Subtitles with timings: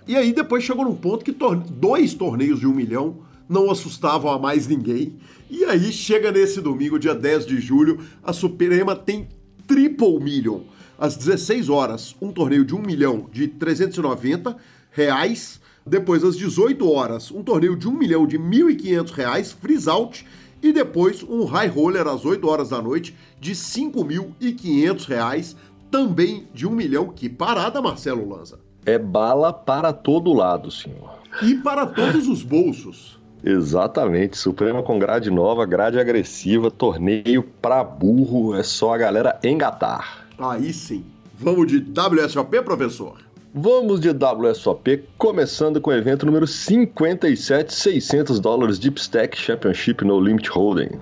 [0.05, 4.33] E aí depois chegou num ponto que tor dois torneios de um milhão não assustavam
[4.33, 5.14] a mais ninguém.
[5.48, 9.28] E aí chega nesse domingo, dia 10 de julho, a Suprema tem
[9.64, 10.62] Triple Million.
[10.98, 14.56] Às 16 horas, um torneio de um milhão de 390
[14.91, 20.27] reais depois, às 18 horas, um torneio de 1 milhão de R$ 1.500, freeze out.
[20.61, 25.55] E depois, um high roller às 8 horas da noite de R$ 5.500,
[25.89, 27.09] também de 1 milhão.
[27.09, 28.59] Que parada, Marcelo Lanza.
[28.84, 31.20] É bala para todo lado, senhor.
[31.41, 33.20] E para todos os bolsos.
[33.45, 40.27] Exatamente, Suprema com grade nova, grade agressiva, torneio pra burro, é só a galera engatar.
[40.37, 41.05] Aí sim.
[41.39, 43.25] Vamos de WSOP, professor?
[43.55, 50.20] Vamos de WSOP, começando com o evento número 57, 600 dólares Deep Stack Championship No
[50.20, 50.98] Limit Holding.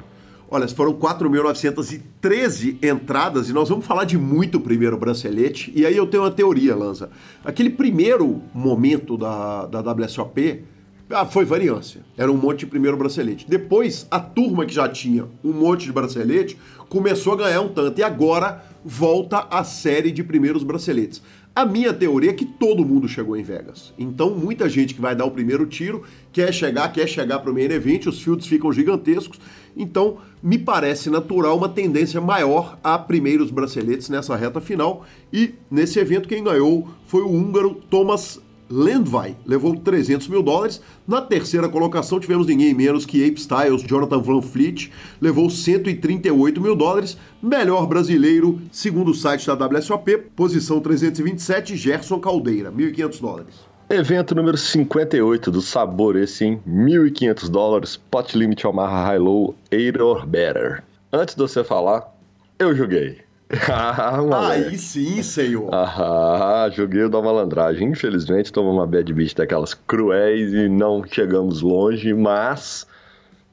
[0.49, 5.73] Olha, foram 4.913 entradas e nós vamos falar de muito primeiro bracelete.
[5.75, 7.11] E aí eu tenho uma teoria, Lanza.
[7.45, 10.65] Aquele primeiro momento da, da WSOP
[11.11, 12.03] ah, foi variância.
[12.17, 13.47] Era um monte de primeiro bracelete.
[13.49, 16.57] Depois, a turma que já tinha um monte de bracelete
[16.89, 17.99] começou a ganhar um tanto.
[17.99, 21.23] E agora volta a série de primeiros braceletes.
[21.57, 23.95] A minha teoria é que todo mundo chegou em Vegas.
[23.97, 27.55] Então, muita gente que vai dar o primeiro tiro quer chegar, quer chegar para o
[27.55, 29.39] main event, os fields ficam gigantescos.
[29.77, 35.07] Então, me parece natural uma tendência maior a primeiros braceletes nessa reta final.
[35.33, 38.43] E nesse evento, quem ganhou foi o húngaro Thomas
[38.75, 40.81] Landvai levou 300 mil dólares.
[41.07, 44.91] Na terceira colocação tivemos ninguém menos que Ape Styles, Jonathan Van Fleet,
[45.21, 47.17] levou 138 mil dólares.
[47.41, 53.55] Melhor brasileiro, segundo o site da WSOP, posição 327, Gerson Caldeira, 1.500 dólares.
[53.89, 60.03] Evento número 58 do Sabor, esse em 1.500 dólares, Pot Limit Omaha High Low, 8
[60.03, 60.83] or Better.
[61.13, 62.13] Antes de você falar,
[62.59, 63.24] eu joguei.
[63.71, 65.69] Ah, Aí sim, senhor.
[65.73, 67.89] Ah, joguei da malandragem.
[67.91, 72.87] Infelizmente, tomamos uma bad beat daquelas cruéis e não chegamos longe, mas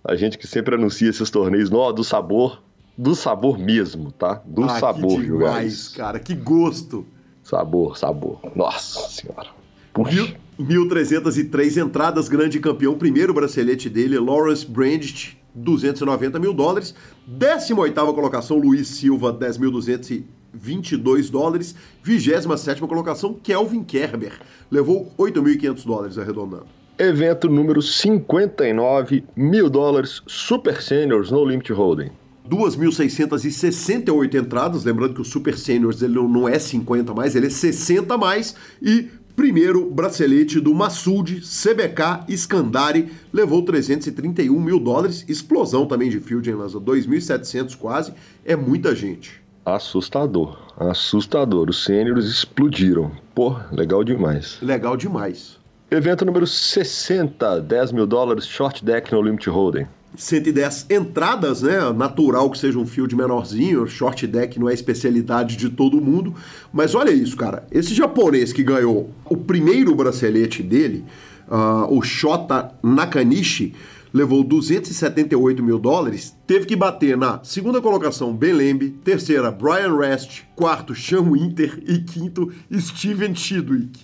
[0.04, 2.62] a gente que sempre anuncia esses torneios no, do sabor,
[2.98, 4.42] do sabor mesmo, tá?
[4.46, 7.06] Do ah, sabor, que demais, cara, que gosto.
[7.44, 8.40] Sabor, sabor.
[8.56, 9.50] Nossa senhora.
[9.94, 10.36] Puxa.
[10.60, 16.96] 1.303 entradas, grande campeão, primeiro bracelete dele, Lawrence Brandt, 290 mil dólares.
[17.28, 21.76] 18 colocação, Luiz Silva, 10.222 dólares.
[22.04, 26.66] 27 colocação, Kelvin Kerber, levou 8.500 dólares arredondando.
[26.98, 32.12] Evento número 59, mil dólares, Super Seniors no Limit Holding.
[32.48, 38.18] 2.668 entradas, lembrando que o Super Seniors ele não é 50 mais, ele é 60
[38.18, 39.10] mais, e
[39.42, 45.26] Primeiro bracelete do Massoud CBK Scandari levou 331 mil dólares.
[45.28, 46.80] Explosão também de field, Lanza?
[46.80, 48.14] 2.700 quase.
[48.46, 49.42] É muita gente.
[49.66, 51.72] Assustador, assustador.
[51.72, 53.12] Os sêniores explodiram.
[53.34, 54.60] Pô, legal demais.
[54.62, 55.58] Legal demais.
[55.90, 59.88] Evento número 60, 10 mil dólares, short deck no Limit Holding.
[60.16, 61.92] 110 entradas, né?
[61.94, 66.36] Natural que seja um field menorzinho, short deck não é especialidade de todo mundo.
[66.72, 67.66] Mas olha isso, cara.
[67.72, 71.06] Esse japonês que ganhou o primeiro bracelete dele,
[71.48, 73.74] uh, o Shota Nakanishi,
[74.14, 80.94] levou 278 mil dólares, teve que bater na segunda colocação Belembe, terceira Brian Rest, quarto
[80.94, 84.02] Sean Winter e quinto Steven Chidwick.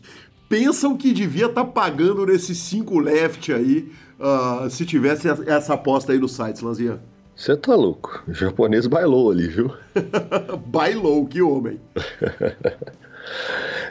[0.48, 6.12] Pensam que devia estar tá pagando nesses cinco left aí uh, se tivesse essa aposta
[6.12, 7.00] aí no site, Lanzinha.
[7.36, 8.24] Você tá louco.
[8.28, 9.72] O japonês bailou ali, viu?
[10.66, 11.80] bailou, que homem.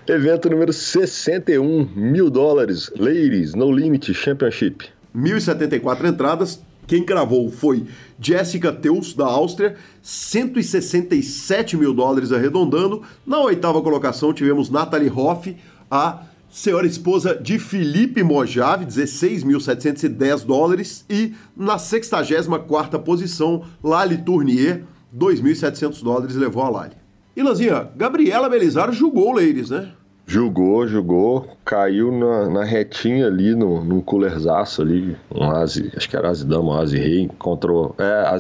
[0.09, 4.89] Evento número 61, mil dólares, Ladies No Limit Championship.
[5.15, 6.61] 1.074 entradas.
[6.87, 7.85] Quem cravou foi
[8.21, 13.03] Jessica Teus, da Áustria, 167 mil dólares arredondando.
[13.27, 15.57] Na oitava colocação tivemos Natalie Hoff,
[15.91, 16.23] a
[16.57, 21.05] senhora esposa de Felipe Mojave, 16.710 dólares.
[21.09, 24.83] E na 64 posição, Lali Tournier,
[25.15, 26.97] 2.700 dólares levou a Lali.
[27.37, 29.93] E Lanzinha, Gabriela Belizar julgou o Ladies, né?
[30.27, 36.31] Julgou, julgou, caiu na, na retinha ali, no, num coolerzaço ali, um acho que era
[36.31, 38.35] Asi Dama, Asi Rei, encontrou, é,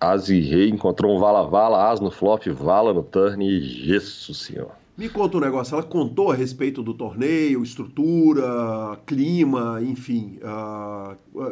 [0.00, 4.77] Asi Rei, encontrou um Vala Vala, As no flop, Vala no turn e gesso, senhor.
[4.98, 10.40] Me conta um negócio, ela contou a respeito do torneio, estrutura, clima, enfim.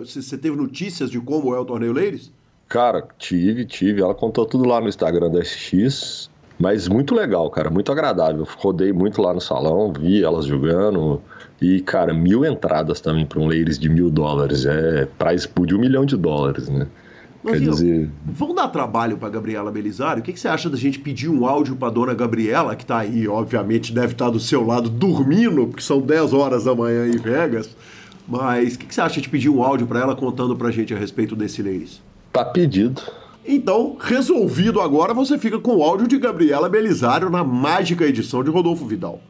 [0.01, 2.33] Você uh, teve notícias de como é o torneio Ladies?
[2.69, 4.03] Cara, tive, tive.
[4.03, 6.29] Ela contou tudo lá no Instagram da SX.
[6.59, 8.45] Mas muito legal, cara, muito agradável.
[8.59, 11.23] Rodei muito lá no salão, vi elas jogando.
[11.63, 14.67] E, cara, mil entradas também para um Ladies de mil dólares.
[14.67, 16.89] É prize pool de um milhão de dólares, né?
[17.53, 18.11] Quer dizer...
[18.25, 20.21] Vão dar trabalho para Gabriela Belisário?
[20.21, 22.99] O que, que, você acha da gente pedir um áudio para dona Gabriela, que está
[22.99, 27.07] aí, obviamente, deve estar tá do seu lado dormindo, porque são 10 horas da manhã
[27.07, 27.77] em Vegas.
[28.29, 30.73] Mas o que, que, você acha de pedir um áudio para ela contando para a
[30.73, 32.03] gente a respeito desse Ladies?
[32.33, 33.01] Tá pedido.
[33.47, 38.51] Então, resolvido agora, você fica com o áudio de Gabriela Belisário na mágica edição de
[38.51, 39.21] Rodolfo Vidal.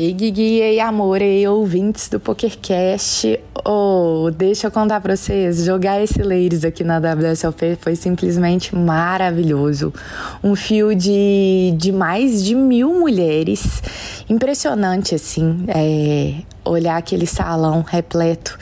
[0.00, 3.40] Ei, Guigui, ei, amor, ei, ouvintes do PokerCast.
[3.66, 9.92] Oh, deixa eu contar pra vocês, jogar esse Ladies aqui na WSOP foi simplesmente maravilhoso.
[10.40, 13.82] Um fio de, de mais de mil mulheres.
[14.30, 18.56] Impressionante, assim, é, olhar aquele salão repleto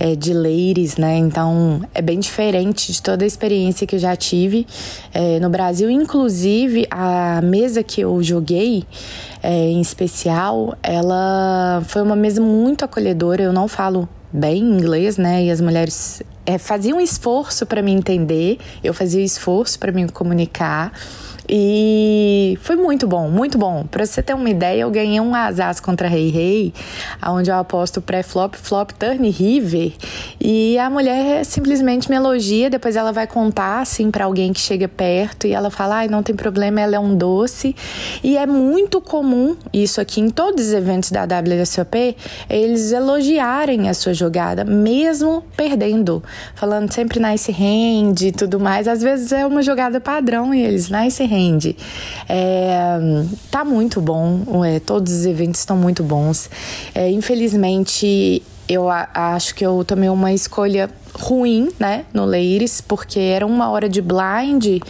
[0.00, 1.18] é, de ladies, né?
[1.18, 4.66] Então é bem diferente de toda a experiência que eu já tive
[5.12, 5.90] é, no Brasil.
[5.90, 8.84] Inclusive, a mesa que eu joguei
[9.42, 13.42] é, em especial, ela foi uma mesa muito acolhedora.
[13.42, 15.44] Eu não falo bem inglês, né?
[15.44, 20.92] E as mulheres é, faziam esforço para me entender, eu fazia esforço para me comunicar.
[21.52, 23.84] E foi muito bom, muito bom.
[23.90, 26.72] Para você ter uma ideia, eu ganhei um Asas contra Rei Rei,
[27.26, 29.92] onde eu aposto pré-flop, flop, turn river.
[30.40, 34.86] E a mulher simplesmente me elogia, depois ela vai contar assim para alguém que chega
[34.86, 37.74] perto e ela fala: "Ai, não tem problema, ela é um doce".
[38.22, 42.16] E é muito comum isso aqui em todos os eventos da WSOP,
[42.48, 46.22] eles elogiarem a sua jogada mesmo perdendo,
[46.54, 48.86] falando sempre nice hand e tudo mais.
[48.86, 51.76] Às vezes é uma jogada padrão e eles nice hand entende.
[52.28, 52.98] É,
[53.50, 56.50] tá muito bom, é, todos os eventos estão muito bons.
[56.94, 63.44] É, infelizmente, eu acho que eu tomei uma escolha ruim, né, no Leires, porque era
[63.44, 64.80] uma hora de blind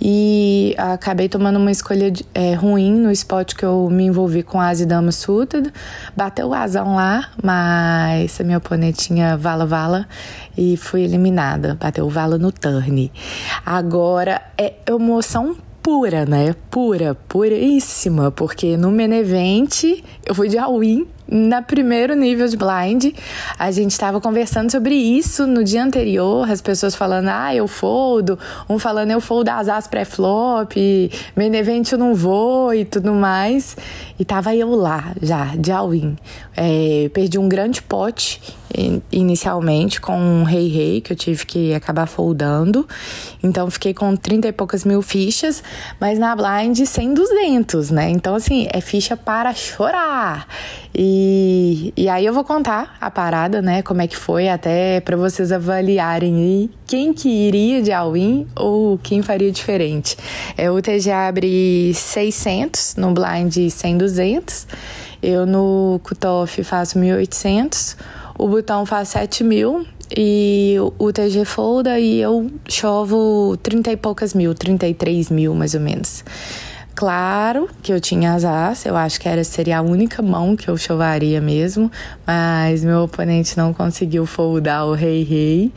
[0.00, 4.58] e acabei tomando uma escolha de, é, ruim no spot que eu me envolvi com
[4.58, 5.70] a Dama Suited.
[6.16, 10.08] Bateu o asão lá, mas a minha oponente tinha vala-vala
[10.56, 11.76] e fui eliminada.
[11.78, 13.12] Bateu o vala no turn.
[13.66, 15.56] Agora, é emoção
[15.86, 16.52] pura, né?
[16.68, 19.84] Pura, puríssima, porque no Menevent
[20.26, 23.12] eu fui de all-in na primeiro nível de blind,
[23.58, 28.38] a gente estava conversando sobre isso no dia anterior, as pessoas falando, ah, eu foldo,
[28.68, 30.76] um falando, eu foldo as as pré-flop,
[31.34, 33.76] main event eu não vou e tudo mais.
[34.18, 36.16] E tava eu lá, já, de all-in.
[36.56, 38.40] É, perdi um grande pote
[39.10, 42.86] inicialmente com um rei rei que eu tive que acabar foldando.
[43.42, 45.62] Então fiquei com 30 e poucas mil fichas,
[46.00, 48.10] mas na blind 100, 200, né?
[48.10, 50.46] Então assim, é ficha para chorar.
[50.94, 51.15] E,
[51.96, 53.82] e aí eu vou contar a parada, né?
[53.82, 59.22] Como é que foi, até para vocês avaliarem quem que iria de all-in ou quem
[59.22, 60.16] faria diferente.
[60.56, 64.66] É, o TG abre 600, no blind 100, 200.
[65.22, 67.96] Eu no cutoff faço 1.800.
[68.38, 74.34] O botão faz 7 mil e o TG folda e eu chovo 30 e poucas
[74.34, 76.24] mil, 33 mil mais ou menos.
[76.96, 80.66] Claro que eu tinha as as, eu acho que era, seria a única mão que
[80.66, 81.92] eu chovaria mesmo,
[82.26, 85.70] mas meu oponente não conseguiu foldar o rei-rei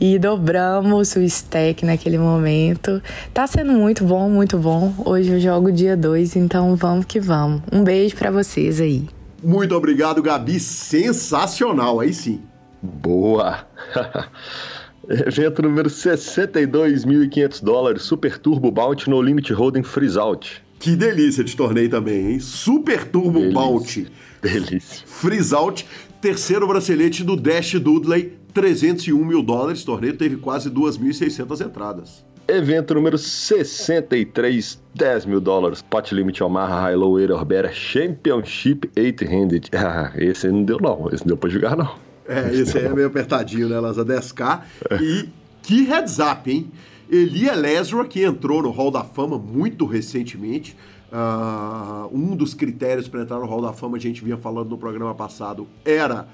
[0.00, 3.00] e dobramos o stack naquele momento.
[3.32, 4.92] Tá sendo muito bom, muito bom.
[5.04, 7.62] Hoje eu jogo dia 2, então vamos que vamos.
[7.70, 9.08] Um beijo para vocês aí.
[9.44, 10.58] Muito obrigado, Gabi.
[10.58, 12.42] Sensacional, aí sim.
[12.82, 13.64] Boa!
[15.26, 20.62] Evento número 62.500 dólares, Super Turbo Bounty no Limit Holding Freeze Out.
[20.78, 22.40] Que delícia de torneio também, hein?
[22.40, 23.60] Super Turbo delícia.
[23.60, 24.06] Bounty.
[24.42, 25.06] Delícia.
[25.06, 25.86] Freeze Out,
[26.20, 29.82] terceiro bracelete do Dash Dudley, 301 mil dólares.
[29.82, 32.24] O torneio teve quase 2.600 entradas.
[32.46, 35.80] Evento número 63, 10 mil dólares.
[35.80, 39.70] Pot Limit Omaha High Low Orbera Championship 8-Handed.
[39.74, 42.13] Ah, esse não deu não, esse não deu pra jogar não.
[42.26, 44.04] É, esse aí é meio apertadinho, né, Lanza?
[44.04, 44.62] 10k.
[45.00, 45.28] E
[45.62, 46.70] que heads up, hein?
[47.10, 50.76] Eli Lesra, que entrou no Hall da Fama muito recentemente.
[51.12, 54.78] Uh, um dos critérios para entrar no Hall da Fama, a gente vinha falando no
[54.78, 56.26] programa passado, era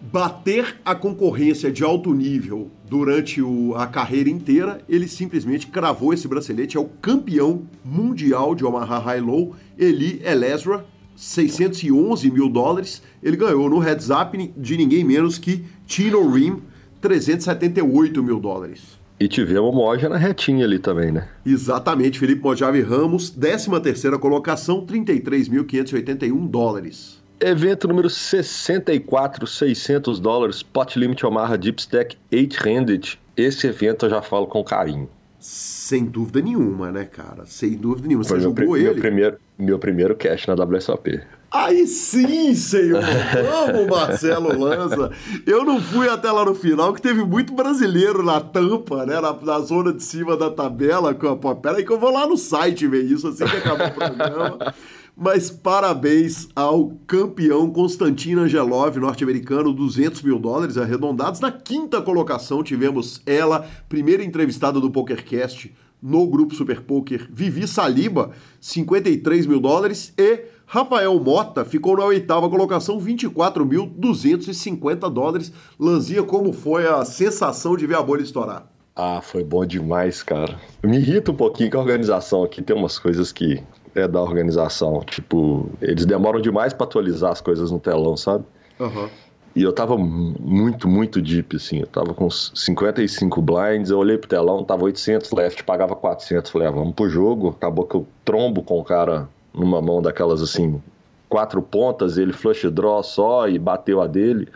[0.00, 6.28] bater a concorrência de alto nível durante o, a carreira inteira, ele simplesmente cravou esse
[6.28, 10.84] bracelete, é o campeão mundial de Omaha High Low, Eli Elezra,
[11.16, 16.62] 611 mil dólares, ele ganhou no heads up de ninguém menos que Tino Rim,
[17.00, 18.96] 378 mil dólares.
[19.18, 21.26] E tivemos Moja na retinha ali também, né?
[21.44, 27.18] Exatamente, Felipe Mojave Ramos, 13 terceira colocação, 33.581 dólares.
[27.40, 33.18] Evento número 64, 600 dólares, Pot Limit Omaha Deep Stack 8-Handed.
[33.36, 35.08] Esse evento eu já falo com carinho.
[35.48, 37.46] Sem dúvida nenhuma, né, cara?
[37.46, 38.24] Sem dúvida nenhuma.
[38.24, 38.86] Foi Você meu, jogou ele?
[38.86, 41.20] Meu primeiro, meu primeiro cash na WSOP.
[41.48, 43.00] Aí sim, senhor!
[43.00, 45.12] Vamos, Marcelo Lanza!
[45.46, 49.20] Eu não fui até lá no final, que teve muito brasileiro na tampa, né?
[49.20, 51.14] Na, na zona de cima da tabela.
[51.14, 54.74] Pô, peraí que eu vou lá no site ver isso assim que acabar o programa.
[55.18, 61.40] Mas parabéns ao campeão Constantino Angelov, norte-americano, 200 mil dólares arredondados.
[61.40, 68.32] Na quinta colocação tivemos ela, primeira entrevistada do PokerCast no grupo Super Poker, Vivi Saliba,
[68.60, 70.12] 53 mil dólares.
[70.18, 75.50] E Rafael Mota ficou na oitava colocação, 24.250 dólares.
[75.80, 78.70] Lanzinha, como foi a sensação de ver a bolha estourar?
[78.94, 80.60] Ah, foi bom demais, cara.
[80.82, 83.62] Me irrita um pouquinho que a organização aqui tem umas coisas que
[83.96, 85.00] é da organização.
[85.04, 88.44] Tipo, eles demoram demais para atualizar as coisas no telão, sabe?
[88.78, 89.08] Uhum.
[89.54, 91.80] E eu tava muito, muito deep, assim.
[91.80, 96.50] Eu tava com 55 blinds, eu olhei pro telão, tava 800 left, pagava 400.
[96.50, 97.48] Falei, ah, vamos pro jogo.
[97.48, 100.82] Acabou que eu trombo com o cara numa mão daquelas, assim,
[101.28, 104.48] quatro pontas, ele flush draw só e bateu a dele.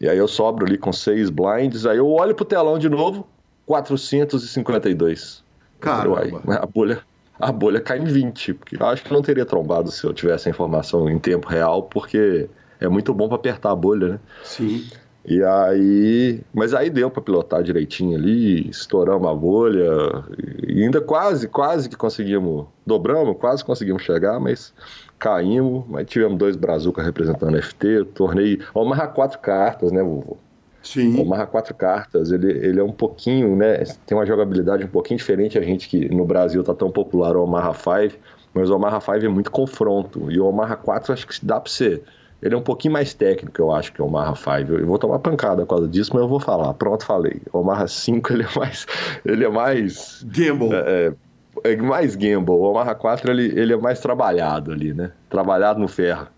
[0.00, 3.28] E aí eu sobro ali com seis blinds, aí eu olho pro telão de novo,
[3.66, 5.44] 452.
[5.78, 6.40] Caramba.
[6.48, 7.02] a bolha,
[7.40, 10.48] a bolha cai em 20, porque eu acho que não teria trombado se eu tivesse
[10.48, 12.48] a informação em tempo real, porque
[12.80, 14.20] é muito bom para apertar a bolha, né?
[14.44, 14.84] Sim.
[15.24, 19.90] E aí, mas aí deu para pilotar direitinho ali, estouramos a bolha,
[20.66, 24.72] e ainda quase, quase que conseguimos, dobramos, quase conseguimos chegar, mas
[25.18, 30.38] caímos, mas tivemos dois brazucas representando FT, tornei, amarrar quatro cartas, né, vovô?
[30.82, 31.20] Sim.
[31.20, 33.84] O Marra quatro cartas, ele, ele é um pouquinho, né?
[34.06, 37.42] Tem uma jogabilidade um pouquinho diferente a gente que no Brasil tá tão popular o
[37.42, 38.16] Omaha 5,
[38.54, 40.30] mas o Omaha 5 é muito confronto.
[40.30, 42.02] E o Omaha 4 acho que dá pra ser.
[42.42, 44.72] Ele é um pouquinho mais técnico, eu acho, que o Omaha 5.
[44.72, 46.72] Eu vou tomar pancada por causa disso, mas eu vou falar.
[46.74, 47.42] Pronto, falei.
[47.52, 48.86] O Omaha 5 ele é mais.
[49.24, 50.24] Ele é mais.
[50.26, 50.70] Gamble.
[50.72, 51.12] É,
[51.64, 52.54] é, é mais gamble.
[52.54, 55.12] O Omaha 4 ele, ele é mais trabalhado ali, né?
[55.28, 56.28] Trabalhado no ferro.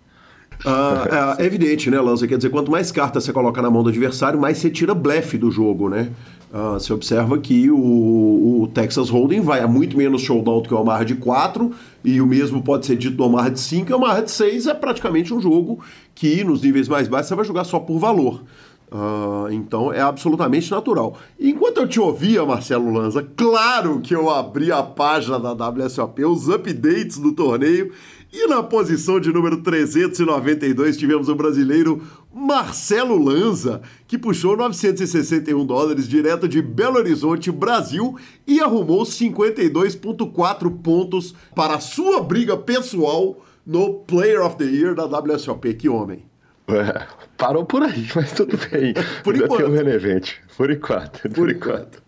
[0.64, 2.26] Ah, é, é, evidente, né, Lanza?
[2.26, 5.36] Quer dizer, quanto mais cartas você coloca na mão do adversário, mais você tira blefe
[5.36, 6.10] do jogo, né?
[6.52, 7.76] Ah, você observa que o,
[8.62, 11.72] o, Texas Hold'em vai a muito menos showdown do que o Omaha de 4,
[12.04, 14.66] e o mesmo pode ser dito do Omaha de 5, e o Omaha de 6
[14.66, 15.80] é praticamente um jogo
[16.14, 18.42] que, nos níveis mais baixos, você vai jogar só por valor.
[18.92, 21.16] Uh, então é absolutamente natural.
[21.40, 26.46] Enquanto eu te ouvia, Marcelo Lanza, claro que eu abri a página da WSOP, os
[26.50, 27.90] updates do torneio,
[28.30, 32.02] e na posição de número 392 tivemos o brasileiro
[32.34, 38.14] Marcelo Lanza, que puxou 961 dólares direto de Belo Horizonte, Brasil,
[38.46, 45.06] e arrumou 52,4 pontos para a sua briga pessoal no Player of the Year da
[45.06, 45.72] WSOP.
[45.74, 46.31] Que homem!
[46.74, 48.94] É, parou por aí, mas tudo bem.
[49.22, 49.56] por enquanto.
[49.56, 50.40] Tem um relevante.
[50.56, 51.22] Por enquanto.
[51.22, 51.98] Por, por enquanto.
[51.98, 52.02] enquanto.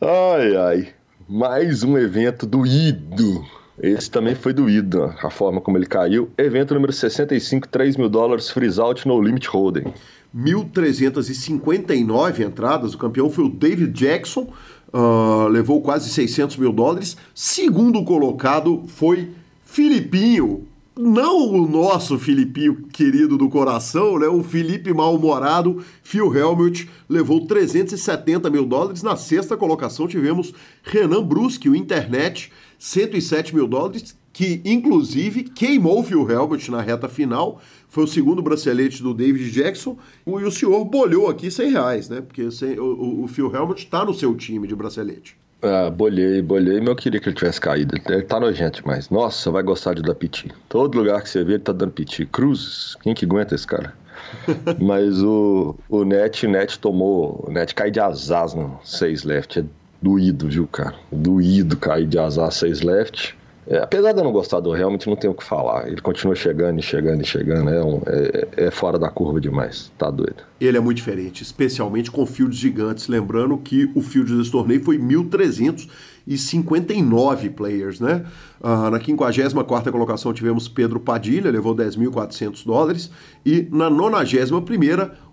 [0.00, 0.88] Ai, ai.
[1.28, 3.44] Mais um evento do Ido.
[3.82, 6.30] Esse também foi doído, a forma como ele caiu.
[6.38, 9.92] Evento número 65, 3 mil dólares, freeze out no limit holding.
[10.34, 14.50] 1.359 entradas, o campeão foi o David Jackson,
[14.92, 17.18] uh, levou quase 600 mil dólares.
[17.34, 20.66] Segundo colocado foi Filipinho,
[20.98, 24.26] não o nosso Filipinho querido do coração, né?
[24.26, 29.02] O Felipe mal-humorado, Phil Helmut, levou 370 mil dólares.
[29.02, 36.02] Na sexta colocação tivemos Renan Bruschi, o Internet, 107 mil dólares, que inclusive queimou o
[36.02, 37.60] Phil Helmut na reta final.
[37.88, 39.98] Foi o segundo bracelete do David Jackson.
[40.26, 42.22] E o senhor bolhou aqui 100 reais, né?
[42.22, 42.42] Porque
[42.78, 45.36] o, o Phil Helmut está no seu time de bracelete.
[45.62, 47.96] Ah, bolhei, bolhei, mas eu queria que ele tivesse caído.
[48.08, 49.08] Ele tá nojento demais.
[49.08, 50.52] Nossa, vai gostar de dar piti.
[50.68, 52.26] Todo lugar que você vê, ele tá dando piti.
[52.26, 53.94] Cruzes, quem que aguenta esse cara?
[54.80, 57.44] mas o, o Net, Net tomou.
[57.46, 59.60] O Net cai de asas no 6 left.
[59.60, 59.64] É
[60.00, 60.94] doído, viu, cara?
[61.10, 63.36] Doído cair de azar 6 left.
[63.68, 65.88] É, apesar de eu não gostar do realmente não tenho o que falar.
[65.88, 67.68] Ele continua chegando e chegando e chegando.
[67.68, 69.90] É, um, é, é, fora da curva demais.
[69.98, 70.44] Tá doido.
[70.60, 73.08] Ele é muito diferente, especialmente com fields gigantes.
[73.08, 78.24] Lembrando que o field desse torneio foi 1.359 players, né?
[78.62, 83.10] Ah, na 54 colocação tivemos Pedro Padilha, levou 10.400 dólares.
[83.44, 84.60] E na 91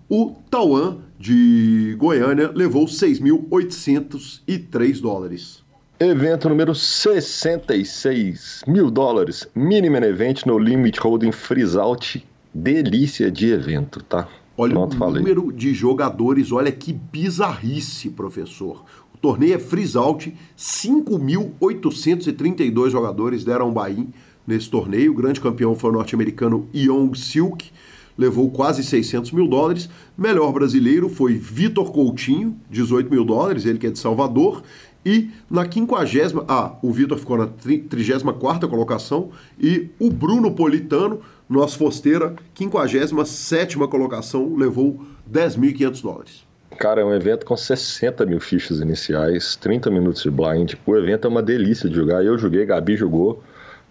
[0.08, 5.63] o Tauan de Goiânia levou 6.803 dólares.
[6.00, 9.46] Evento número 66 mil dólares.
[9.54, 12.26] Minimum Event no Limit Holding Freeze Out.
[12.52, 14.26] Delícia de evento, tá?
[14.56, 15.22] Olha Pronto, o falei.
[15.22, 18.84] número de jogadores, olha que bizarrice, professor.
[19.14, 24.08] O torneio é Freeze Out, 5.832 jogadores deram buy-in
[24.44, 25.12] nesse torneio.
[25.12, 27.70] O grande campeão foi o norte-americano Young Silk,
[28.18, 29.88] levou quase 600 mil dólares.
[30.18, 34.64] Melhor brasileiro foi Vitor Coutinho, 18 mil dólares, ele que é de Salvador.
[35.04, 41.78] E na 50, ah, o Vitor ficou na 34 colocação e o Bruno Politano, nosso
[41.78, 46.44] fosteira, 57 colocação, levou 10.500 dólares.
[46.78, 50.74] Cara, é um evento com 60 mil fichas iniciais, 30 minutos de blind.
[50.84, 52.24] O evento é uma delícia de jogar.
[52.24, 53.42] Eu joguei, Gabi jogou.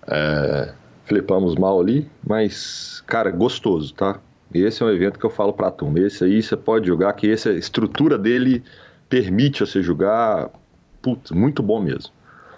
[0.08, 0.74] É,
[1.06, 4.20] flipamos mal ali, mas, cara, gostoso, tá?
[4.54, 6.00] Esse é um evento que eu falo pra turma.
[6.00, 8.64] Esse aí você pode jogar, que essa estrutura dele
[9.10, 10.52] permite você jogar
[11.04, 12.12] Putz, muito bom mesmo.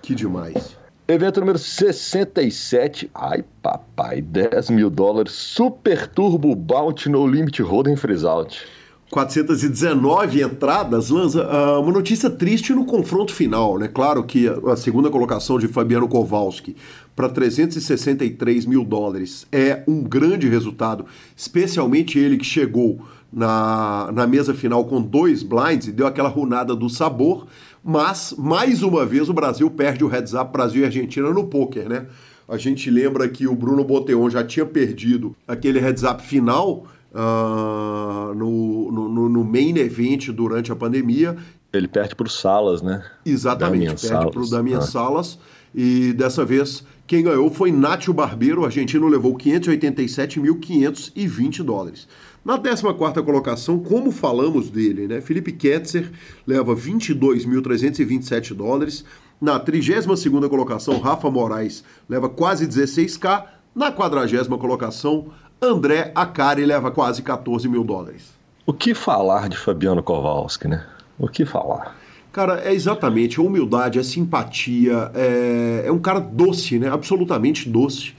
[0.03, 0.77] Que demais.
[1.07, 3.09] Evento número 67.
[3.13, 5.33] Ai, papai, 10 mil dólares.
[5.33, 8.65] Super Turbo Bounty No Limit Hold'em Freeze Out.
[9.09, 11.43] 419 entradas, Lanza.
[11.43, 13.87] Uh, uma notícia triste no confronto final, né?
[13.87, 16.75] Claro que a segunda colocação de Fabiano Kowalski
[17.15, 22.99] para 363 mil dólares é um grande resultado, especialmente ele que chegou
[23.31, 27.47] na, na mesa final com dois blinds e deu aquela runada do sabor,
[27.87, 31.87] mas, mais uma vez, o Brasil perde o heads up Brasil e Argentina no poker,
[31.87, 32.07] né?
[32.49, 38.33] A gente lembra que o Bruno Boteon já tinha perdido aquele heads up final uh,
[38.33, 41.37] no, no, no, main event durante a pandemia.
[41.71, 43.05] Ele perde para o Salas, né?
[43.23, 44.81] Exatamente, Damian perde para o Damian ah.
[44.81, 45.37] Salas.
[45.73, 48.61] E dessa vez, quem ganhou foi Nátio Barbeiro.
[48.61, 52.07] O argentino levou 587.520 dólares.
[52.45, 55.19] Na 14 colocação, como falamos dele, né?
[55.19, 56.11] Felipe Ketzer
[56.45, 59.03] leva 22.327 dólares.
[59.41, 63.45] Na 32 colocação, Rafa Moraes leva quase 16k.
[63.73, 68.35] Na 40 colocação, André Acari leva quase 14 mil dólares.
[68.63, 70.85] O que falar de Fabiano Kowalski, né?
[71.17, 71.97] O que falar?
[72.31, 76.89] Cara, é exatamente a humildade, a simpatia, é, é um cara doce, né?
[76.89, 78.13] Absolutamente doce.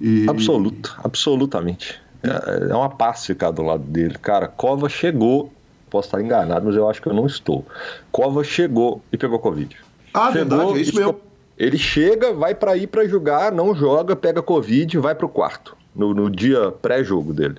[0.00, 0.24] E...
[0.28, 2.00] Absoluto, absolutamente.
[2.22, 4.16] É, é uma paz ficar do lado dele.
[4.20, 5.52] Cara, Cova chegou,
[5.90, 7.64] posso estar enganado, mas eu acho que eu não estou.
[8.10, 9.76] Cova chegou e pegou Covid.
[10.14, 11.20] Ah, chegou, verdade, é isso mesmo.
[11.58, 15.76] Ele chega, vai para ir para jogar, não joga, pega Covid e vai pro quarto,
[15.94, 17.56] no, no dia pré-jogo dele.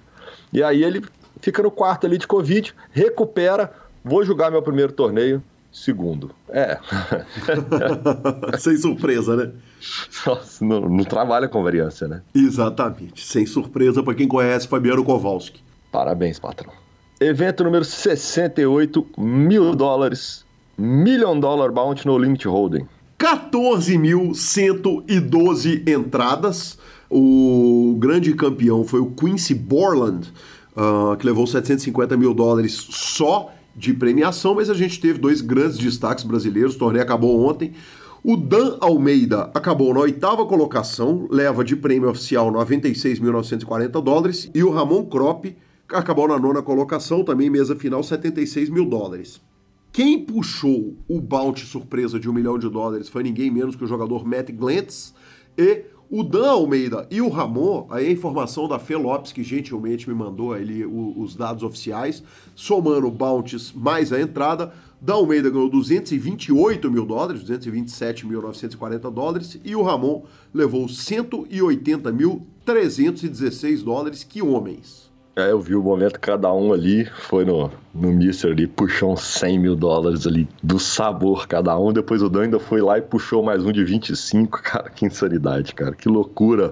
[0.51, 1.03] E aí ele
[1.39, 3.71] fica no quarto ali de Covid, recupera,
[4.03, 5.41] vou jogar meu primeiro torneio,
[5.73, 6.31] segundo.
[6.49, 6.77] É.
[8.59, 9.51] Sem surpresa, né?
[10.61, 12.21] Não, não, trabalha com variância, né?
[12.33, 13.25] Exatamente.
[13.25, 15.61] Sem surpresa para quem conhece Fabiano Kowalski.
[15.91, 16.71] Parabéns, patrão.
[17.19, 20.45] Evento número 68, mil dólares.
[20.77, 22.87] Million Dollar Bounty no Limit Holding.
[23.19, 26.77] 14.112 entradas.
[27.09, 30.33] O grande campeão foi o Quincy Borland,
[30.75, 35.77] uh, que levou 750 mil dólares só de premiação, mas a gente teve dois grandes
[35.77, 36.75] destaques brasileiros.
[36.75, 37.73] O torneio acabou ontem.
[38.23, 44.69] O Dan Almeida acabou na oitava colocação, leva de prêmio oficial 96.940 dólares, e o
[44.69, 45.53] Ramon Crop
[45.89, 49.41] acabou na nona colocação, também mesa final 76 mil dólares.
[49.91, 53.87] Quem puxou o bounty surpresa de um milhão de dólares foi ninguém menos que o
[53.87, 55.13] jogador Matt Glantz
[55.57, 55.83] e
[56.15, 60.13] o Dan Almeida e o Ramon, aí a informação da Fê Lopes, que gentilmente me
[60.13, 62.21] mandou ali os dados oficiais,
[62.53, 64.71] somando bounties mais a entrada,
[65.01, 70.21] Dan Almeida ganhou 228 mil dólares, 227.940 dólares, e o Ramon
[70.53, 74.23] levou 180.316 dólares.
[74.23, 75.02] Que homens!
[75.35, 79.21] É, eu vi o momento cada um ali foi no, no Mister ali, puxou uns
[79.21, 81.91] 100 mil dólares ali do sabor cada um.
[81.91, 84.61] Depois o Dan ainda foi lá e puxou mais um de 25.
[84.61, 85.95] Cara, que insanidade, cara.
[85.95, 86.71] Que loucura.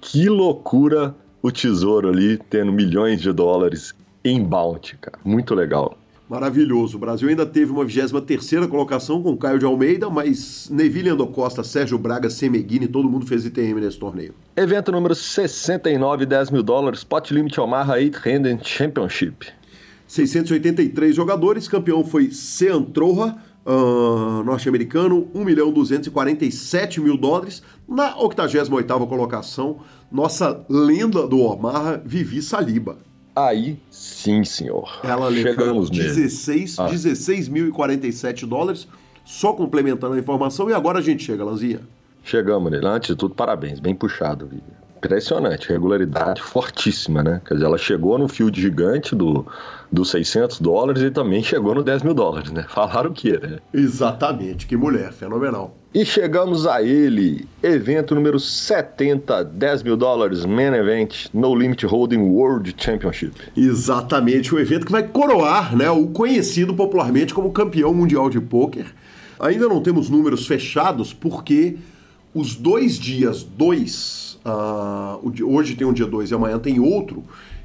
[0.00, 3.92] Que loucura o tesouro ali tendo milhões de dólares
[4.24, 5.18] em bounty, cara.
[5.24, 5.98] Muito legal.
[6.28, 6.96] Maravilhoso.
[6.96, 11.62] O Brasil ainda teve uma 23 colocação com Caio de Almeida, mas Neville Ando Costa,
[11.62, 14.34] Sérgio Braga, Semeghini, todo mundo fez ITM nesse torneio.
[14.56, 19.46] Evento número 69, 10 mil dólares, Pot Limit Omaha 8 Handed Championship.
[20.08, 27.62] 683 jogadores, campeão foi Sean Troja, uh, norte-americano, 1 milhão 247 mil dólares.
[27.88, 29.78] Na 88ª colocação,
[30.10, 32.98] nossa lenda do Omaha, Vivi Saliba.
[33.36, 35.00] Aí sim, senhor.
[35.04, 36.88] Ela levou 16, ah.
[36.88, 38.88] 16.047 dólares,
[39.26, 41.80] só complementando a informação, e agora a gente chega, Lanzinha.
[42.24, 42.86] Chegamos nele.
[42.86, 47.40] Antes de tudo, parabéns, bem puxado, Vivi impressionante, regularidade fortíssima, né?
[47.46, 49.46] Quer dizer, ela chegou no field gigante do,
[49.90, 52.66] dos 600 dólares e também chegou no 10 mil dólares, né?
[52.68, 53.58] Falaram o quê, né?
[53.72, 55.74] Exatamente, que mulher, fenomenal.
[55.94, 62.18] E chegamos a ele, evento número 70, 10 mil dólares, Main Event, No Limit Holding
[62.18, 63.34] World Championship.
[63.56, 68.86] Exatamente, o evento que vai coroar né, o conhecido popularmente como campeão mundial de pôquer.
[69.38, 71.76] Ainda não temos números fechados porque
[72.34, 77.24] os dois dias, dois Uh, hoje tem um dia 2 e amanhã tem outro.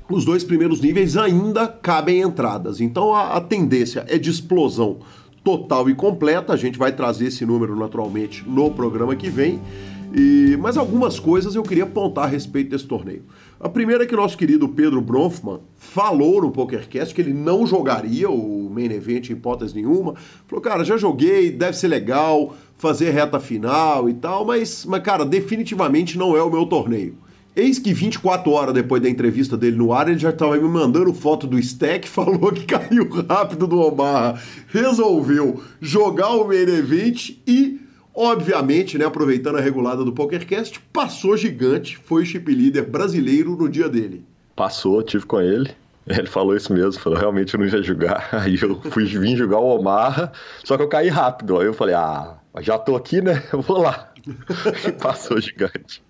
[0.10, 2.82] Os dois primeiros níveis ainda cabem entradas.
[2.82, 4.98] Então a, a tendência é de explosão
[5.44, 6.54] total e completa.
[6.54, 9.62] A gente vai trazer esse número naturalmente no programa que vem.
[10.14, 13.24] E, mas algumas coisas eu queria apontar a respeito desse torneio.
[13.64, 18.28] A primeira é que nosso querido Pedro Bronfman falou no PokerCast que ele não jogaria
[18.28, 20.16] o Main Event em hipótese nenhuma.
[20.48, 25.24] Falou, cara, já joguei, deve ser legal, fazer reta final e tal, mas, mas cara,
[25.24, 27.16] definitivamente não é o meu torneio.
[27.56, 31.14] Eis que 24 horas depois da entrevista dele no ar, ele já estava me mandando
[31.14, 37.80] foto do stack, falou que caiu rápido do Omaha, resolveu jogar o main event e,
[38.14, 43.70] obviamente, né, aproveitando a regulada do PokerCast, passou gigante, foi o chip leader brasileiro no
[43.70, 44.24] dia dele.
[44.56, 45.72] Passou, tive com ele.
[46.08, 48.28] Ele falou isso mesmo, falou, realmente eu não ia jogar.
[48.34, 50.32] Aí eu fui vim jogar o Omaha,
[50.64, 51.60] só que eu caí rápido.
[51.60, 53.44] Aí eu falei, ah, já tô aqui, né?
[53.54, 54.12] Eu vou lá.
[55.00, 56.04] Passou gigante.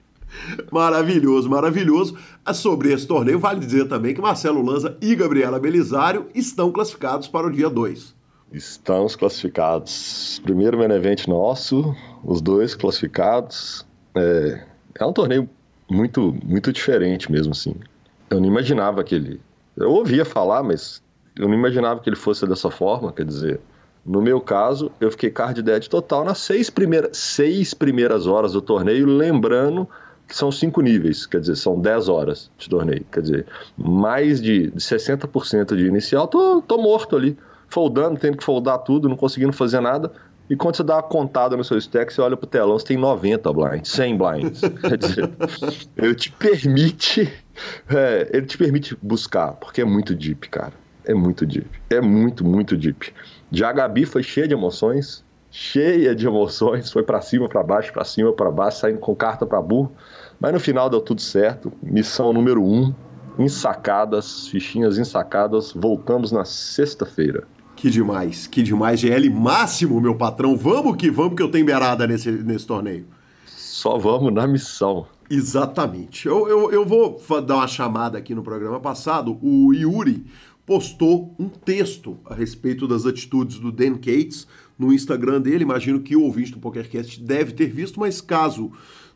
[0.71, 2.17] Maravilhoso, maravilhoso.
[2.45, 7.27] Ah, sobre esse torneio, vale dizer também que Marcelo Lanza e Gabriela Belisário estão classificados
[7.27, 8.15] para o dia 2.
[8.51, 10.41] Estamos classificados.
[10.43, 13.85] Primeiro main event nosso, os dois classificados.
[14.15, 14.63] É,
[14.99, 15.49] é um torneio
[15.89, 17.75] muito, muito diferente mesmo, assim.
[18.29, 19.41] Eu não imaginava que ele...
[19.75, 21.01] Eu ouvia falar, mas
[21.37, 23.59] eu não imaginava que ele fosse dessa forma, quer dizer...
[24.03, 28.61] No meu caso, eu fiquei card dead total nas seis, primeiras seis primeiras horas do
[28.61, 29.87] torneio, lembrando
[30.27, 33.05] que são cinco níveis, quer dizer, são 10 horas de torneio.
[33.11, 33.45] Quer dizer,
[33.77, 37.37] mais de 60% de inicial, tô, tô morto ali,
[37.71, 40.11] foldando, tendo que foldar tudo, não conseguindo fazer nada.
[40.49, 42.97] E quando você dá uma contada no seu stack, você olha pro telão, você tem
[42.97, 44.61] 90 blinds, 100 blinds.
[44.81, 45.31] Quer dizer,
[45.95, 47.33] ele te permite,
[47.89, 50.73] é, ele te permite buscar, porque é muito deep, cara.
[51.05, 51.69] É muito deep.
[51.89, 53.13] É muito, muito deep.
[53.49, 57.93] Já a Gabi foi cheia de emoções, cheia de emoções, foi para cima, para baixo,
[57.93, 59.91] para cima, para baixo, saindo com carta para burro.
[60.37, 61.71] Mas no final deu tudo certo.
[61.81, 62.93] Missão número um,
[63.39, 65.71] ensacadas, fichinhas ensacadas.
[65.71, 67.47] Voltamos na sexta-feira.
[67.81, 68.99] Que demais, que demais.
[68.99, 70.55] GL máximo, meu patrão.
[70.55, 73.07] Vamos que vamos, que eu tenho beirada nesse, nesse torneio.
[73.47, 75.07] Só vamos na missão.
[75.27, 76.27] Exatamente.
[76.27, 79.35] Eu, eu, eu vou dar uma chamada aqui no programa passado.
[79.41, 80.23] O Yuri
[80.63, 84.45] postou um texto a respeito das atitudes do Dan Cates
[84.77, 85.63] no Instagram dele.
[85.63, 88.71] Imagino que o ouvinte do PokerCast deve ter visto, mas caso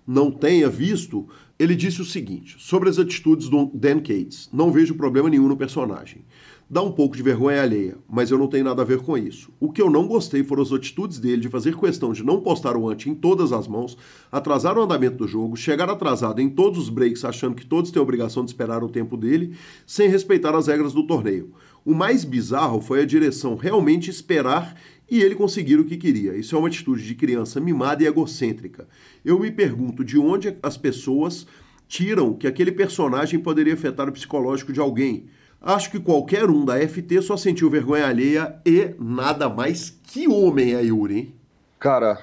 [0.08, 1.28] não tenha visto,
[1.60, 5.56] ele disse o seguinte sobre as atitudes do Dan Cates: Não vejo problema nenhum no
[5.56, 6.25] personagem.
[6.67, 9.51] Dá um pouco de vergonha alheia, mas eu não tenho nada a ver com isso.
[9.60, 12.75] O que eu não gostei foram as atitudes dele de fazer questão de não postar
[12.75, 13.95] o ante em todas as mãos,
[14.32, 17.99] atrasar o andamento do jogo, chegar atrasado em todos os breaks achando que todos têm
[17.99, 21.54] a obrigação de esperar o tempo dele, sem respeitar as regras do torneio.
[21.86, 24.75] O mais bizarro foi a direção realmente esperar
[25.08, 26.36] e ele conseguir o que queria.
[26.36, 28.88] Isso é uma atitude de criança mimada e egocêntrica.
[29.23, 31.45] Eu me pergunto de onde as pessoas
[31.88, 35.28] tiram que aquele personagem poderia afetar o psicológico de alguém.
[35.65, 40.75] Acho que qualquer um da FT só sentiu vergonha alheia e nada mais que homem,
[40.75, 41.36] aí, Yuri, hein?
[41.80, 42.19] Cara,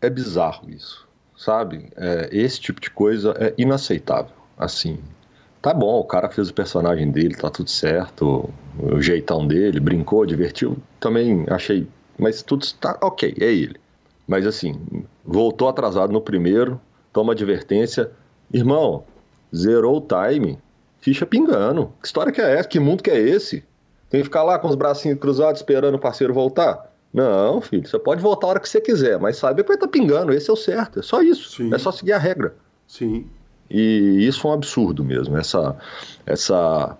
[0.00, 1.04] é bizarro isso,
[1.36, 1.90] sabe?
[1.96, 4.30] É, esse tipo de coisa é inaceitável.
[4.56, 5.00] Assim,
[5.60, 10.24] tá bom, o cara fez o personagem dele, tá tudo certo, o jeitão dele, brincou,
[10.24, 11.88] divertiu, também achei.
[12.16, 13.74] Mas tudo tá ok, é ele.
[14.24, 14.80] Mas assim,
[15.24, 16.80] voltou atrasado no primeiro,
[17.12, 18.12] toma advertência.
[18.52, 19.02] Irmão,
[19.52, 20.60] zerou o time,
[21.04, 21.92] ficha pingando.
[22.00, 22.66] Que história que é essa?
[22.66, 23.62] Que mundo que é esse?
[24.08, 26.90] Tem que ficar lá com os bracinhos cruzados esperando o parceiro voltar?
[27.12, 29.86] Não, filho, você pode voltar a hora que você quiser, mas saiba que vai estar
[29.86, 31.72] tá pingando, esse é o certo, é só isso, Sim.
[31.72, 32.56] é só seguir a regra.
[32.88, 33.26] Sim.
[33.70, 35.76] E isso é um absurdo mesmo, essa,
[36.26, 36.96] essa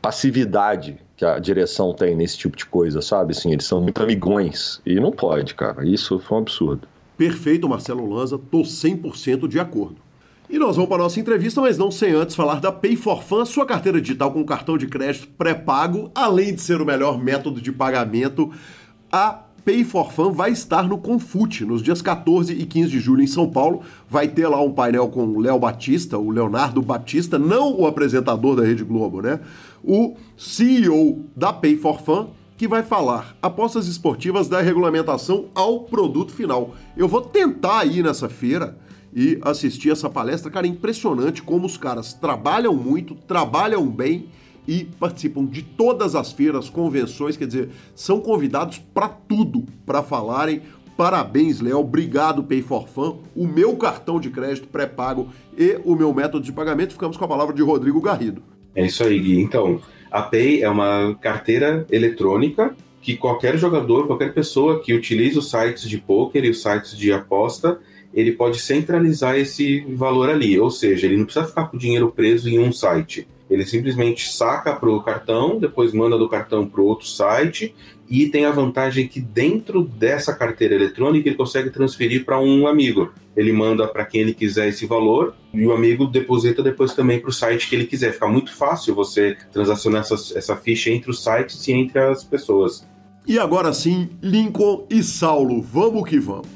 [0.00, 3.32] passividade que a direção tem nesse tipo de coisa, sabe?
[3.32, 6.86] Assim, eles são muito amigões, e não pode, cara, isso foi um absurdo.
[7.16, 10.05] Perfeito, Marcelo Lanza, tô 100% de acordo.
[10.48, 13.20] E nós vamos para a nossa entrevista, mas não sem antes falar da Pay for
[13.20, 17.60] Fun, sua carteira digital com cartão de crédito pré-pago, além de ser o melhor método
[17.60, 18.52] de pagamento.
[19.10, 23.24] A Pay for Fun vai estar no Confute nos dias 14 e 15 de julho
[23.24, 23.82] em São Paulo.
[24.08, 28.54] Vai ter lá um painel com o Léo Batista, o Leonardo Batista, não o apresentador
[28.54, 29.40] da Rede Globo, né?
[29.82, 36.32] O CEO da Pay for Fun, que vai falar apostas esportivas da regulamentação ao produto
[36.32, 36.76] final.
[36.96, 38.78] Eu vou tentar ir nessa feira
[39.16, 40.50] e assistir essa palestra.
[40.50, 44.26] Cara, é impressionante como os caras trabalham muito, trabalham bem
[44.68, 50.60] e participam de todas as feiras, convenções, quer dizer, são convidados para tudo para falarem.
[50.98, 51.78] Parabéns, Léo.
[51.78, 53.20] Obrigado, Pay for Fun.
[53.34, 56.92] O meu cartão de crédito pré-pago e o meu método de pagamento.
[56.92, 58.42] Ficamos com a palavra de Rodrigo Garrido.
[58.74, 59.40] É isso aí, Gui.
[59.40, 65.48] Então, a Pay é uma carteira eletrônica que qualquer jogador, qualquer pessoa que utilize os
[65.50, 67.78] sites de poker e os sites de aposta,
[68.16, 70.58] ele pode centralizar esse valor ali.
[70.58, 73.28] Ou seja, ele não precisa ficar com o dinheiro preso em um site.
[73.48, 77.74] Ele simplesmente saca para o cartão, depois manda do cartão para outro site
[78.08, 83.12] e tem a vantagem que dentro dessa carteira eletrônica ele consegue transferir para um amigo.
[83.36, 87.30] Ele manda para quem ele quiser esse valor e o amigo deposita depois também para
[87.30, 88.14] o site que ele quiser.
[88.14, 92.84] Fica muito fácil você transacionar essa, essa ficha entre os sites e entre as pessoas.
[93.26, 96.55] E agora sim, Lincoln e Saulo, vamos que vamos.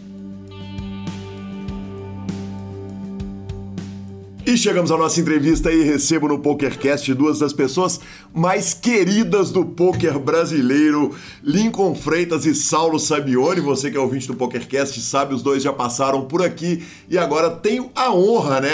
[4.47, 8.01] E chegamos à nossa entrevista e recebo no PokerCast duas das pessoas
[8.35, 13.61] mais queridas do poker brasileiro, Lincoln Freitas e Saulo Sabione.
[13.61, 17.51] Você que é ouvinte do PokerCast sabe, os dois já passaram por aqui e agora
[17.51, 18.73] tenho a honra, né?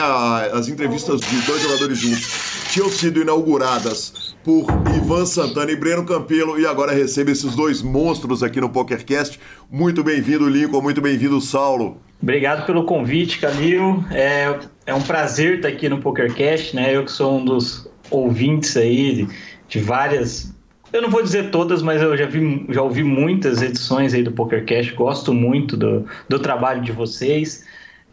[0.52, 2.29] As entrevistas de dois jogadores juntos
[2.70, 4.64] tinham sido inauguradas por
[4.96, 9.40] Ivan Santana e Breno Campelo e agora recebo esses dois monstros aqui no PokerCast.
[9.68, 12.00] Muito bem-vindo, Lincoln, muito bem-vindo, Saulo.
[12.22, 14.04] Obrigado pelo convite, Calil.
[14.12, 14.56] É,
[14.87, 16.94] é um prazer estar aqui no PokerCast, né?
[16.94, 19.26] Eu que sou um dos ouvintes aí
[19.66, 20.54] de várias.
[20.92, 24.30] Eu não vou dizer todas, mas eu já, vi, já ouvi muitas edições aí do
[24.30, 24.94] PokerCast.
[24.94, 27.64] Gosto muito do, do trabalho de vocês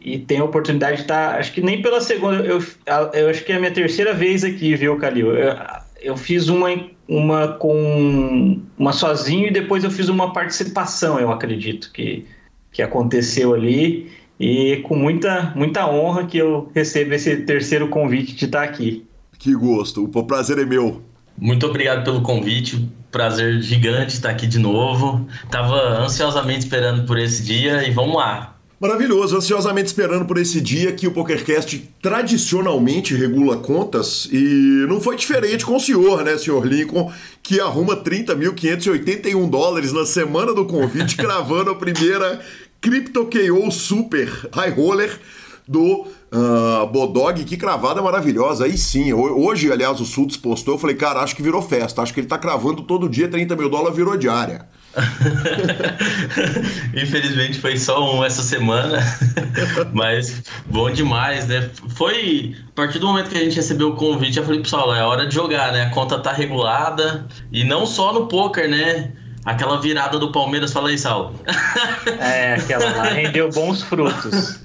[0.01, 1.35] e tenho a oportunidade de estar.
[1.35, 2.43] Acho que nem pela segunda.
[2.43, 2.59] Eu,
[3.13, 5.31] eu acho que é a minha terceira vez aqui, viu, Calil?
[6.03, 6.69] Eu fiz uma,
[7.07, 12.25] uma com uma sozinho e depois eu fiz uma participação, eu acredito que
[12.73, 18.45] que aconteceu ali e com muita, muita honra que eu recebo esse terceiro convite de
[18.45, 19.05] estar aqui.
[19.37, 21.01] Que gosto, o prazer é meu.
[21.37, 25.27] Muito obrigado pelo convite, prazer gigante estar aqui de novo.
[25.49, 28.52] Tava ansiosamente esperando por esse dia e vamos lá.
[28.83, 35.15] Maravilhoso, ansiosamente esperando por esse dia que o PokerCast tradicionalmente regula contas e não foi
[35.15, 37.09] diferente com o senhor, né, senhor Lincoln,
[37.41, 42.41] que arruma 30.581 dólares na semana do convite, cravando a primeira
[42.81, 45.17] Crypto KO Super High Roller
[45.65, 48.65] do uh, Bodog, que cravada maravilhosa.
[48.65, 52.13] Aí sim, hoje, aliás, o Sultz postou, eu falei, cara, acho que virou festa, acho
[52.13, 54.67] que ele tá cravando todo dia 30 mil dólares, virou diária.
[56.93, 58.99] Infelizmente foi só um essa semana,
[59.93, 61.69] mas bom demais, né?
[61.89, 65.03] Foi a partir do momento que a gente recebeu o convite, eu falei, pessoal, é
[65.03, 65.83] hora de jogar, né?
[65.83, 69.11] A conta tá regulada e não só no poker, né?
[69.45, 71.33] Aquela virada do Palmeiras, fala aí, Sal.
[72.19, 74.59] É, aquela lá rendeu bons frutos.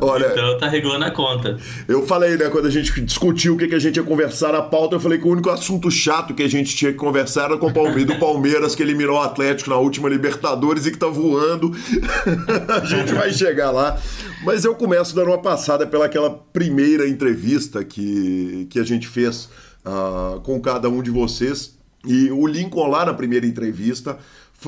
[0.00, 1.56] Olha, então tá regulando a conta.
[1.88, 4.62] Eu falei, né, quando a gente discutiu o que, que a gente ia conversar na
[4.62, 7.58] pauta, eu falei que o único assunto chato que a gente tinha que conversar era
[7.58, 11.08] com o Palmeiras, do Palmeiras, que eliminou o Atlético na última Libertadores e que tá
[11.08, 11.72] voando.
[12.68, 13.98] a gente vai chegar lá.
[14.44, 19.48] Mas eu começo dando uma passada pelaquela primeira entrevista que, que a gente fez
[19.84, 24.18] uh, com cada um de vocês e o Lincoln, lá na primeira entrevista,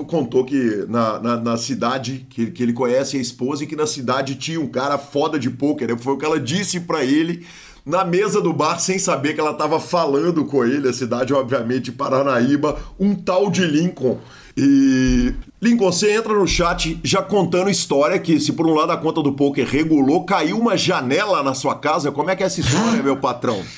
[0.07, 3.87] contou que na, na, na, cidade, que, que ele conhece a esposa, e que na
[3.87, 5.97] cidade tinha um cara foda de pôquer.
[5.99, 7.47] Foi o que ela disse para ele
[7.85, 11.91] na mesa do bar, sem saber que ela estava falando com ele, a cidade, obviamente,
[11.91, 14.19] Paranaíba, um tal de Lincoln.
[14.61, 15.35] E.
[15.63, 19.23] Lincoln, você entra no chat já contando história que, se por um lado a conta
[19.23, 22.11] do poker regulou, caiu uma janela na sua casa.
[22.11, 23.63] Como é que é essa história, meu patrão?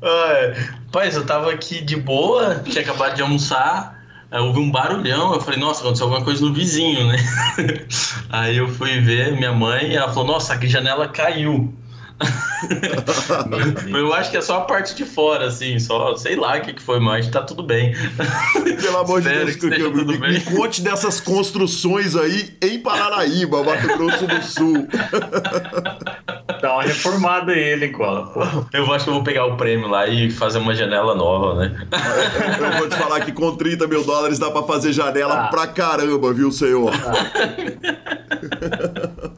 [0.00, 0.56] É,
[0.92, 5.40] pois, eu tava aqui de boa, tinha acabado de almoçar, aí ouvi um barulhão, eu
[5.40, 7.16] falei, nossa, aconteceu alguma coisa no vizinho, né?
[8.30, 11.74] aí eu fui ver minha mãe ela falou, nossa, a janela caiu.
[13.88, 16.72] eu acho que é só a parte de fora, assim, só sei lá o que,
[16.72, 17.94] que foi, mas tá tudo bem.
[18.80, 23.62] Pelo amor de Deus, que, que, que me, me, conte dessas construções aí em Paranaíba,
[23.62, 24.88] Mato Grosso do Sul.
[26.60, 28.32] Dá uma reformada ele, Cola.
[28.72, 31.86] Eu acho que eu vou pegar o prêmio lá e fazer uma janela nova, né?
[32.58, 35.48] Eu, vou te falar que com 30 mil dólares dá pra fazer janela ah.
[35.48, 36.90] pra caramba, viu, senhor?
[36.90, 38.18] Ah.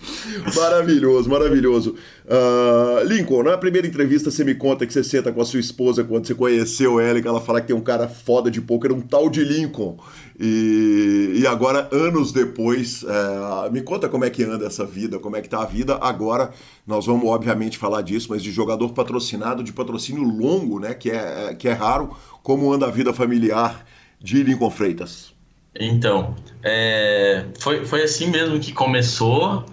[0.55, 1.97] maravilhoso, maravilhoso.
[2.25, 6.05] Uh, Lincoln, na primeira entrevista você me conta que você senta com a sua esposa
[6.05, 8.93] quando você conheceu ela e que ela fala que tem um cara foda de poker,
[8.93, 9.99] um tal de Lincoln.
[10.39, 15.37] E, e agora, anos depois, é, me conta como é que anda essa vida, como
[15.37, 15.99] é que tá a vida.
[16.01, 16.51] Agora,
[16.91, 20.93] nós vamos obviamente falar disso, mas de jogador patrocinado, de patrocínio longo, né?
[20.93, 22.17] Que é, que é raro.
[22.43, 23.87] Como anda a vida familiar
[24.21, 25.33] de Lincoln Freitas?
[25.79, 29.65] Então, é, foi, foi assim mesmo que começou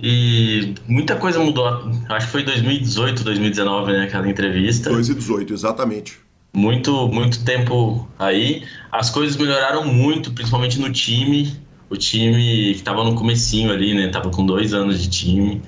[0.00, 1.66] e muita coisa mudou.
[2.08, 4.04] Acho que foi 2018, 2019, né?
[4.04, 4.90] Aquela entrevista.
[4.90, 8.64] 2018, exatamente muito, muito tempo aí.
[8.90, 11.56] As coisas melhoraram muito, principalmente no time.
[11.88, 14.08] O time que estava no comecinho ali, né?
[14.08, 15.62] Tava com dois anos de time.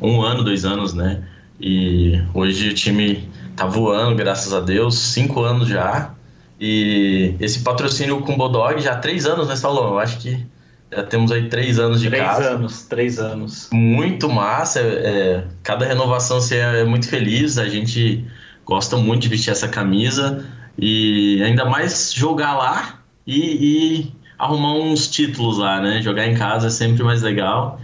[0.00, 1.22] Um ano, dois anos, né?
[1.60, 4.98] E hoje o time tá voando, graças a Deus.
[4.98, 6.12] Cinco anos já.
[6.60, 9.88] E esse patrocínio com o Bodog já há três anos, né, Salão?
[9.88, 10.46] Eu acho que
[10.92, 12.42] já temos aí três anos de três casa.
[12.42, 13.68] Três anos, três anos.
[13.72, 14.80] Muito massa.
[14.80, 17.58] É, cada renovação você é muito feliz.
[17.58, 18.24] A gente
[18.64, 20.44] gosta muito de vestir essa camisa
[20.78, 26.02] e ainda mais jogar lá e, e, arrumar uns títulos lá, né?
[26.02, 27.80] Jogar em casa é sempre mais legal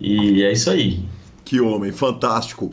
[0.00, 1.02] e é isso aí.
[1.44, 2.70] Que homem, fantástico.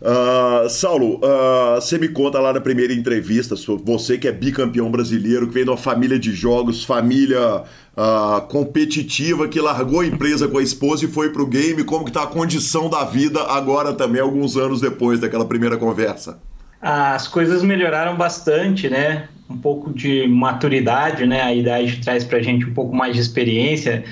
[0.00, 3.54] Uh, Saulo, uh, você me conta lá na primeira entrevista,
[3.84, 7.62] você que é bicampeão brasileiro, que vem de uma família de jogos, família
[7.96, 12.12] uh, competitiva, que largou a empresa com a esposa e foi pro game, como que
[12.12, 16.38] tá a condição da vida agora também, alguns anos depois daquela primeira conversa?
[16.80, 19.28] as coisas melhoraram bastante, né?
[19.50, 21.42] Um pouco de maturidade, né?
[21.42, 24.04] A idade traz para a gente um pouco mais de experiência.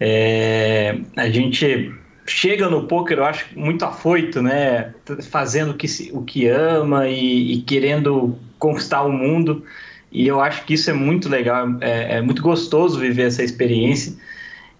[0.00, 1.92] É, a gente
[2.26, 4.94] chega no poker, eu acho, muito afoito, né?
[5.30, 9.64] Fazendo o que, o que ama e, e querendo conquistar o mundo.
[10.10, 14.14] E eu acho que isso é muito legal, é, é muito gostoso viver essa experiência.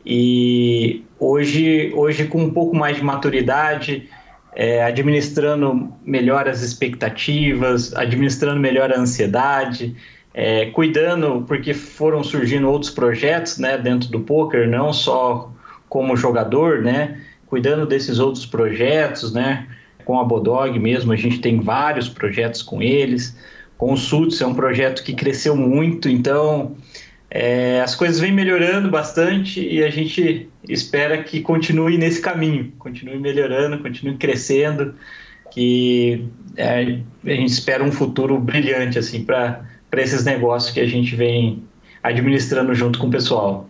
[0.05, 4.09] E hoje, hoje com um pouco mais de maturidade,
[4.55, 9.97] é, administrando melhor as expectativas, administrando melhor a ansiedade,
[10.35, 15.53] é, cuidando, porque foram surgindo outros projetos né, dentro do poker, não só
[15.89, 17.21] como jogador, né,
[17.53, 19.67] cuidando desses outros projetos, né,
[20.07, 23.37] com a Bodog mesmo, a gente tem vários projetos com eles,
[23.77, 26.75] com é um projeto que cresceu muito, então
[27.31, 33.19] é, as coisas vêm melhorando bastante e a gente espera que continue nesse caminho, continue
[33.19, 34.95] melhorando, continue crescendo,
[35.51, 36.25] que
[36.57, 39.63] é, a gente espera um futuro brilhante assim para
[39.99, 41.63] esses negócios que a gente vem
[42.03, 43.69] administrando junto com o pessoal.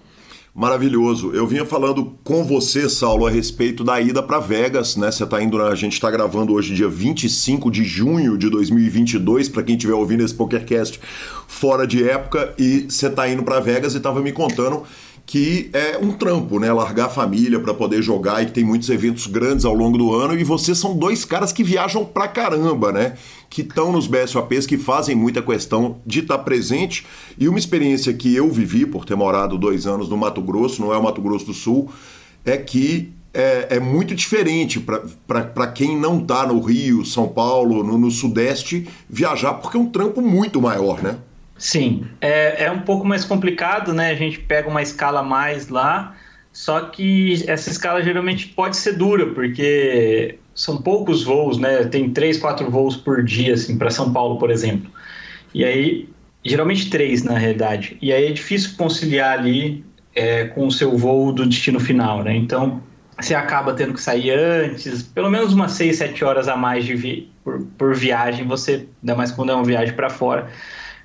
[0.55, 1.33] Maravilhoso.
[1.33, 5.11] Eu vinha falando com você, Saulo, a respeito da ida para Vegas, né?
[5.11, 9.63] Você tá indo, a gente está gravando hoje dia 25 de junho de 2022, para
[9.63, 11.01] quem estiver ouvindo esse PokerCast
[11.49, 14.83] fora de época, e você tá indo para Vegas e tava me contando
[15.25, 16.73] que é um trampo, né?
[16.73, 20.13] Largar a família para poder jogar e que tem muitos eventos grandes ao longo do
[20.13, 20.39] ano.
[20.39, 23.15] E vocês são dois caras que viajam pra caramba, né?
[23.49, 27.07] Que estão nos BSOPs, que fazem muita questão de estar tá presente.
[27.39, 30.93] E uma experiência que eu vivi por ter morado dois anos no Mato Grosso, não
[30.93, 31.91] é o Mato Grosso do Sul,
[32.45, 34.85] é que é, é muito diferente
[35.27, 39.89] para quem não tá no Rio, São Paulo, no, no Sudeste, viajar, porque é um
[39.89, 41.17] trampo muito maior, né?
[41.63, 44.11] Sim, é, é um pouco mais complicado, né?
[44.11, 46.17] A gente pega uma escala mais lá,
[46.53, 51.85] só que essa escala geralmente pode ser dura, porque são poucos voos, né?
[51.85, 54.91] Tem três, quatro voos por dia, assim, para São Paulo, por exemplo.
[55.55, 56.09] E aí,
[56.45, 57.97] geralmente três, na realidade.
[58.03, 59.85] E aí é difícil conciliar ali
[60.17, 62.35] é, com o seu voo do destino final, né?
[62.35, 62.83] Então,
[63.21, 66.97] você acaba tendo que sair antes, pelo menos umas seis, sete horas a mais de
[66.97, 70.51] vi por, por viagem, você, ainda mais quando é uma viagem para fora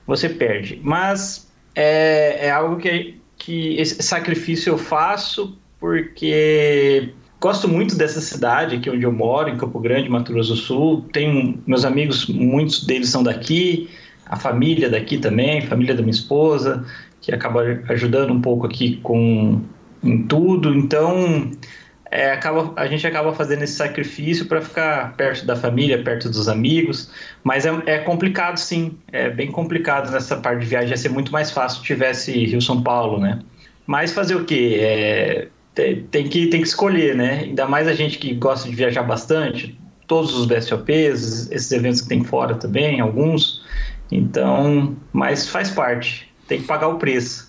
[0.07, 0.79] você perde.
[0.81, 8.77] Mas é, é algo que, que esse sacrifício eu faço porque gosto muito dessa cidade
[8.77, 11.05] aqui onde eu moro, em Campo Grande, Mato Grosso do Sul.
[11.13, 13.89] Tenho meus amigos, muitos deles são daqui,
[14.25, 16.83] a família daqui também, família da minha esposa,
[17.21, 19.61] que acaba ajudando um pouco aqui com
[20.03, 20.73] em tudo.
[20.73, 21.51] Então,
[22.11, 26.47] é, acaba, a gente acaba fazendo esse sacrifício para ficar perto da família, perto dos
[26.47, 27.11] amigos,
[27.43, 31.31] mas é, é, complicado sim, é bem complicado nessa parte de viagem, ia ser muito
[31.31, 33.39] mais fácil se tivesse Rio-São Paulo, né?
[33.85, 34.77] Mas fazer o quê?
[34.81, 37.41] É, tem, tem, que, tem que escolher, né?
[37.43, 39.77] Ainda mais a gente que gosta de viajar bastante,
[40.07, 43.65] todos os BSOPs, esses eventos que tem fora também, alguns,
[44.11, 47.46] então, mas faz parte, tem que pagar o preço.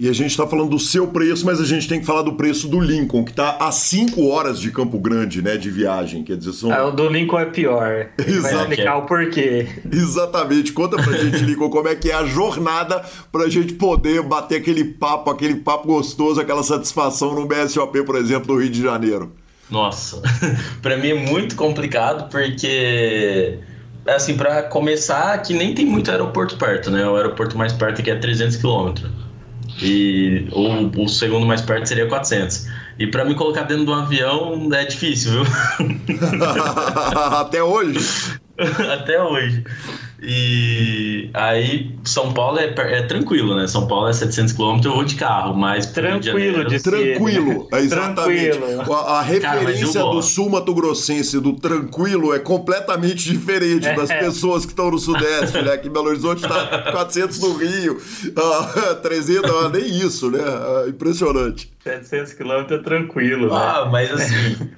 [0.00, 2.32] E a gente está falando do seu preço, mas a gente tem que falar do
[2.32, 6.24] preço do Lincoln, que está a 5 horas de Campo Grande, né, de viagem.
[6.24, 6.72] Quer dizer, são...
[6.72, 8.06] Ah, o do Lincoln é pior.
[8.18, 8.40] Exato.
[8.40, 9.68] Vai explicar o porquê.
[9.92, 10.72] Exatamente.
[10.72, 14.84] Conta pra gente, Lincoln, como é que é a jornada pra gente poder bater aquele
[14.84, 19.32] papo, aquele papo gostoso, aquela satisfação no BSOP, por exemplo, do Rio de Janeiro.
[19.68, 20.22] Nossa,
[20.80, 23.58] para mim é muito complicado porque
[24.06, 27.06] assim, para começar, que nem tem muito aeroporto perto, né?
[27.06, 29.29] O aeroporto mais perto aqui é 300 quilômetros.
[29.82, 32.68] E o, o segundo mais perto seria 400.
[32.98, 35.44] E para me colocar dentro de um avião é difícil, viu?
[37.32, 37.98] Até hoje.
[38.92, 39.64] Até hoje.
[40.22, 43.66] E aí, São Paulo é, é, tranquilo, né?
[43.66, 45.86] São Paulo é 700 km, eu vou de carro, mas.
[45.86, 48.58] Tranquilo, de Tranquilo, é exatamente.
[48.58, 48.92] Tranquilo.
[48.92, 53.94] A, a referência Cara, do sul mato-grossense, do tranquilo, é completamente diferente é.
[53.94, 55.78] das pessoas que estão no Sudeste, né?
[55.78, 60.38] Que Belo Horizonte está 400 no Rio, uh, 300, uh, nem isso, né?
[60.38, 61.72] Uh, impressionante.
[61.82, 63.54] 700 km é tranquilo, né?
[63.54, 64.70] Ah, mas assim.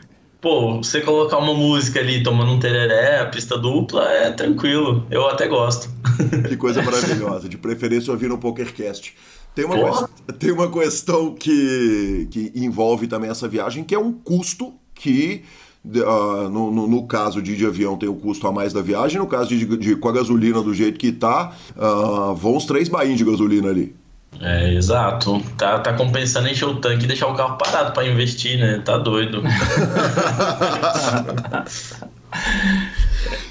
[0.43, 5.07] Pô, você colocar uma música ali tomando um tereré, a pista dupla, é tranquilo.
[5.09, 5.89] Eu até gosto.
[6.49, 7.49] Que coisa maravilhosa.
[7.49, 9.15] De preferência ouvir no PokerCast.
[9.55, 14.75] Tem uma, tem uma questão que, que envolve também essa viagem, que é um custo
[14.95, 15.45] que
[15.85, 19.19] Uh, no, no, no, caso de, de avião tem o custo a mais da viagem,
[19.19, 22.89] no caso de, de com a gasolina do jeito que tá, uh, vão os três
[22.89, 23.93] bainhos de gasolina ali.
[24.41, 25.41] É, exato.
[25.57, 28.83] Tá, tá compensando encher o tanque e deixar o carro parado para investir, né?
[28.85, 29.43] Tá doido.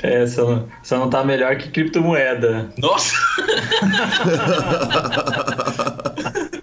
[0.01, 2.73] É, só, só não tá melhor que criptomoeda.
[2.79, 3.13] Nossa!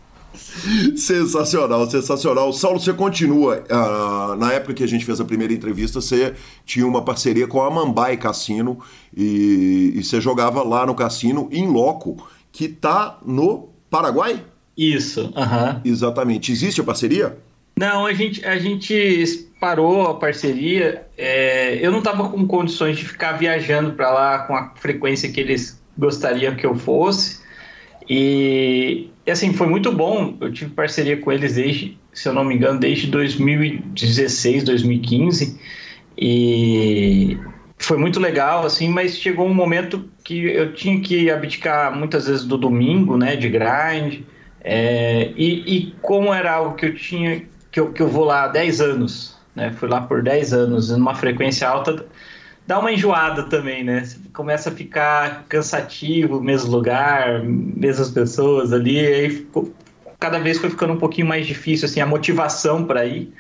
[0.97, 2.53] sensacional, sensacional.
[2.53, 3.64] Saulo, você continua.
[3.71, 7.62] Uh, na época que a gente fez a primeira entrevista, você tinha uma parceria com
[7.62, 8.79] a Mambai Cassino
[9.16, 14.45] e, e você jogava lá no cassino em loco, que tá no Paraguai?
[14.76, 15.80] Isso, aham.
[15.84, 16.53] Exatamente.
[16.53, 17.36] Existe a parceria?
[17.76, 21.07] Não, a gente, a gente parou a parceria.
[21.16, 25.41] É, eu não estava com condições de ficar viajando para lá com a frequência que
[25.41, 27.41] eles gostariam que eu fosse.
[28.09, 30.36] E, assim, foi muito bom.
[30.41, 35.59] Eu tive parceria com eles desde, se eu não me engano, desde 2016, 2015.
[36.16, 37.36] E
[37.79, 42.45] foi muito legal, assim, mas chegou um momento que eu tinha que abdicar muitas vezes
[42.45, 44.22] do domingo, né, de grind,
[44.61, 48.45] é, e, e, como era algo que eu tinha, que eu, que eu vou lá
[48.45, 52.05] há 10 anos, né, fui lá por 10 anos, numa frequência alta,
[52.66, 58.99] dá uma enjoada também, né, Você começa a ficar cansativo, mesmo lugar, mesmas pessoas ali,
[58.99, 59.72] aí ficou,
[60.18, 63.33] cada vez foi ficando um pouquinho mais difícil, assim, a motivação para ir,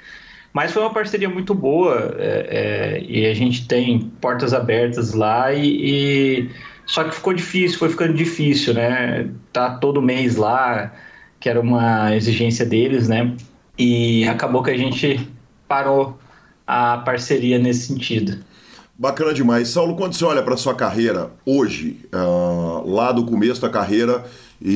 [0.52, 5.52] mas foi uma parceria muito boa é, é, e a gente tem portas abertas lá
[5.52, 6.50] e, e,
[6.86, 9.28] só que ficou difícil, foi ficando difícil, né?
[9.52, 10.92] Tá todo mês lá,
[11.38, 13.34] que era uma exigência deles, né?
[13.78, 15.28] E acabou que a gente
[15.68, 16.18] parou
[16.66, 18.38] a parceria nesse sentido.
[18.98, 19.68] Bacana demais.
[19.68, 24.24] Saulo, quando você olha para sua carreira hoje, uh, lá do começo da carreira
[24.60, 24.72] e,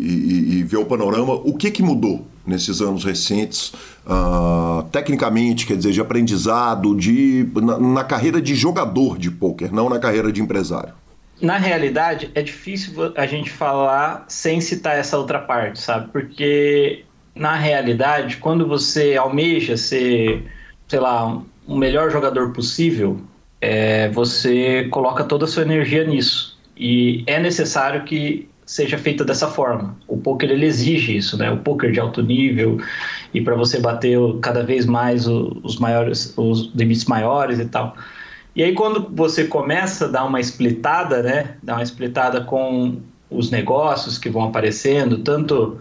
[0.00, 3.72] e, e vê o panorama, o que, que mudou nesses anos recentes,
[4.06, 9.88] uh, tecnicamente, quer dizer, de aprendizado, de, na, na carreira de jogador de pôquer, não
[9.88, 10.94] na carreira de empresário?
[11.40, 16.08] Na realidade, é difícil a gente falar sem citar essa outra parte, sabe?
[16.12, 20.44] Porque, na realidade, quando você almeja ser,
[20.86, 23.20] sei lá, um melhor jogador possível,
[23.60, 26.58] é, você coloca toda a sua energia nisso.
[26.76, 29.94] E é necessário que seja feita dessa forma.
[30.08, 31.50] O poker ele exige isso, né?
[31.50, 32.80] O poker de alto nível
[33.34, 37.94] e para você bater cada vez mais os maiores, os limites maiores e tal.
[38.56, 41.56] E aí quando você começa a dar uma splitada, né?
[41.62, 42.96] Dar uma splitada com
[43.28, 45.78] os negócios que vão aparecendo, tanto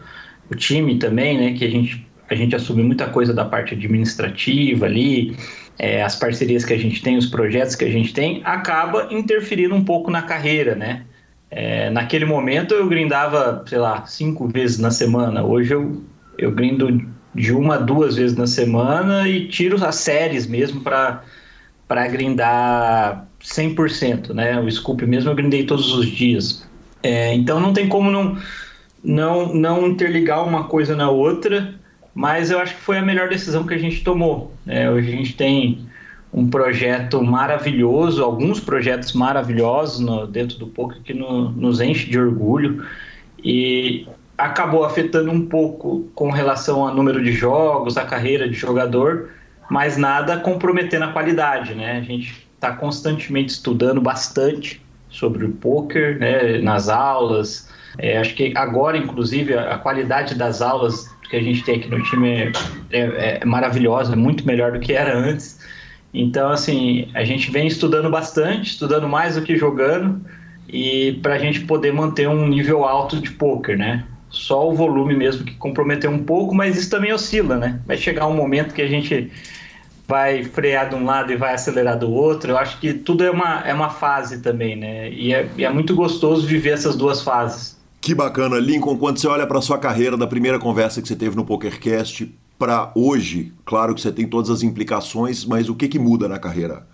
[0.49, 1.53] o time também, né?
[1.57, 5.35] Que a gente a gente assume muita coisa da parte administrativa ali,
[5.79, 9.75] é, as parcerias que a gente tem, os projetos que a gente tem, acaba interferindo
[9.75, 11.05] um pouco na carreira, né?
[11.52, 15.43] É, naquele momento eu grindava, sei lá, cinco vezes na semana.
[15.43, 16.02] Hoje eu,
[16.38, 22.08] eu grindo de uma a duas vezes na semana e tiro as séries mesmo para
[22.08, 24.60] grindar 100%, né?
[24.62, 26.66] O Scoop mesmo eu grindei todos os dias.
[27.04, 28.38] É, então não tem como não,
[29.04, 31.76] não, não interligar uma coisa na outra,
[32.16, 34.54] mas eu acho que foi a melhor decisão que a gente tomou.
[34.66, 34.89] Né?
[34.89, 35.86] Hoje a gente tem
[36.34, 42.17] um projeto maravilhoso, alguns projetos maravilhosos no, dentro do poker que no, nos enche de
[42.17, 42.86] orgulho
[43.43, 44.07] e
[44.38, 49.29] acabou afetando um pouco com relação ao número de jogos, a carreira de jogador,
[49.69, 51.97] mas nada comprometendo a qualidade, né?
[51.97, 57.69] A gente está constantemente estudando bastante sobre o poker, né, nas aulas.
[57.97, 61.89] É, acho que agora, inclusive, a, a, qualidade das aulas que a gente tem aqui
[61.89, 62.51] no time é,
[62.91, 65.59] é, é maravilhosa, é muito melhor do que era antes.
[66.14, 70.22] Então, assim, a gente vem estudando bastante, estudando mais do que jogando,
[70.68, 74.05] e para a gente poder manter um nível alto de poker, né?
[74.30, 77.80] Só o volume mesmo que comprometeu um pouco, mas isso também oscila, né?
[77.86, 79.32] Vai chegar um momento que a gente
[80.07, 82.51] vai frear de um lado e vai acelerar do outro.
[82.51, 85.09] Eu acho que tudo é uma, é uma fase também, né?
[85.12, 87.80] E é, é muito gostoso viver essas duas fases.
[87.99, 91.36] Que bacana, Lincoln, quando você olha para sua carreira da primeira conversa que você teve
[91.36, 95.97] no PokerCast para hoje, claro que você tem todas as implicações, mas o que que
[95.97, 96.86] muda na carreira?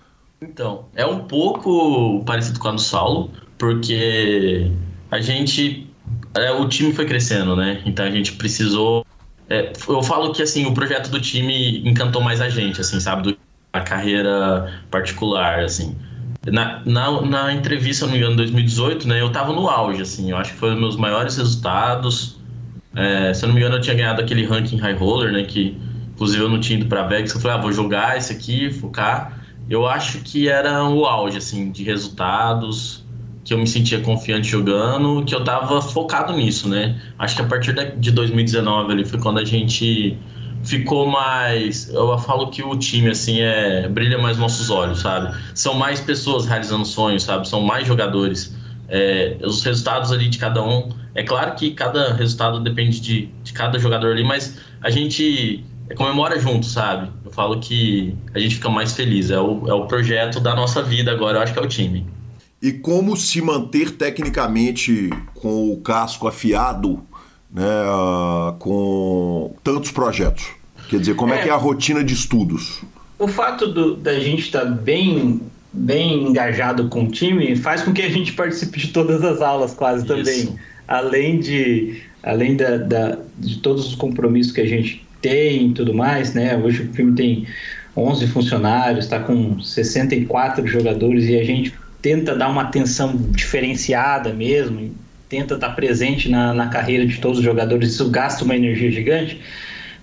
[0.42, 4.72] Então, é um pouco parecido com a do Saulo, porque
[5.12, 5.86] a gente
[6.34, 7.82] é, o time foi crescendo, né?
[7.86, 9.06] Então a gente precisou
[9.50, 13.24] é, eu falo que assim o projeto do time encantou mais a gente, assim, sabe,
[13.24, 13.38] do
[13.74, 15.98] a carreira particular, assim.
[16.46, 20.32] Na, na, na entrevista, não me engano, em 2018, né, eu tava no auge, assim,
[20.32, 22.37] eu acho que foi os meus maiores resultados.
[22.98, 25.78] É, se eu não me engano, eu tinha ganhado aquele ranking high roller, né, que
[26.16, 29.40] inclusive eu não tinha ido pra Vegas, eu falei, ah, vou jogar esse aqui, focar.
[29.70, 33.06] Eu acho que era o auge, assim, de resultados,
[33.46, 37.00] que eu me sentia confiante jogando, que eu tava focado nisso, né?
[37.20, 40.18] Acho que a partir de 2019 ali foi quando a gente
[40.64, 41.90] ficou mais.
[41.94, 45.38] Eu falo que o time, assim, é brilha mais nossos olhos, sabe?
[45.54, 47.48] São mais pessoas realizando sonhos, sabe?
[47.48, 48.57] São mais jogadores.
[48.90, 50.90] É, os resultados ali de cada um.
[51.14, 55.64] É claro que cada resultado depende de, de cada jogador ali, mas a gente
[55.96, 57.12] comemora junto, sabe?
[57.26, 59.32] Eu falo que a gente fica mais feliz.
[59.32, 62.06] É o, é o projeto da nossa vida agora, eu acho que é o time.
[62.62, 67.00] E como se manter tecnicamente com o casco afiado,
[67.52, 67.66] né,
[68.60, 70.48] com tantos projetos?
[70.90, 72.82] Quer dizer, como é, é que é a rotina de estudos?
[73.20, 75.42] O fato do, da gente estar tá bem,
[75.78, 79.74] bem engajado com o time faz com que a gente participe de todas as aulas
[79.74, 80.16] quase Isso.
[80.16, 80.56] também.
[80.88, 85.94] Além de, além da, da, de todos os compromissos que a gente tem e tudo
[85.94, 86.58] mais, né?
[86.58, 87.46] Hoje o time tem
[87.96, 94.92] 11 funcionários, está com 64 jogadores e a gente tenta dar uma atenção diferenciada mesmo,
[95.28, 99.42] tenta estar presente na, na carreira de todos os jogadores, isso gasta uma energia gigante,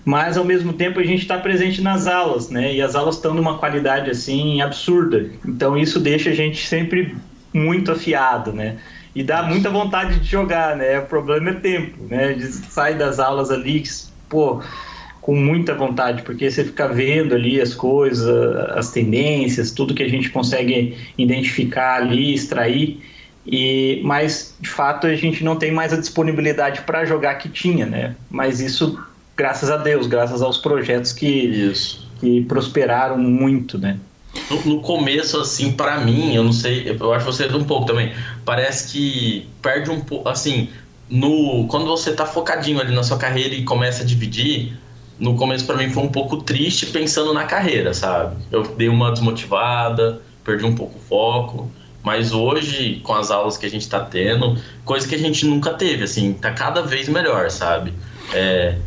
[0.05, 2.73] mas ao mesmo tempo a gente está presente nas aulas, né?
[2.73, 5.31] E as aulas estão numa qualidade assim absurda.
[5.43, 7.15] Então isso deixa a gente sempre
[7.51, 8.77] muito afiado, né?
[9.15, 10.99] E dá muita vontade de jogar, né?
[10.99, 12.33] O problema é tempo, né?
[12.33, 13.81] De sair das aulas ali,
[14.29, 14.61] pô,
[15.21, 18.29] com muita vontade, porque você fica vendo ali as coisas,
[18.75, 22.99] as tendências, tudo que a gente consegue identificar ali, extrair.
[23.43, 27.87] E, mas de fato a gente não tem mais a disponibilidade para jogar que tinha,
[27.87, 28.15] né?
[28.29, 29.03] Mas isso,
[29.35, 31.73] graças a Deus, graças aos projetos que,
[32.19, 33.97] que prosperaram muito, né?
[34.49, 37.85] No, no começo, assim, para mim, eu não sei, eu acho que você um pouco
[37.85, 38.13] também.
[38.43, 40.69] Parece que perde um pouco, assim,
[41.09, 44.77] no quando você tá focadinho ali na sua carreira e começa a dividir,
[45.19, 48.35] no começo para mim foi um pouco triste pensando na carreira, sabe?
[48.51, 51.71] Eu dei uma desmotivada, perdi um pouco o foco,
[52.03, 55.73] mas hoje, com as aulas que a gente está tendo, coisa que a gente nunca
[55.73, 57.93] teve, assim, tá cada vez melhor, sabe?
[58.33, 58.77] É,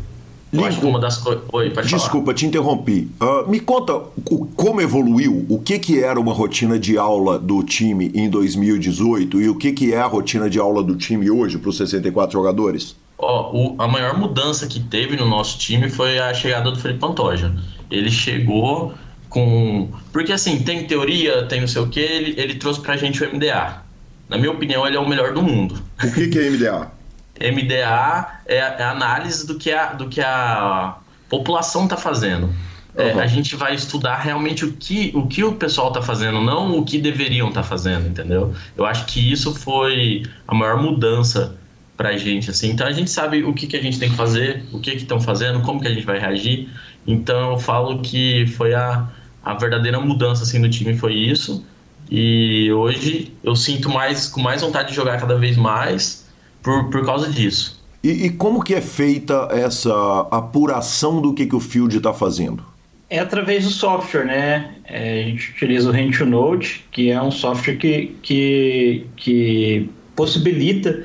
[0.51, 1.43] eu acho que uma das coisas.
[1.51, 2.33] Oi, pode Desculpa, falar.
[2.37, 3.11] te interrompi.
[3.21, 7.63] Uh, me conta o, como evoluiu, o que, que era uma rotina de aula do
[7.63, 11.57] time em 2018 e o que, que é a rotina de aula do time hoje
[11.57, 12.95] para os 64 jogadores?
[13.17, 16.99] Ó, o, a maior mudança que teve no nosso time foi a chegada do Felipe
[16.99, 17.53] Pantoja.
[17.91, 18.93] Ele chegou
[19.29, 19.89] com.
[20.11, 23.35] Porque assim, tem teoria, tem não sei o que, ele, ele trouxe pra gente o
[23.35, 23.83] MDA.
[24.27, 25.75] Na minha opinião, ele é o melhor do mundo.
[26.03, 26.91] O que, que é MDA?
[27.39, 30.97] MDA é, é análise do que a, do que a
[31.29, 32.45] população está fazendo.
[32.45, 32.53] Uhum.
[32.95, 36.77] É, a gente vai estudar realmente o que o, que o pessoal está fazendo, não
[36.77, 38.53] o que deveriam estar tá fazendo, entendeu?
[38.75, 41.55] Eu acho que isso foi a maior mudança
[41.95, 42.71] pra gente, assim.
[42.71, 44.97] Então a gente sabe o que, que a gente tem que fazer, o que que
[44.97, 46.69] estão fazendo, como que a gente vai reagir.
[47.05, 49.07] Então eu falo que foi a,
[49.43, 51.65] a verdadeira mudança, assim, do time foi isso.
[52.09, 56.18] E hoje eu sinto mais, com mais vontade de jogar cada vez mais
[56.61, 57.79] por, por causa disso.
[58.03, 62.63] E, e como que é feita essa apuração do que, que o Field está fazendo?
[63.09, 64.75] É através do software, né?
[64.85, 71.03] É, a gente utiliza o Rent Note, que é um software que, que, que possibilita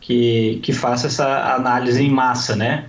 [0.00, 2.86] que, que faça essa análise em massa, né?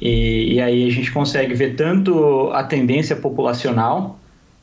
[0.00, 4.18] E, e aí a gente consegue ver tanto a tendência populacional,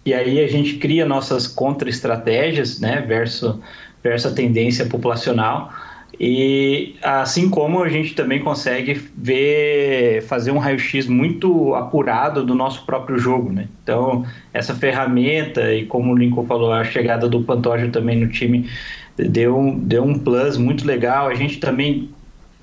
[0.06, 3.56] e aí a gente cria nossas contra-estratégias, né, versus,
[4.04, 5.72] versus a tendência populacional,
[6.20, 12.86] E assim como a gente também consegue ver, fazer um raio-x muito apurado do nosso
[12.86, 13.70] próprio jogo, né?
[13.82, 18.70] Então, essa ferramenta, e como o Lincoln falou, a chegada do Pantoja também no time
[19.16, 21.30] deu, deu um plus muito legal.
[21.30, 22.10] A gente também.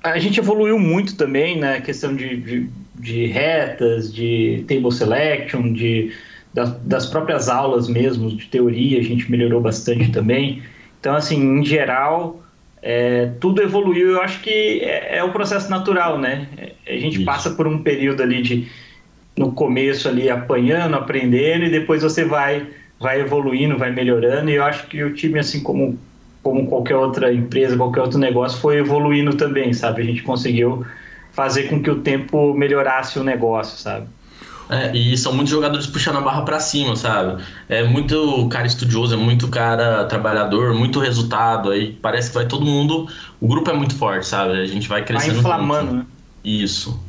[0.03, 6.13] A gente evoluiu muito também na questão de, de, de retas, de table selection, de,
[6.53, 10.61] das, das próprias aulas mesmo, de teoria, a gente melhorou bastante também.
[10.99, 12.43] Então, assim, em geral
[12.89, 14.11] é, tudo evoluiu.
[14.11, 16.47] Eu acho que é, é o processo natural, né?
[16.87, 17.25] A gente Isso.
[17.25, 18.65] passa por um período ali de
[19.37, 22.65] no começo ali apanhando, aprendendo e depois você vai
[22.97, 24.49] vai evoluindo, vai melhorando.
[24.49, 25.99] E eu acho que o time assim como
[26.41, 30.01] como qualquer outra empresa, qualquer outro negócio foi evoluindo também, sabe?
[30.01, 30.85] A gente conseguiu
[31.33, 34.07] fazer com que o tempo melhorasse o negócio, sabe?
[34.69, 37.41] É, e são muitos jogadores puxando a barra para cima, sabe?
[37.69, 41.71] É muito cara estudioso, é muito cara trabalhador, muito resultado.
[41.71, 43.07] Aí parece que vai todo mundo.
[43.39, 44.53] O grupo é muito forte, sabe?
[44.53, 45.31] A gente vai crescendo.
[45.31, 46.05] Vai inflamando, né?
[46.43, 46.99] Isso.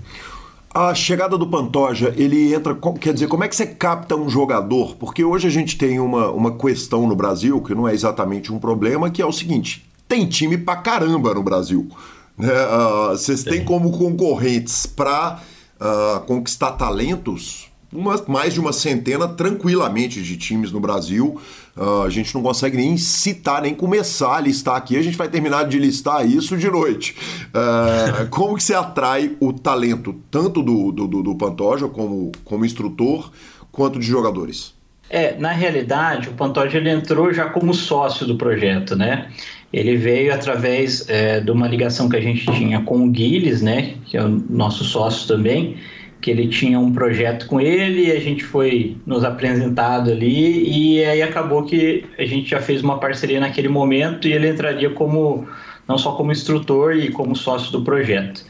[0.73, 2.77] A chegada do Pantoja, ele entra.
[3.01, 4.95] Quer dizer, como é que você capta um jogador?
[4.95, 8.59] Porque hoje a gente tem uma, uma questão no Brasil, que não é exatamente um
[8.59, 11.89] problema, que é o seguinte: tem time pra caramba no Brasil.
[12.37, 12.53] Né?
[12.53, 15.41] Uh, vocês têm como concorrentes para
[15.81, 21.41] uh, conquistar talentos, uma, mais de uma centena tranquilamente de times no Brasil.
[21.77, 24.97] Uh, a gente não consegue nem citar, nem começar a listar aqui.
[24.97, 27.17] A gente vai terminar de listar isso de noite.
[27.49, 33.31] Uh, como que você atrai o talento, tanto do, do, do Pantoja como, como instrutor,
[33.73, 34.78] quanto de jogadores?
[35.11, 39.29] É, na realidade, o Pantoja ele entrou já como sócio do projeto, né?
[39.73, 43.95] Ele veio através é, de uma ligação que a gente tinha com o Guiles, né,
[44.07, 45.77] que é o nosso sócio também,
[46.21, 51.05] que ele tinha um projeto com ele e a gente foi nos apresentado ali e
[51.05, 55.47] aí acabou que a gente já fez uma parceria naquele momento e ele entraria como
[55.87, 58.45] não só como instrutor e como sócio do projeto.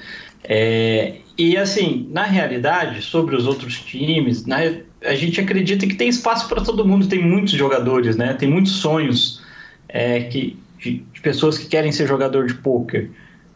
[0.45, 6.09] É, e assim, na realidade, sobre os outros times, né, a gente acredita que tem
[6.09, 9.43] espaço para todo mundo, tem muitos jogadores, né, tem muitos sonhos
[9.89, 13.11] é, que de, de pessoas que querem ser jogador de pôquer.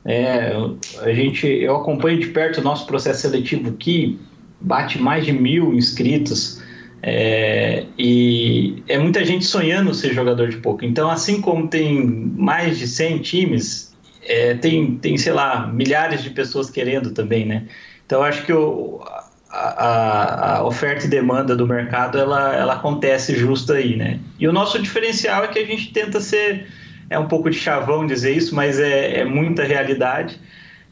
[0.05, 0.53] É,
[1.01, 4.19] a gente, eu acompanho de perto o nosso processo seletivo aqui,
[4.61, 6.61] bate mais de mil inscritos.
[7.05, 10.89] É, e é muita gente sonhando ser jogador de poker.
[10.89, 13.92] Então, assim como tem mais de 100 times,
[14.25, 17.67] é, tem, tem, sei lá, milhares de pessoas querendo também, né?
[18.07, 19.01] Então, acho que o,
[19.51, 24.21] a, a, oferta e demanda do mercado, ela, ela acontece justo aí, né?
[24.39, 26.67] E o nosso diferencial é que a gente tenta ser
[27.13, 30.41] é um pouco de chavão dizer isso, mas é, é muita realidade.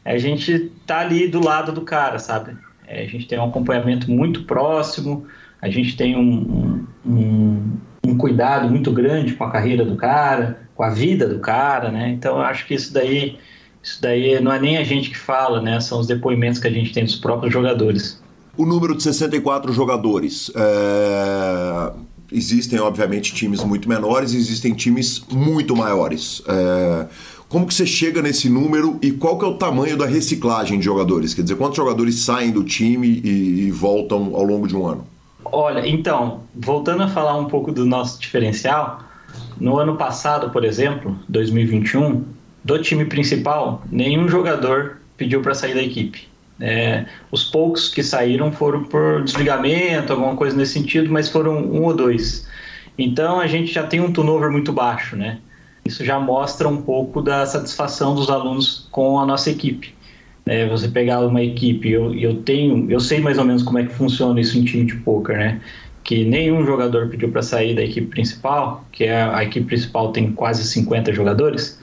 [0.05, 2.55] A gente tá ali do lado do cara, sabe?
[2.87, 5.25] É, a gente tem um acompanhamento muito próximo,
[5.59, 10.85] a gente tem um, um, um, cuidado muito grande com a carreira do cara, com
[10.85, 12.09] a vida do cara, né?
[12.09, 13.37] Então eu acho que isso daí,
[13.83, 15.79] isso daí não é nem a gente que fala, né?
[15.79, 18.19] São os depoimentos que a gente tem dos próprios jogadores.
[18.57, 20.51] O número de 64 jogadores.
[20.55, 21.91] É
[22.33, 26.41] existem, obviamente, times muito menores e existem times muito maiores.
[26.47, 27.05] É,
[27.49, 30.85] como que você chega nesse número e qual que é o tamanho da reciclagem de
[30.85, 31.33] jogadores?
[31.33, 35.05] Quer dizer, quantos jogadores saem do time e, e voltam ao longo de um ano?
[35.43, 39.10] Olha, então, voltando a falar um pouco do nosso diferencial,
[39.59, 42.23] no ano passado, por exemplo, 2021,
[42.63, 46.27] do time principal, nenhum jogador pediu para sair da equipe.
[46.59, 51.83] É, os poucos que saíram foram por desligamento, alguma coisa nesse sentido, mas foram um
[51.83, 52.47] ou dois.
[52.97, 55.39] Então a gente já tem um turnover muito baixo, né?
[55.83, 59.95] Isso já mostra um pouco da satisfação dos alunos com a nossa equipe.
[60.45, 63.85] É, você pegar uma equipe, eu, eu tenho, eu sei mais ou menos como é
[63.85, 65.61] que funciona isso em time de poker, né?
[66.11, 70.33] Que nenhum jogador pediu para sair da equipe principal, que é a, equipe principal tem
[70.33, 71.79] quase 50 jogadores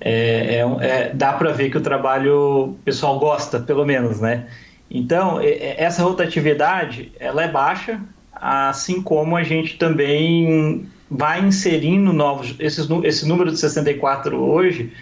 [0.00, 4.46] é, é, é, dá para ver que o trabalho pessoal gosta, pelo menos, né?
[4.88, 8.00] Então, essa rotatividade, ela é baixa,
[8.32, 12.54] assim como a gente também vai inserindo novos...
[12.60, 14.92] Esses, esse número de 64 hoje,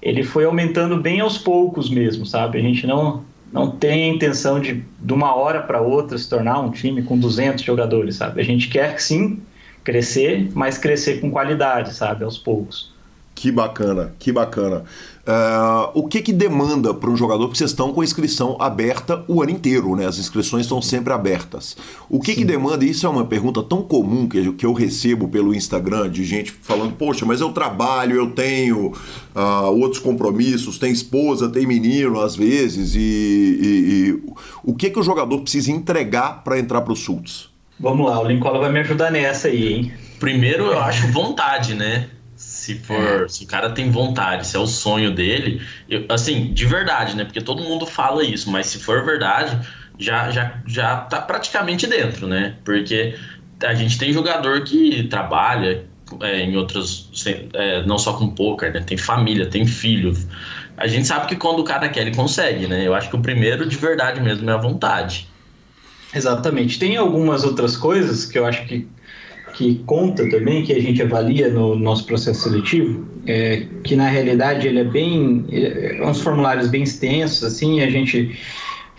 [0.00, 2.56] ele foi aumentando bem aos poucos mesmo, sabe?
[2.56, 3.24] A gente não,
[3.56, 7.18] não tem a intenção de, de uma hora para outra, se tornar um time com
[7.18, 8.38] 200 jogadores, sabe?
[8.38, 9.40] A gente quer, sim,
[9.82, 12.22] crescer, mas crescer com qualidade, sabe?
[12.22, 12.92] Aos poucos.
[13.36, 14.84] Que bacana, que bacana.
[15.26, 17.44] Uh, o que que demanda para um jogador?
[17.44, 20.06] Porque vocês estão com a inscrição aberta o ano inteiro, né?
[20.06, 21.76] As inscrições estão sempre abertas.
[22.08, 22.38] O que Sim.
[22.38, 22.82] que demanda?
[22.82, 26.94] Isso é uma pergunta tão comum que, que eu recebo pelo Instagram de gente falando:
[26.94, 28.94] Poxa, mas eu trabalho, eu tenho
[29.34, 32.94] uh, outros compromissos, tem esposa, tem menino às vezes.
[32.94, 34.22] E, e, e
[34.64, 37.50] o que que o jogador precisa entregar para entrar para o Sults?
[37.78, 39.92] Vamos lá, o Lincoln vai me ajudar nessa aí, hein?
[40.18, 42.08] Primeiro, eu acho vontade, né?
[42.66, 43.28] Se for, é.
[43.28, 47.24] se o cara tem vontade, se é o sonho dele, eu, assim, de verdade, né?
[47.24, 49.56] Porque todo mundo fala isso, mas se for verdade,
[49.96, 52.56] já já já tá praticamente dentro, né?
[52.64, 53.14] Porque
[53.62, 55.84] a gente tem jogador que trabalha
[56.20, 57.08] é, em outras,
[57.54, 58.80] é, não só com poker, né?
[58.80, 60.12] Tem família, tem filho.
[60.76, 62.84] A gente sabe que quando o cara quer, ele consegue, né?
[62.84, 65.28] Eu acho que o primeiro de verdade mesmo é a vontade.
[66.12, 66.80] Exatamente.
[66.80, 68.88] Tem algumas outras coisas que eu acho que,
[69.56, 74.68] que conta também, que a gente avalia no nosso processo seletivo, é, que na realidade
[74.68, 75.46] ele é bem.
[75.48, 78.38] Ele é uns formulários bem extensos, assim, a gente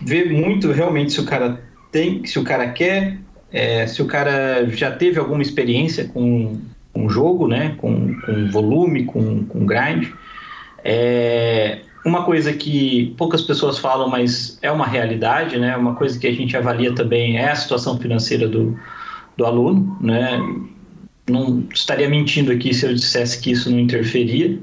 [0.00, 3.18] vê muito realmente se o cara tem, se o cara quer,
[3.52, 6.58] é, se o cara já teve alguma experiência com,
[6.92, 10.08] com jogo, né, com, com volume, com, com grind.
[10.84, 16.26] É, uma coisa que poucas pessoas falam, mas é uma realidade, né, uma coisa que
[16.26, 18.76] a gente avalia também é a situação financeira do,
[19.38, 20.36] do aluno, né,
[21.30, 24.58] não estaria mentindo aqui se eu dissesse que isso não interferia,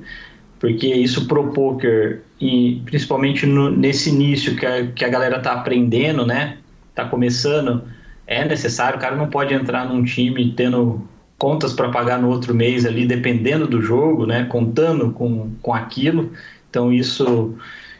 [0.59, 5.53] porque isso pro poker e principalmente no, nesse início que a, que a galera tá
[5.53, 6.57] aprendendo, né,
[6.93, 7.84] tá começando,
[8.28, 11.07] é necessário, o cara não pode entrar num time tendo
[11.38, 16.34] contas para pagar no outro mês ali, dependendo do jogo, né, contando com, com aquilo.
[16.69, 17.55] Então isso,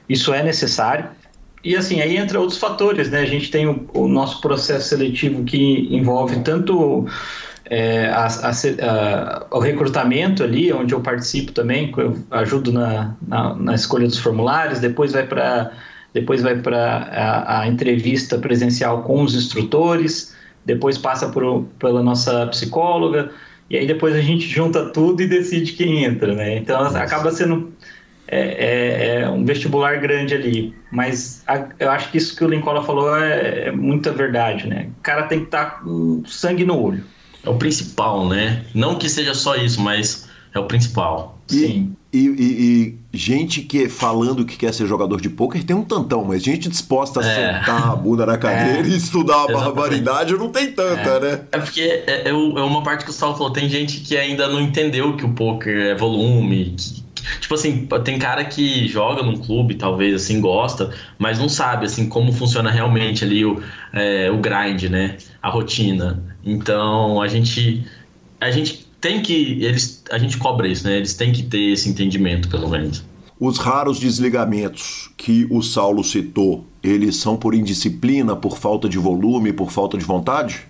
[0.09, 1.05] isso é necessário.
[1.66, 3.22] E assim, aí entra outros fatores, né?
[3.22, 7.07] A gente tem o, o nosso processo seletivo que envolve tanto
[7.66, 13.55] é, a, a, a, o recrutamento ali, onde eu participo também, eu ajudo na, na,
[13.55, 15.72] na escolha dos formulários, depois vai para
[16.13, 22.47] depois vai para a, a, entrevista presencial com os instrutores, depois passa por, pela nossa
[22.47, 23.32] psicóloga,
[23.70, 26.55] e aí depois a gente junta tudo e decide quem entra, né?
[26.57, 27.74] Então acaba sendo
[28.28, 32.47] é, é, é um vestibular grande ali, mas a, eu acho que isso que o
[32.47, 34.89] Lincola falou é, é muita verdade, né?
[34.99, 37.03] O cara tem que estar tá com sangue no olho.
[37.43, 38.65] É o principal, né?
[38.73, 41.38] Não que seja só isso, mas é o principal.
[41.51, 41.95] E, Sim.
[42.11, 46.23] E, e, e, gente que falando que quer ser jogador de pôquer tem um tantão,
[46.23, 47.59] mas gente disposta a é.
[47.59, 48.89] sentar a bunda na cadeira é.
[48.89, 51.19] e estudar a barbaridade não tem tanta, é.
[51.19, 51.41] né?
[51.51, 54.47] É porque é, é, é, uma parte que o Saulo falou, tem gente que ainda
[54.47, 57.03] não entendeu que o pôquer é volume, que,
[57.39, 62.07] tipo assim, tem cara que joga num clube, talvez assim, gosta, mas não sabe assim
[62.07, 63.61] como funciona realmente ali o,
[63.93, 65.17] é, o grind, né?
[65.41, 66.23] A rotina.
[66.43, 67.86] Então a gente.
[68.39, 69.63] A gente tem que.
[69.63, 70.97] Eles, a gente cobra isso, né?
[70.97, 73.03] Eles têm que ter esse entendimento, pelo menos.
[73.39, 79.51] Os raros desligamentos que o Saulo citou, eles são por indisciplina, por falta de volume,
[79.51, 80.61] por falta de vontade?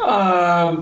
[0.00, 0.76] Ah,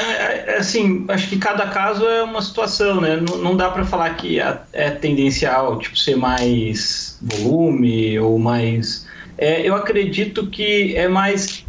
[0.00, 3.16] é, assim, acho que cada caso é uma situação, né?
[3.16, 9.06] Não, não dá para falar que é, é, tendencial, tipo, ser mais volume ou mais.
[9.38, 11.64] É, eu acredito que é mais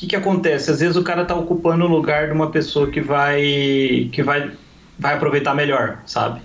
[0.00, 0.70] que, que acontece?
[0.70, 4.50] Às vezes o cara tá ocupando o lugar de uma pessoa que vai que vai,
[4.98, 6.40] vai aproveitar melhor, sabe?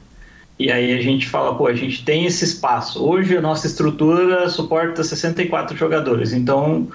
[0.60, 3.02] E aí a gente fala, pô, a gente tem esse espaço.
[3.02, 6.90] Hoje a nossa estrutura suporta 64 jogadores, então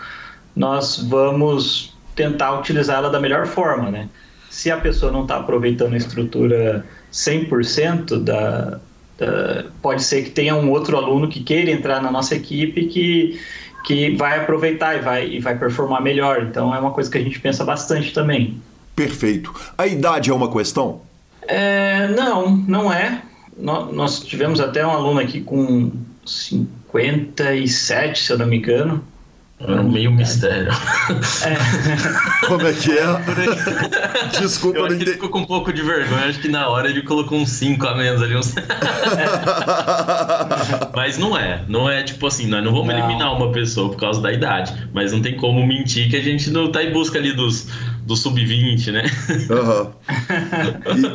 [0.55, 4.09] nós vamos tentar utilizá-la da melhor forma, né?
[4.49, 8.81] Se a pessoa não está aproveitando a estrutura 100% da,
[9.19, 13.41] da, pode ser que tenha um outro aluno que queira entrar na nossa equipe que
[13.85, 16.43] que vai aproveitar e vai, e vai performar melhor.
[16.43, 18.61] Então é uma coisa que a gente pensa bastante também.
[18.95, 19.55] Perfeito.
[19.77, 21.03] A idade é uma questão?
[21.43, 23.23] É, não, não é.
[23.57, 25.91] Nós tivemos até um aluno aqui com
[26.25, 29.05] 57, se eu não me engano.
[29.63, 30.73] Era meio mistério.
[31.45, 31.55] É.
[32.49, 33.05] Como é que é?
[34.41, 36.25] Desculpa, eu acho que ele ficou com um pouco de vergonha.
[36.25, 38.37] Acho que na hora ele colocou uns 5 a menos ali.
[38.37, 38.55] Uns...
[40.97, 41.63] mas não é.
[41.69, 42.99] Não é tipo assim, nós não vamos não.
[42.99, 44.73] eliminar uma pessoa por causa da idade.
[44.95, 47.67] Mas não tem como mentir que a gente não tá em busca ali dos,
[48.07, 49.05] do sub-20, né?
[49.51, 49.91] Uhum.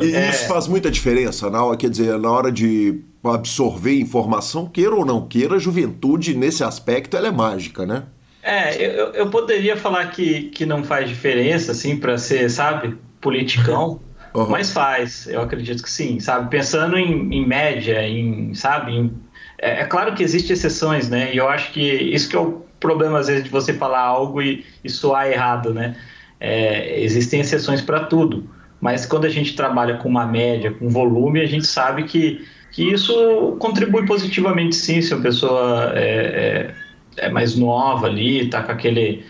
[0.00, 0.30] E, e é.
[0.30, 5.04] isso faz muita diferença, na hora, quer dizer, na hora de absorver informação, queira ou
[5.04, 8.04] não queira, a juventude nesse aspecto ela é mágica, né?
[8.46, 14.00] É, eu, eu poderia falar que, que não faz diferença, assim, para ser, sabe, politicão,
[14.32, 14.48] uhum.
[14.48, 16.48] mas faz, eu acredito que sim, sabe?
[16.48, 19.12] Pensando em, em média, em, sabe, em,
[19.58, 21.34] é, é, claro que existem exceções, né?
[21.34, 24.40] E eu acho que isso que é o problema, às vezes, de você falar algo
[24.40, 25.96] e, e soar errado, né?
[26.38, 28.48] É, existem exceções para tudo,
[28.80, 32.92] mas quando a gente trabalha com uma média, com volume, a gente sabe que, que
[32.92, 36.72] isso contribui positivamente, sim, se a pessoa é,
[37.18, 39.24] é mais nova ali, tá com aquele,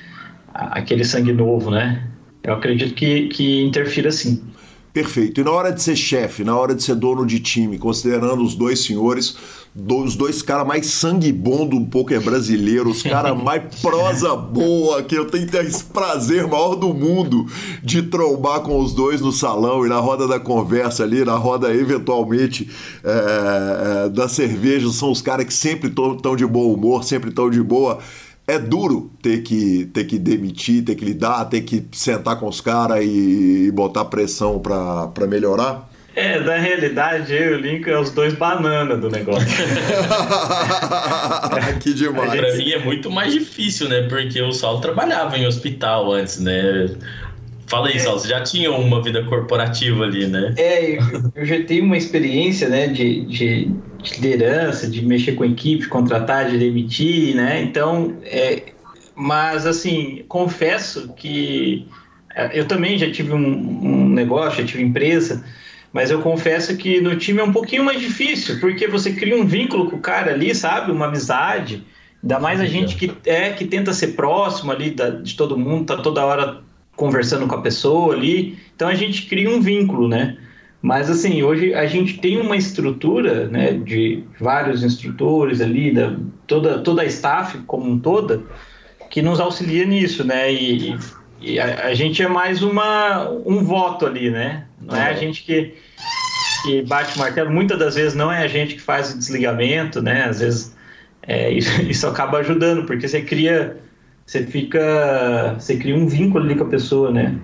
[0.53, 2.07] aquele sangue novo, né?
[2.43, 4.43] Eu acredito que, que interfira sim.
[4.93, 5.41] Perfeito.
[5.41, 8.55] E na hora de ser chefe, na hora de ser dono de time, considerando os
[8.55, 9.37] dois senhores,
[9.77, 15.15] os dois caras mais sangue bom do poker brasileiro, os caras mais prosa boa, que
[15.15, 17.47] eu tenho esse prazer maior do mundo
[17.83, 21.75] de trombar com os dois no salão e na roda da conversa ali, na roda
[21.75, 22.71] eventualmente
[23.05, 27.51] é, é, da cerveja, são os caras que sempre estão de bom humor, sempre estão
[27.51, 27.99] de boa
[28.47, 32.61] é duro ter que, ter que demitir, ter que lidar, ter que sentar com os
[32.61, 35.91] caras e, botar pressão para melhorar?
[36.17, 39.47] É, na realidade, eu e o Lincoln é os dois bananas do negócio.
[41.79, 42.33] que demais.
[42.33, 44.01] Pra mim é muito mais difícil, né?
[44.09, 46.89] Porque o Saulo trabalhava em hospital antes, né?
[47.67, 47.99] Fala aí, é.
[47.99, 50.55] Saulo, você já tinha uma vida corporativa ali, né?
[50.57, 50.97] É,
[51.35, 53.71] eu, já tenho uma experiência, né, de, de,
[54.03, 57.61] de, liderança, de mexer com equipe, contratar, de demitir, né?
[57.61, 58.63] Então, é,
[59.15, 61.87] mas assim, confesso que
[62.35, 65.45] é, eu também já tive um, um negócio, já tive empresa,
[65.97, 69.47] mas eu confesso que no time é um pouquinho mais difícil, porque você cria um
[69.47, 70.93] vínculo com o cara ali, sabe?
[70.93, 71.87] Uma amizade.
[72.23, 75.87] Ainda mais a gente que é que tenta ser próximo ali da, de todo mundo,
[75.87, 76.61] tá toda hora
[76.95, 78.59] conversando com a pessoa ali.
[78.75, 80.37] Então a gente cria um vínculo, né?
[80.83, 86.15] Mas assim, hoje a gente tem uma estrutura, né, de vários instrutores ali, da,
[86.47, 88.43] toda, toda a staff como um toda,
[89.09, 90.53] que nos auxilia nisso, né?
[90.53, 90.95] E,
[91.41, 94.67] e a, a, gente é mais uma, um voto ali, né?
[94.79, 95.75] Não é a gente que,
[96.67, 97.51] que bate o martelo.
[97.51, 100.25] Muitas das vezes não é a gente que faz o desligamento, né?
[100.25, 100.77] Às vezes
[101.23, 103.77] é, isso, isso acaba ajudando, porque você cria
[104.27, 105.55] você fica.
[105.59, 107.39] Você cria um vínculo ali com a pessoa, né?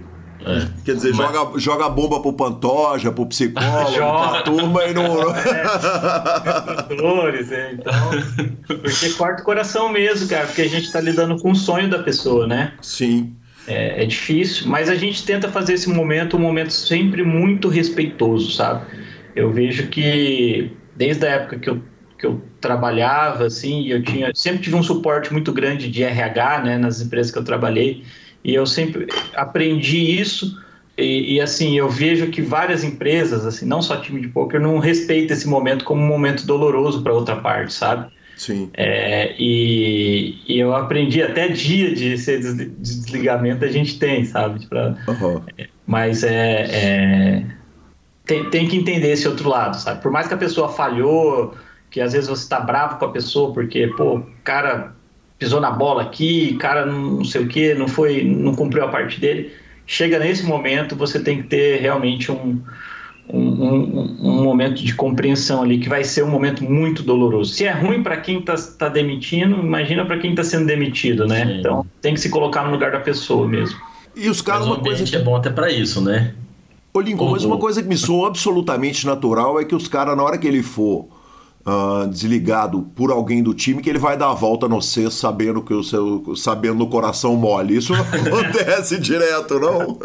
[0.44, 0.66] É.
[0.84, 1.32] Quer dizer, Mas...
[1.32, 5.12] joga, joga bomba pro Pantoja, pro psicólogo, pra turma e não.
[6.90, 7.94] É, dores, é, então.
[8.66, 12.00] Porque corta o coração mesmo, cara, porque a gente tá lidando com o sonho da
[12.00, 12.72] pessoa, né?
[12.82, 13.32] Sim.
[13.68, 18.50] É, é difícil, mas a gente tenta fazer esse momento um momento sempre muito respeitoso,
[18.50, 18.84] sabe?
[19.34, 21.82] Eu vejo que desde a época que eu
[22.22, 26.78] que eu trabalhava, assim, eu tinha sempre tive um suporte muito grande de RH, né,
[26.78, 28.04] nas empresas que eu trabalhei,
[28.44, 30.56] e eu sempre aprendi isso.
[30.96, 34.78] E, e, assim, eu vejo que várias empresas, assim, não só time de poker, não
[34.78, 38.12] respeitam esse momento como um momento doloroso para outra parte, sabe?
[38.36, 38.70] Sim.
[38.74, 44.64] É, e, e, eu aprendi até dia de ser de desligamento a gente tem, sabe?
[44.66, 45.42] Pra, uhum.
[45.86, 47.46] mas é, é
[48.24, 50.00] tem, tem que entender esse outro lado, sabe?
[50.00, 51.54] Por mais que a pessoa falhou,
[51.90, 54.94] que às vezes você está bravo com a pessoa porque, pô, o cara
[55.38, 59.20] pisou na bola aqui, cara não sei o que, não foi, não cumpriu a parte
[59.20, 59.52] dele.
[59.86, 62.62] Chega nesse momento, você tem que ter realmente um,
[63.28, 67.52] um, um, um momento de compreensão ali, que vai ser um momento muito doloroso.
[67.52, 71.44] Se é ruim para quem está tá demitindo, imagina para quem está sendo demitido, né?
[71.44, 71.58] Sim.
[71.58, 73.76] Então tem que se colocar no lugar da pessoa mesmo.
[74.14, 76.34] E os caras, uma coisa que é bom até para isso, né?
[76.94, 80.22] Ô Lincoln, mas uma coisa que me soa absolutamente natural é que os caras, na
[80.22, 81.08] hora que ele for
[81.66, 85.62] uh, desligado por alguém do time que ele vai dar a volta no C sabendo
[85.62, 87.76] que o seu sabendo no coração mole.
[87.76, 89.98] Isso não acontece direto, não?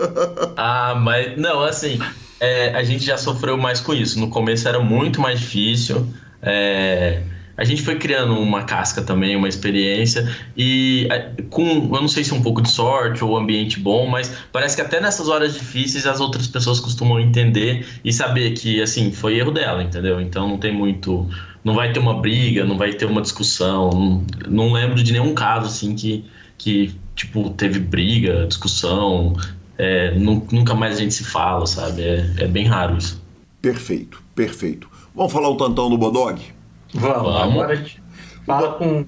[0.55, 1.99] ah, mas não, assim,
[2.39, 4.19] é, a gente já sofreu mais com isso.
[4.19, 6.07] No começo era muito mais difícil.
[6.41, 7.21] É,
[7.58, 11.08] a gente foi criando uma casca também, uma experiência e
[11.49, 14.82] com, eu não sei se um pouco de sorte ou ambiente bom, mas parece que
[14.82, 19.51] até nessas horas difíceis as outras pessoas costumam entender e saber que assim foi erro
[19.51, 20.22] dela, entendeu?
[20.22, 21.28] Então não tem muito,
[21.64, 25.34] não vai ter uma briga, não vai ter uma discussão, não, não lembro de nenhum
[25.34, 26.24] caso assim que
[26.60, 29.36] que tipo teve briga, discussão,
[29.78, 32.03] é, nunca mais a gente se fala, sabe?
[32.03, 33.22] É, é bem raro isso.
[33.62, 34.89] Perfeito, perfeito.
[35.16, 36.57] Vamos falar o tantão do Bodog?
[36.93, 37.41] Vamos, Vamos.
[37.41, 38.01] agora a gente
[38.45, 39.05] fala com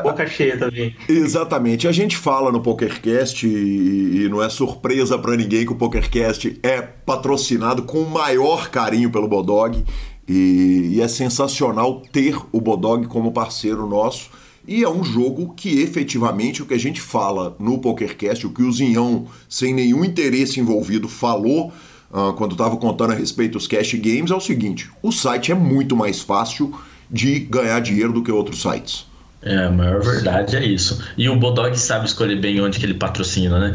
[0.00, 0.94] boca cheia também.
[1.08, 1.86] Exatamente.
[1.86, 6.58] A gente fala no PokerCast e, e não é surpresa para ninguém que o PokerCast
[6.62, 9.84] é patrocinado com o maior carinho pelo Bodog
[10.28, 14.30] e, e, é sensacional ter o Bodog como parceiro nosso.
[14.66, 18.62] E é um jogo que efetivamente o que a gente fala no PokerCast, o que
[18.62, 21.72] o Zinhão, sem nenhum interesse envolvido, falou
[22.12, 25.54] uh, quando estava contando a respeito dos cash games é o seguinte: o site é
[25.54, 26.72] muito mais fácil
[27.12, 29.06] de ganhar dinheiro do que outros sites.
[29.44, 31.02] É, a maior verdade é isso.
[31.18, 33.72] E o Bodog sabe escolher bem onde que ele patrocina, né?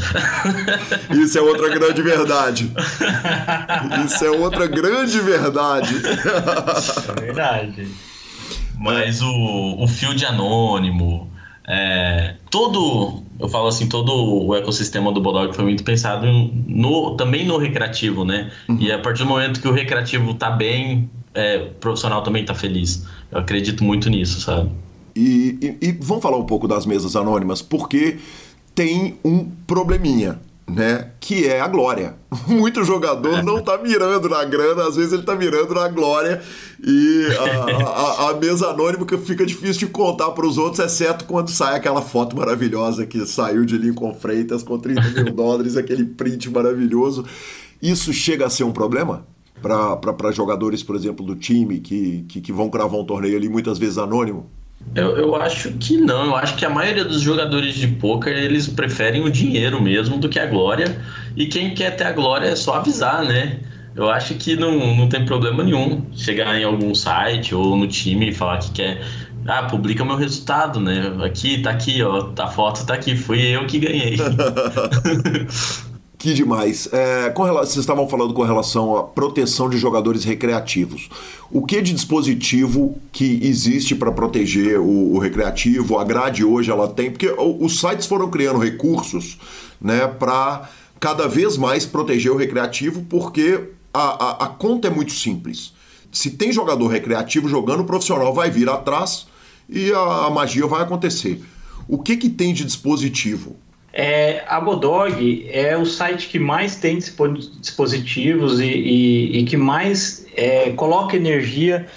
[1.11, 2.71] Isso é outra grande verdade.
[4.05, 5.93] Isso é outra grande verdade.
[7.17, 7.87] É verdade.
[8.79, 11.29] Mas o, o field anônimo,
[11.67, 17.45] é, todo, eu falo assim, todo o ecossistema do Bodog foi muito pensado no, também
[17.45, 18.49] no recreativo, né?
[18.69, 18.77] Uhum.
[18.79, 22.53] E a partir do momento que o recreativo tá bem, é, o profissional também tá
[22.55, 23.03] feliz.
[23.31, 24.71] Eu acredito muito nisso, sabe?
[25.15, 28.17] E, e, e vamos falar um pouco das mesas anônimas, porque
[28.75, 30.39] tem um probleminha.
[30.69, 31.11] né?
[31.19, 32.15] Que é a glória.
[32.45, 36.41] Muito jogador não tá mirando na grana, às vezes ele tá mirando na glória
[36.83, 41.23] e a, a, a mesa anônima que fica difícil de contar para os outros, exceto
[41.23, 46.03] quando sai aquela foto maravilhosa que saiu de Lincoln Freitas com 30 mil dólares, aquele
[46.03, 47.25] print maravilhoso.
[47.81, 49.25] Isso chega a ser um problema?
[49.61, 53.77] Para jogadores, por exemplo, do time que, que, que vão cravar um torneio ali muitas
[53.77, 54.49] vezes anônimo?
[54.95, 56.25] Eu, eu acho que não.
[56.27, 60.29] Eu acho que a maioria dos jogadores de poker eles preferem o dinheiro mesmo do
[60.29, 61.01] que a glória.
[61.35, 63.59] E quem quer ter a glória é só avisar, né?
[63.95, 68.29] Eu acho que não, não tem problema nenhum chegar em algum site ou no time
[68.29, 69.01] e falar que quer.
[69.47, 71.15] Ah, publica meu resultado, né?
[71.25, 72.31] Aqui, tá aqui, ó.
[72.37, 74.17] A foto tá aqui, fui eu que ganhei.
[76.17, 76.89] Que demais.
[76.91, 81.09] É, relação, vocês estavam falando com relação à proteção de jogadores recreativos.
[81.51, 85.99] O que de dispositivo que existe para proteger o, o, recreativo?
[85.99, 89.37] A grade hoje ela tem, porque os sites foram criando recursos
[89.79, 90.67] né, para
[90.99, 95.71] cada vez mais proteger o recreativo, porque a, a, a conta é muito simples.
[96.11, 99.27] Se tem jogador recreativo jogando, o profissional vai vir atrás
[99.69, 101.43] e a, a magia vai acontecer.
[101.87, 103.55] O que, que tem de dispositivo?
[103.93, 106.99] É, a Bodog é o site que mais tem
[107.59, 111.87] dispositivos e, e, e que mais é, coloca energia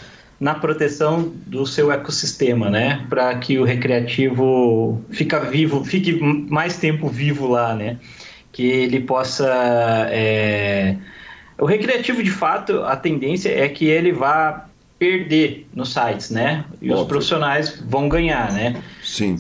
[0.41, 3.05] na proteção do seu ecossistema, né?
[3.11, 7.99] Para que o recreativo fica vivo, fique mais tempo vivo lá, né?
[8.51, 9.47] Que ele possa.
[10.11, 10.97] É...
[11.59, 14.67] O recreativo, de fato, a tendência é que ele vá
[14.99, 16.65] perder nos sites, né?
[16.81, 17.03] E Óbvio.
[17.03, 18.83] os profissionais vão ganhar, né?
[19.03, 19.37] Sim.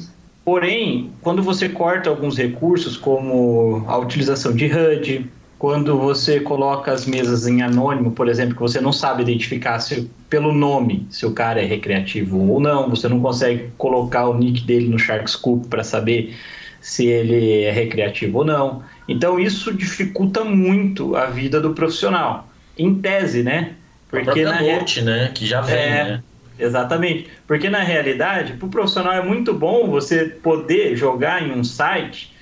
[0.50, 7.06] Porém, quando você corta alguns recursos, como a utilização de HUD, quando você coloca as
[7.06, 11.30] mesas em anônimo, por exemplo, que você não sabe identificar se, pelo nome se o
[11.30, 15.84] cara é recreativo ou não, você não consegue colocar o nick dele no Sharkscoop para
[15.84, 16.34] saber
[16.80, 18.82] se ele é recreativo ou não.
[19.08, 22.48] Então isso dificulta muito a vida do profissional.
[22.76, 23.74] Em tese, né?
[24.08, 25.30] Porque a na note, né?
[25.32, 26.22] Que já vem, é, né?
[26.60, 27.28] Exatamente.
[27.46, 32.34] Porque na realidade, para o profissional é muito bom você poder jogar em um site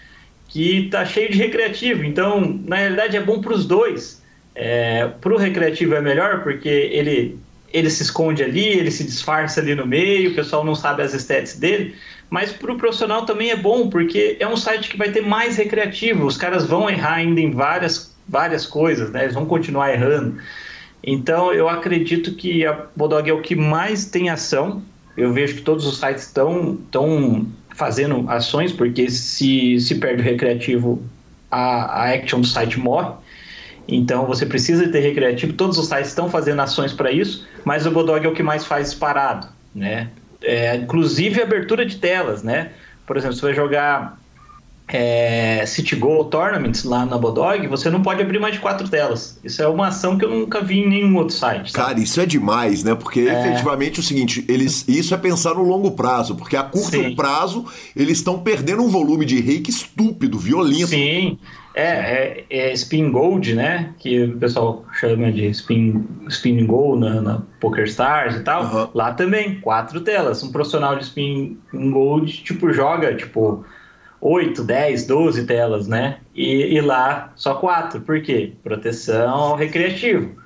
[0.49, 2.05] que está cheio de recreativo.
[2.05, 4.23] Então, na realidade, é bom para os dois.
[4.55, 7.39] É, para o recreativo é melhor porque ele,
[7.73, 11.15] ele se esconde ali, ele se disfarça ali no meio, o pessoal não sabe as
[11.15, 11.95] estéticas dele.
[12.31, 15.57] Mas para o profissional também é bom porque é um site que vai ter mais
[15.57, 16.27] recreativo.
[16.27, 19.23] Os caras vão errar ainda em várias, várias coisas, né?
[19.23, 20.39] eles vão continuar errando.
[21.03, 24.83] Então, eu acredito que a Bodog é o que mais tem ação.
[25.17, 26.79] Eu vejo que todos os sites estão
[27.71, 31.03] fazendo ações, porque se, se perde o recreativo,
[31.51, 33.13] a, a action do site morre.
[33.87, 35.55] Então, você precisa ter recreativo.
[35.55, 38.67] Todos os sites estão fazendo ações para isso, mas o Bodog é o que mais
[38.67, 40.11] faz disparado, né?
[40.43, 42.73] É, inclusive abertura de telas, né?
[43.07, 44.18] Por exemplo, você vai jogar
[44.89, 49.39] é, City Goal Tournaments lá na Bodog, você não pode abrir mais de quatro telas.
[49.45, 51.73] Isso é uma ação que eu nunca vi em nenhum outro site.
[51.73, 51.87] Sabe?
[51.87, 52.95] Cara, isso é demais, né?
[52.95, 53.41] Porque é...
[53.41, 57.15] efetivamente é o seguinte, eles, isso é pensar no longo prazo, porque a curto Sim.
[57.15, 60.89] prazo eles estão perdendo um volume de reiki estúpido, violento.
[60.89, 61.39] Sim.
[61.75, 63.95] É, é, é, Spin Gold, né?
[64.01, 68.65] Que o pessoal chama de Spin, spin Gold na, na Poker Stars e tal.
[68.65, 68.89] Uhum.
[68.95, 70.43] Lá também, quatro telas.
[70.43, 73.65] Um profissional de Spin Gold, tipo, joga, tipo,
[74.21, 76.19] 8, 10, 12 telas, né?
[76.35, 78.01] E, e, lá só quatro.
[78.01, 78.53] Por quê?
[78.63, 80.37] Proteção ao recreativo.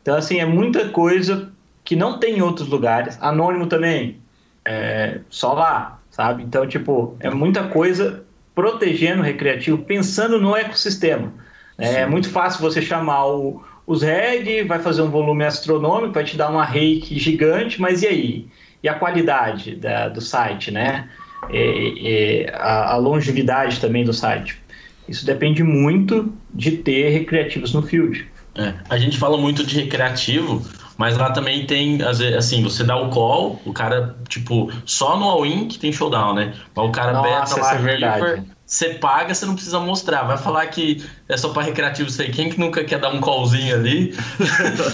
[0.00, 1.52] Então, assim, é muita coisa
[1.84, 3.16] que não tem em outros lugares.
[3.20, 4.20] Anônimo também,
[4.64, 6.42] é, só lá, sabe?
[6.42, 11.32] Então, tipo, é muita coisa protegendo o recreativo, pensando no ecossistema.
[11.78, 16.24] É, é muito fácil você chamar o, os reg, vai fazer um volume astronômico, vai
[16.24, 18.48] te dar uma rake gigante, mas e aí?
[18.82, 21.08] E a qualidade da, do site, né?
[21.50, 24.60] É, é, a, a, longevidade também do site.
[25.08, 28.26] Isso depende muito de ter recreativos no field.
[28.54, 30.62] É, a gente fala muito de recreativo,
[30.96, 35.66] mas lá também tem, assim, você dá o call, o cara, tipo, só no all-in
[35.68, 36.54] que tem showdown, né?
[36.74, 38.42] Mas o cara Nossa, beta lá, é verdade.
[38.72, 40.22] Você paga, você não precisa mostrar.
[40.22, 42.30] Vai falar que é só para recreativo isso aí.
[42.30, 44.14] Quem que nunca quer dar um callzinho ali?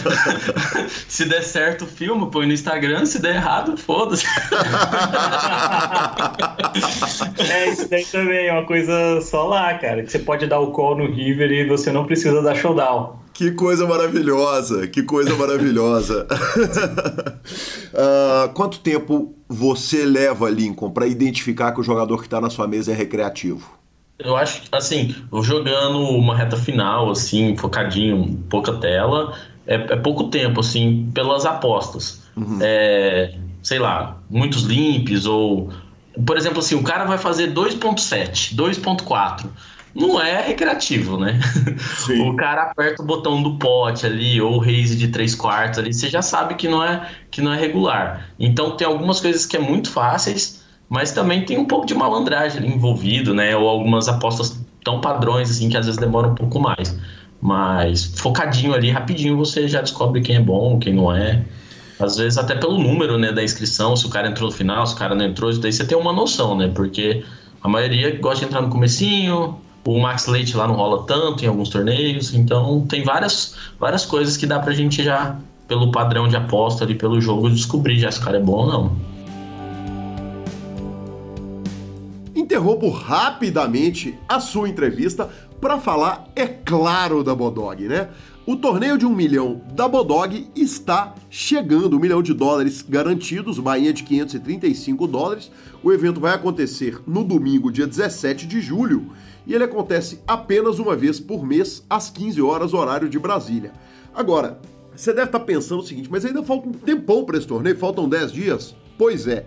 [1.06, 3.06] se der certo, filma, põe no Instagram.
[3.06, 4.26] Se der errado, foda-se.
[7.48, 10.02] é, isso daí também é uma coisa só lá, cara.
[10.02, 13.16] Que você pode dar o call no River e você não precisa dar showdown.
[13.38, 16.26] Que coisa maravilhosa, que coisa maravilhosa.
[17.94, 22.66] uh, quanto tempo você leva, Lincoln, para identificar que o jogador que está na sua
[22.66, 23.78] mesa é recreativo?
[24.18, 29.32] Eu acho, assim, jogando uma reta final, assim, focadinho, pouca tela,
[29.68, 32.22] é, é pouco tempo, assim, pelas apostas.
[32.36, 32.58] Uhum.
[32.60, 35.70] É, sei lá, muitos limps ou...
[36.26, 39.46] Por exemplo, assim, o cara vai fazer 2.7, 2.4
[39.94, 41.40] não é recreativo, né?
[42.06, 42.28] Sim.
[42.28, 45.92] O cara aperta o botão do pote ali, ou o raise de 3 quartos ali,
[45.92, 48.28] você já sabe que não, é, que não é regular.
[48.38, 52.58] Então tem algumas coisas que é muito fáceis, mas também tem um pouco de malandragem
[52.58, 53.56] ali envolvido, né?
[53.56, 56.96] Ou algumas apostas tão padrões, assim, que às vezes demoram um pouco mais.
[57.40, 61.44] Mas focadinho ali, rapidinho, você já descobre quem é bom, quem não é.
[61.98, 64.94] Às vezes até pelo número, né, da inscrição, se o cara entrou no final, se
[64.94, 66.70] o cara não entrou, daí você tem uma noção, né?
[66.74, 67.24] Porque
[67.62, 71.48] a maioria gosta de entrar no comecinho, o Max Leite lá não rola tanto em
[71.48, 76.36] alguns torneios, então tem várias, várias coisas que dá pra gente já, pelo padrão de
[76.36, 78.96] aposta ali, pelo jogo, descobrir já se o cara é bom ou não.
[82.36, 88.08] Interrompo rapidamente a sua entrevista para falar, é claro, da Bodog, né?
[88.46, 93.92] O torneio de um milhão da Bodog está chegando, um milhão de dólares garantidos, Bahia
[93.92, 95.50] de 535 dólares.
[95.82, 99.12] O evento vai acontecer no domingo, dia 17 de julho,
[99.48, 103.72] e ele acontece apenas uma vez por mês, às 15 horas, horário de Brasília.
[104.14, 104.60] Agora,
[104.94, 108.06] você deve estar pensando o seguinte, mas ainda falta um tempão para esse torneio, faltam
[108.06, 108.74] 10 dias?
[108.98, 109.46] Pois é.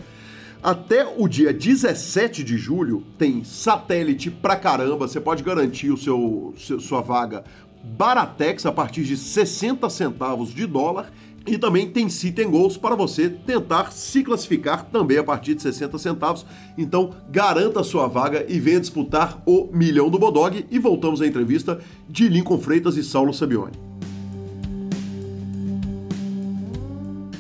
[0.64, 6.54] Até o dia 17 de julho tem satélite pra caramba, você pode garantir o seu,
[6.58, 7.44] seu sua vaga
[7.84, 11.12] Baratex a partir de 60 centavos de dólar
[11.46, 15.62] e também tem sit and goals para você tentar se classificar também a partir de
[15.62, 16.46] 60 centavos.
[16.78, 20.66] Então, garanta sua vaga e venha disputar o milhão do Bodog.
[20.70, 23.74] E voltamos à entrevista de Lincoln Freitas e Saulo Sabione.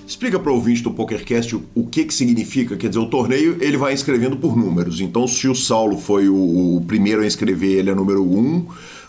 [0.07, 2.75] Explica para o ouvinte do PokerCast o, o que que significa.
[2.75, 4.99] Quer dizer, o torneio ele vai inscrevendo por números.
[4.99, 8.37] Então, se o Saulo foi o, o primeiro a inscrever, ele é número 1.
[8.37, 8.67] Um,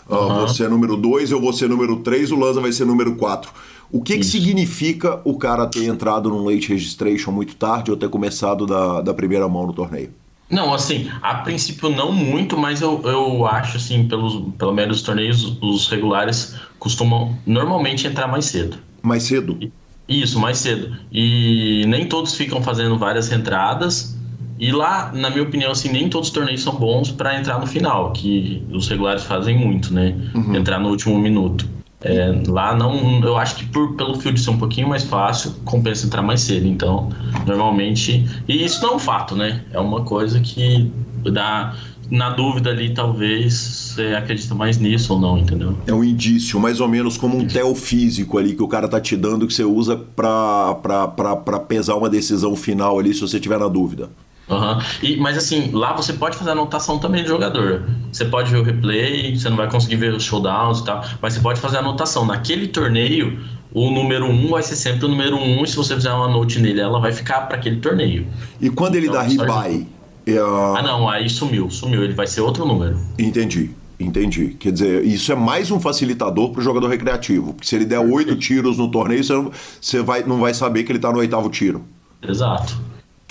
[0.09, 0.41] Uhum.
[0.41, 3.49] você é número 2, eu vou ser número 3, o Lanza vai ser número 4.
[3.93, 8.09] O que, que significa o cara ter entrado num late registration muito tarde ou ter
[8.09, 10.09] começado da, da primeira mão no torneio?
[10.49, 15.03] Não, assim, a princípio não muito, mas eu, eu acho, assim, pelos, pelo menos os
[15.03, 18.77] torneios, os regulares costumam normalmente entrar mais cedo.
[19.03, 19.59] Mais cedo?
[20.07, 20.97] Isso, mais cedo.
[21.11, 24.17] E nem todos ficam fazendo várias entradas.
[24.59, 27.67] E lá, na minha opinião, assim, nem todos os torneios são bons para entrar no
[27.67, 30.15] final, que os regulares fazem muito, né?
[30.33, 30.55] Uhum.
[30.55, 31.67] Entrar no último minuto.
[32.03, 36.05] É, lá não, eu acho que por, pelo field ser um pouquinho mais fácil, compensa
[36.05, 36.67] entrar mais cedo.
[36.67, 37.09] Então,
[37.47, 39.63] normalmente, e isso não é um fato, né?
[39.71, 40.91] É uma coisa que
[41.31, 41.73] dá
[42.11, 43.53] na dúvida ali, talvez
[43.93, 45.75] você acredita mais nisso ou não, entendeu?
[45.87, 48.99] É um indício, mais ou menos como um tel físico ali que o cara tá
[48.99, 53.67] te dando que você usa pra pesar uma decisão final ali se você tiver na
[53.67, 54.09] dúvida.
[54.49, 54.79] Uhum.
[55.01, 57.83] E, mas assim, lá você pode fazer anotação também de jogador.
[58.11, 61.33] Você pode ver o replay, você não vai conseguir ver os showdowns e tal, mas
[61.33, 62.25] você pode fazer anotação.
[62.25, 63.39] Naquele torneio,
[63.73, 66.11] o número 1 um vai ser sempre o número 1, um, e se você fizer
[66.11, 68.27] uma note nele, ela vai ficar para aquele torneio.
[68.59, 69.87] E quando ele então, dá rebuy?
[70.25, 70.37] É...
[70.37, 72.97] Ah, não, aí sumiu, sumiu, ele vai ser outro número.
[73.17, 73.71] Entendi.
[73.99, 74.55] Entendi.
[74.59, 77.53] Quer dizer, isso é mais um facilitador para o jogador recreativo.
[77.53, 80.83] Porque se ele der oito tiros no torneio, você, não, você vai, não vai saber
[80.83, 81.83] que ele está no oitavo tiro.
[82.21, 82.77] Exato.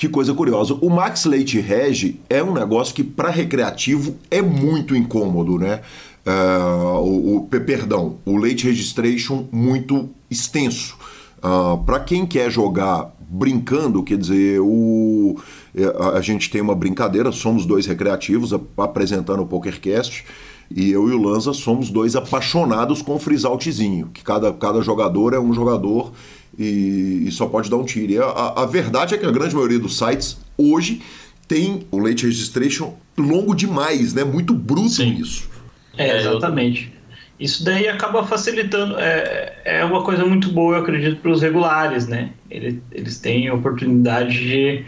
[0.02, 0.74] Que coisa curiosa.
[0.80, 5.80] O Max Leite Reg é um negócio que, para recreativo, é muito incômodo, né?
[6.26, 10.96] Uh, o, o, perdão, o Late Registration muito extenso.
[11.38, 15.36] Uh, para quem quer jogar brincando, quer dizer, o,
[15.72, 20.24] é, a, a gente tem uma brincadeira, somos dois recreativos a, apresentando o PokerCast.
[20.68, 25.32] E eu e o Lanza somos dois apaixonados com o freezoutzinho, que cada, cada jogador
[25.32, 26.10] é um jogador
[26.58, 28.12] e, e só pode dar um tiro.
[28.12, 28.24] E a,
[28.62, 31.02] a, verdade é que a grande maioria dos sites hoje
[31.48, 34.24] tem o late registration longo demais, né?
[34.24, 35.16] Muito bruto Sim.
[35.20, 35.50] isso.
[35.96, 36.92] É, exatamente.
[37.38, 42.06] Isso daí acaba facilitando, é, é uma coisa muito boa, eu acredito, para os regulares,
[42.06, 42.30] né?
[42.50, 44.84] Eles, eles têm a oportunidade de,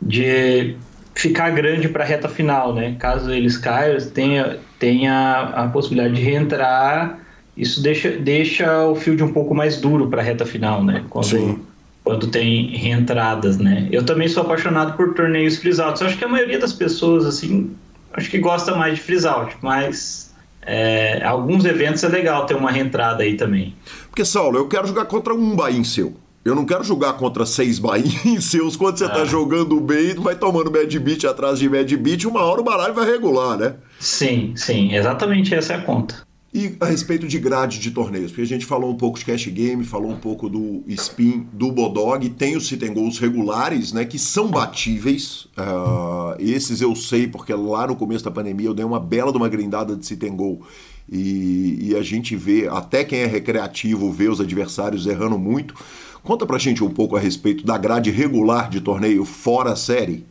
[0.00, 0.76] de
[1.14, 2.96] ficar grande para a reta final, né?
[2.98, 7.18] Caso eles caiam, tenha, tenha a possibilidade de reentrar
[7.58, 11.04] isso deixa, deixa o field um pouco mais duro para a reta final, né?
[11.10, 11.60] Quando, Sim.
[12.04, 13.88] quando tem reentradas, né?
[13.90, 15.58] Eu também sou apaixonado por torneios
[16.00, 17.72] Eu acho que a maioria das pessoas, assim,
[18.12, 20.32] acho que gosta mais de out, mas
[20.62, 23.74] é, alguns eventos é legal ter uma reentrada aí também.
[24.08, 26.14] Porque, Saulo, eu quero jogar contra um buy seu.
[26.44, 29.18] Eu não quero jogar contra seis bainhos seus quando você tá é.
[29.18, 32.94] tá jogando bem, vai tomando bad beat atrás de bad beat, uma hora o baralho
[32.94, 33.74] vai regular, né?
[33.98, 36.27] Sim, sim, exatamente essa é a conta.
[36.52, 39.46] E a respeito de grade de torneios, porque a gente falou um pouco de cash
[39.48, 44.18] game, falou um pouco do spin, do bodog, tem os sit goals regulares, né, que
[44.18, 45.46] são batíveis.
[45.58, 49.36] Uh, esses eu sei porque lá no começo da pandemia eu dei uma bela de
[49.36, 50.62] uma grindada de sit goal
[51.10, 55.74] e, e a gente vê, até quem é recreativo vê os adversários errando muito.
[56.22, 60.26] Conta pra gente um pouco a respeito da grade regular de torneio fora a série.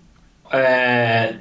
[0.52, 1.36] É,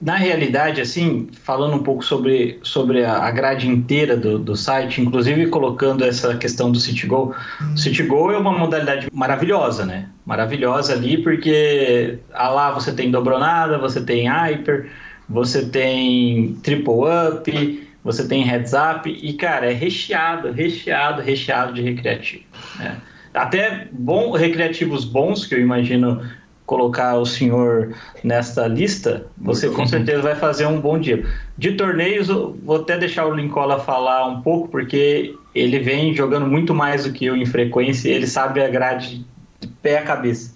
[0.00, 5.48] na realidade, assim, falando um pouco sobre, sobre a grade inteira do, do site, inclusive
[5.48, 7.34] colocando essa questão do CityGo,
[7.74, 10.08] o CityGo é uma modalidade maravilhosa, né?
[10.24, 14.90] Maravilhosa ali, porque ah, lá você tem dobronada, você tem hyper,
[15.28, 16.94] você tem triple
[17.28, 22.44] up, você tem heads up, e cara, é recheado, recheado, recheado de recreativo.
[22.78, 22.96] Né?
[23.34, 26.22] Até bom, recreativos bons, que eu imagino
[26.66, 31.24] colocar o senhor nesta lista, você com certeza vai fazer um bom dia.
[31.58, 36.74] De torneios, vou até deixar o Lincola falar um pouco, porque ele vem jogando muito
[36.74, 39.24] mais do que eu em frequência e ele sabe a grade
[39.60, 40.54] de pé a cabeça.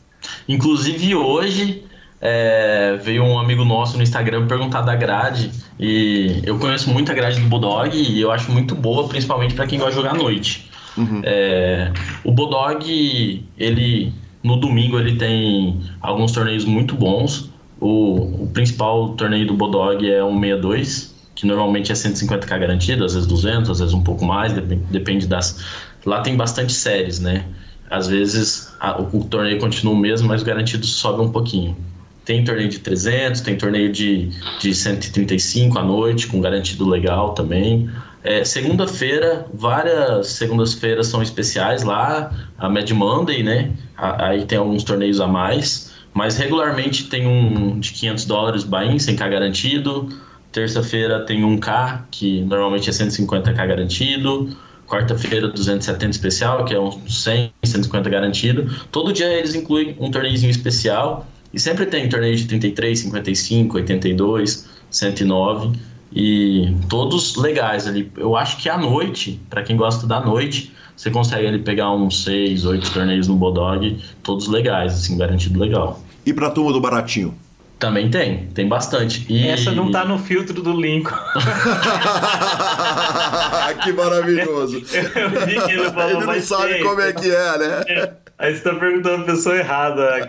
[0.49, 1.85] Inclusive hoje
[2.20, 7.15] é, veio um amigo nosso no Instagram perguntar da grade e eu conheço muito a
[7.15, 10.19] grade do Bulldog e eu acho muito boa, principalmente para quem gosta de jogar à
[10.19, 10.70] noite.
[10.97, 11.20] Uhum.
[11.24, 11.93] É,
[12.24, 14.12] o Bulldog, ele
[14.47, 17.51] no domingo ele tem alguns torneios muito bons.
[17.81, 23.14] O, o principal torneio do Bodog é um 62, que normalmente é 150k garantido, às
[23.14, 25.64] vezes 200, às vezes um pouco mais, depende das.
[26.06, 27.44] Lá tem bastante séries, né?
[27.90, 31.77] Às vezes a, o, o, torneio continua o mesmo, mas o garantido sobe um pouquinho.
[32.24, 37.90] Tem torneio de 300, tem torneio de, de 135 à noite, com garantido legal também.
[38.27, 43.70] É, Segunda-feira, várias segundas-feiras são especiais lá, a Mad Monday, né?
[43.97, 49.31] Aí tem alguns torneios a mais, mas regularmente tem um de 500 dólares buy-in, 100k
[49.31, 50.09] garantido.
[50.51, 54.57] Terça-feira tem um K, que normalmente é 150k garantido.
[54.89, 58.69] Quarta-feira, 270 especial, que é um 100, 150 garantido.
[58.90, 61.28] Todo dia eles incluem um torneiozinho especial.
[61.55, 65.78] E sempre tem torneio de 33, 55, 82, 109
[66.12, 68.11] e todos legais ali.
[68.16, 72.24] Eu acho que à noite, para quem gosta da noite, você consegue ali pegar uns
[72.24, 76.01] 6, 8 torneios no Bodog, todos legais, assim, garantido legal.
[76.24, 77.35] E pra turma do baratinho?
[77.78, 79.27] Também tem, tem bastante.
[79.28, 79.47] E...
[79.47, 81.15] Essa não tá no filtro do Lincoln.
[83.85, 84.83] que maravilhoso.
[85.15, 86.83] Eu vi que ele falou, ele não sabe tem.
[86.83, 87.83] como é que é, né?
[87.87, 88.26] É.
[88.38, 90.28] Aí você tá perguntando a pessoa errada,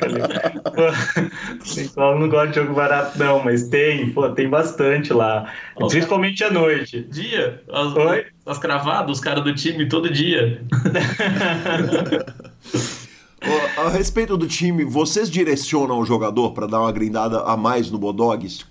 [1.93, 5.51] Pô, não gosta de jogo barato, não, mas tem, pô, tem bastante lá.
[5.75, 7.05] Principalmente à noite.
[7.11, 7.61] Dia?
[7.69, 8.25] As, Oi?
[8.45, 10.61] as cravadas, os caras do time, todo dia.
[13.77, 17.97] a respeito do time, vocês direcionam o jogador para dar uma grindada a mais no
[17.97, 18.65] Bodogs,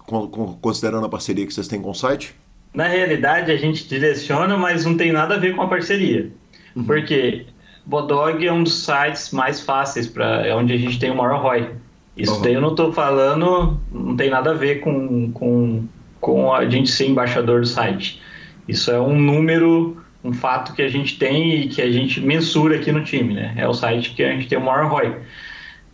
[0.63, 2.35] considerando a parceria que vocês têm com o site?
[2.73, 6.33] Na realidade, a gente direciona, mas não tem nada a ver com a parceria.
[6.75, 6.85] Uhum.
[6.85, 7.45] Porque
[7.87, 11.41] Bodog é um dos sites mais fáceis para é onde a gente tem o maior
[11.41, 11.71] ROI.
[12.17, 12.43] Isso uhum.
[12.43, 15.85] daí eu não estou falando, não tem nada a ver com, com,
[16.21, 18.21] com a gente ser embaixador do site.
[18.67, 22.77] Isso é um número, um fato que a gente tem e que a gente mensura
[22.77, 23.55] aqui no time, né?
[23.57, 25.15] É o site que a gente tem o maior ROI.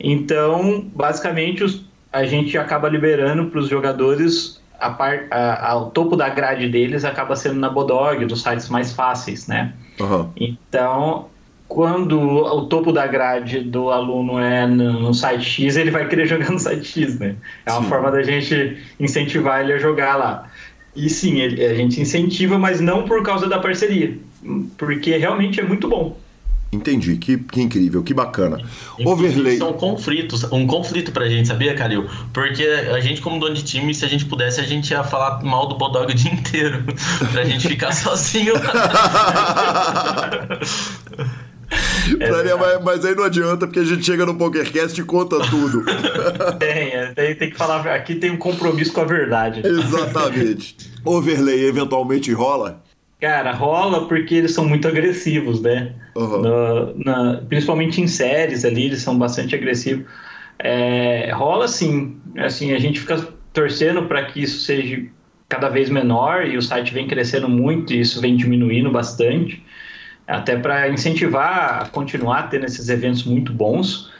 [0.00, 5.90] Então, basicamente, os, a gente acaba liberando para os jogadores a par, a, a, o
[5.90, 9.74] topo da grade deles acaba sendo na Bodog, dos sites mais fáceis, né?
[10.00, 10.30] Uhum.
[10.36, 11.28] Então,
[11.72, 16.26] quando o topo da grade do aluno é no, no, site X, ele vai querer
[16.26, 17.34] jogar no site X, né?
[17.64, 17.88] É uma sim.
[17.88, 20.50] forma da gente incentivar ele a jogar lá.
[20.94, 24.18] E sim, ele, a gente incentiva, mas não por causa da parceria,
[24.76, 26.20] porque realmente é muito bom.
[26.70, 28.60] Entendi, que, que incrível, que bacana.
[29.02, 29.56] Overlay.
[29.56, 32.06] São conflitos, um conflito pra gente, sabia, Calil?
[32.34, 35.42] Porque a gente, como dono de time, se a gente pudesse, a gente ia falar
[35.42, 36.84] mal do Bodog o dia inteiro.
[37.32, 38.52] pra gente ficar sozinho.
[42.20, 45.84] É mas, mas, aí não adianta, porque a gente chega no PokerCast e conta tudo.
[46.58, 47.86] tem, é, tem, tem que falar.
[47.94, 49.62] Aqui tem um compromisso com a verdade.
[49.64, 50.76] Exatamente.
[51.04, 52.82] Overlay eventualmente rola?
[53.20, 55.92] Cara, rola porque eles são muito agressivos, né?
[56.16, 56.42] Uhum.
[56.42, 60.04] No, na, principalmente em séries ali, eles são bastante agressivos.
[60.58, 62.16] É, rola sim.
[62.36, 65.04] Assim, a gente fica torcendo para que isso seja
[65.48, 69.62] cada vez menor e o site vem crescendo muito e isso vem diminuindo bastante
[70.26, 74.10] até para incentivar a continuar tendo esses eventos muito bons,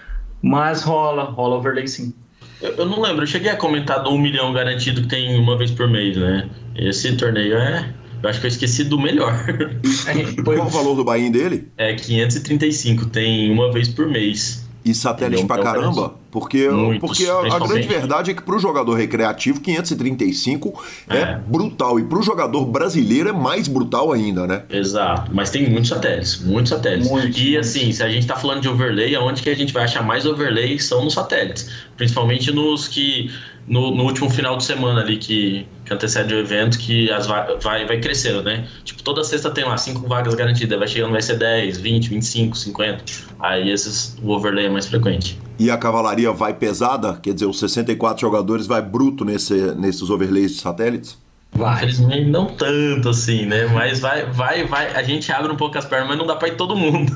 [0.40, 2.12] mas rola, rola overlay sim.
[2.60, 5.56] Eu, eu não lembro, eu cheguei a comentar do 1 milhão garantido que tem uma
[5.56, 6.48] vez por mês, né?
[6.76, 7.92] Esse torneio é.
[8.22, 9.34] Eu acho que eu esqueci do melhor.
[10.44, 11.68] Qual o valor do buy dele?
[11.76, 14.64] É 535, tem uma vez por mês.
[14.84, 16.21] E satélite pra caramba?
[16.32, 21.18] Porque, Muitos, porque a, a, grande verdade é que para o jogador recreativo, 535 é,
[21.18, 22.00] é brutal.
[22.00, 24.62] E para o jogador brasileiro é mais brutal ainda, né?
[24.70, 25.30] Exato.
[25.34, 27.10] Mas tem muitos satélites, muitos satélites.
[27.10, 29.84] Muito, e assim, se a gente está falando de overlay, aonde que a gente vai
[29.84, 31.68] achar mais overlay são nos satélites.
[31.98, 33.30] Principalmente nos que
[33.68, 37.56] no, no, último final de semana ali que, que antecede o evento, que as vai,
[37.59, 38.66] vai, vai crescendo, né?
[38.84, 42.56] Tipo, toda sexta tem lá cinco vagas garantidas, vai chegando, vai ser 10, 20, 25,
[42.56, 43.04] 50.
[43.38, 45.38] Aí esses, o overlay é mais frequente.
[45.58, 47.18] E a cavalaria vai pesada?
[47.22, 51.16] Quer dizer, os 64 jogadores vai bruto nesse, nesses overlays de satélites?
[51.54, 51.76] Vai.
[51.76, 53.66] Infelizmente não tanto assim, né?
[53.66, 54.94] Mas vai, vai, vai.
[54.96, 57.12] A gente abre um pouco as pernas, mas não dá para ir todo mundo.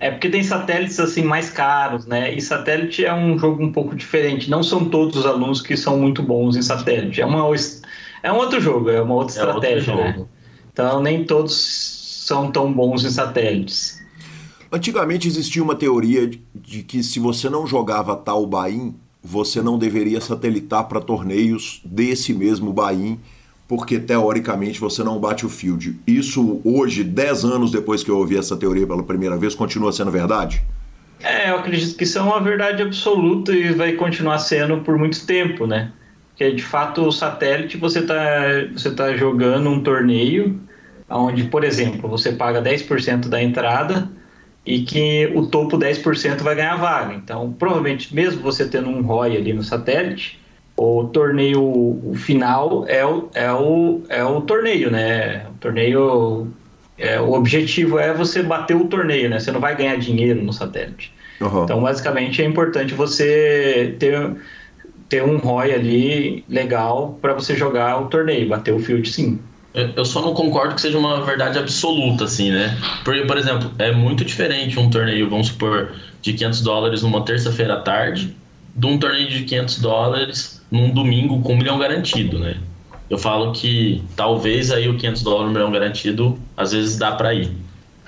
[0.00, 2.32] é, é, porque tem satélites assim mais caros, né?
[2.32, 4.50] E satélite é um jogo um pouco diferente.
[4.50, 7.20] Não são todos os alunos que são muito bons em satélite.
[7.20, 7.54] É uma
[8.22, 10.24] é um outro jogo, é uma outra é estratégia, né?
[10.72, 11.54] Então nem todos
[12.26, 14.00] são tão bons em satélites.
[14.72, 20.20] Antigamente existia uma teoria de, que se você não jogava tal Bain, você não deveria
[20.20, 23.18] satelitar para torneios desse mesmo Bahia,
[23.66, 25.98] porque teoricamente você não bate o field.
[26.06, 30.10] Isso hoje, 10 anos depois que eu ouvi essa teoria pela primeira vez, continua sendo
[30.10, 30.62] verdade?
[31.22, 35.26] É, eu acredito que isso é uma verdade absoluta e vai continuar sendo por muito
[35.26, 35.92] tempo, né?
[36.30, 38.14] Porque de fato o satélite você está
[38.72, 40.58] você tá jogando um torneio
[41.08, 44.08] onde, por exemplo, você paga 10% da entrada
[44.64, 47.14] e que o topo 10% vai ganhar vaga.
[47.14, 50.38] Então, provavelmente, mesmo você tendo um ROI ali no satélite,
[50.76, 55.46] o torneio o final é o, é, o, é o torneio, né?
[55.50, 56.48] O torneio.
[56.96, 59.40] É, o objetivo é você bater o torneio, né?
[59.40, 61.12] Você não vai ganhar dinheiro no satélite.
[61.40, 61.64] Uhum.
[61.64, 64.36] Então, basicamente, é importante você ter,
[65.08, 69.38] ter um ROI ali legal para você jogar o torneio, bater o field sim.
[69.72, 72.76] Eu só não concordo que seja uma verdade absoluta, assim, né?
[73.04, 77.74] Porque, por exemplo, é muito diferente um torneio, vamos supor, de 500 dólares numa terça-feira
[77.74, 78.36] à tarde,
[78.74, 82.56] de um torneio de 500 dólares num domingo com um milhão garantido, né?
[83.08, 87.32] Eu falo que talvez aí o 500 dólares no milhão garantido, às vezes dá para
[87.34, 87.52] ir.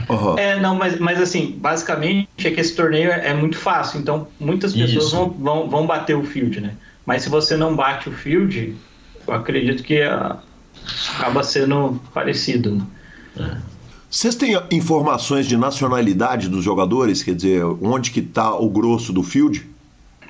[0.08, 0.38] Uhum.
[0.38, 4.26] É, não, mas, mas assim, basicamente é que esse torneio é, é muito fácil, então
[4.38, 6.74] muitas pessoas vão, vão, vão bater o field, né?
[7.06, 8.74] Mas se você não bate o field,
[9.26, 10.38] eu acredito que a,
[11.16, 12.86] acaba sendo parecido.
[13.36, 13.62] Né?
[14.12, 17.22] Vocês têm informações de nacionalidade dos jogadores?
[17.22, 19.66] Quer dizer, onde que está o grosso do field?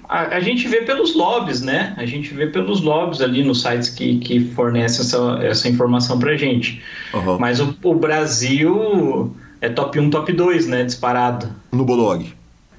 [0.08, 1.94] A, a, gente vê pelos lobbies, né?
[1.96, 6.36] A gente vê pelos lobbies ali nos sites que, que fornecem essa, essa informação pra
[6.36, 6.82] gente.
[7.14, 7.38] Uhum.
[7.38, 10.84] Mas o, o, Brasil é top 1, top 2, né?
[10.84, 11.50] Disparado.
[11.72, 12.32] No Bodog.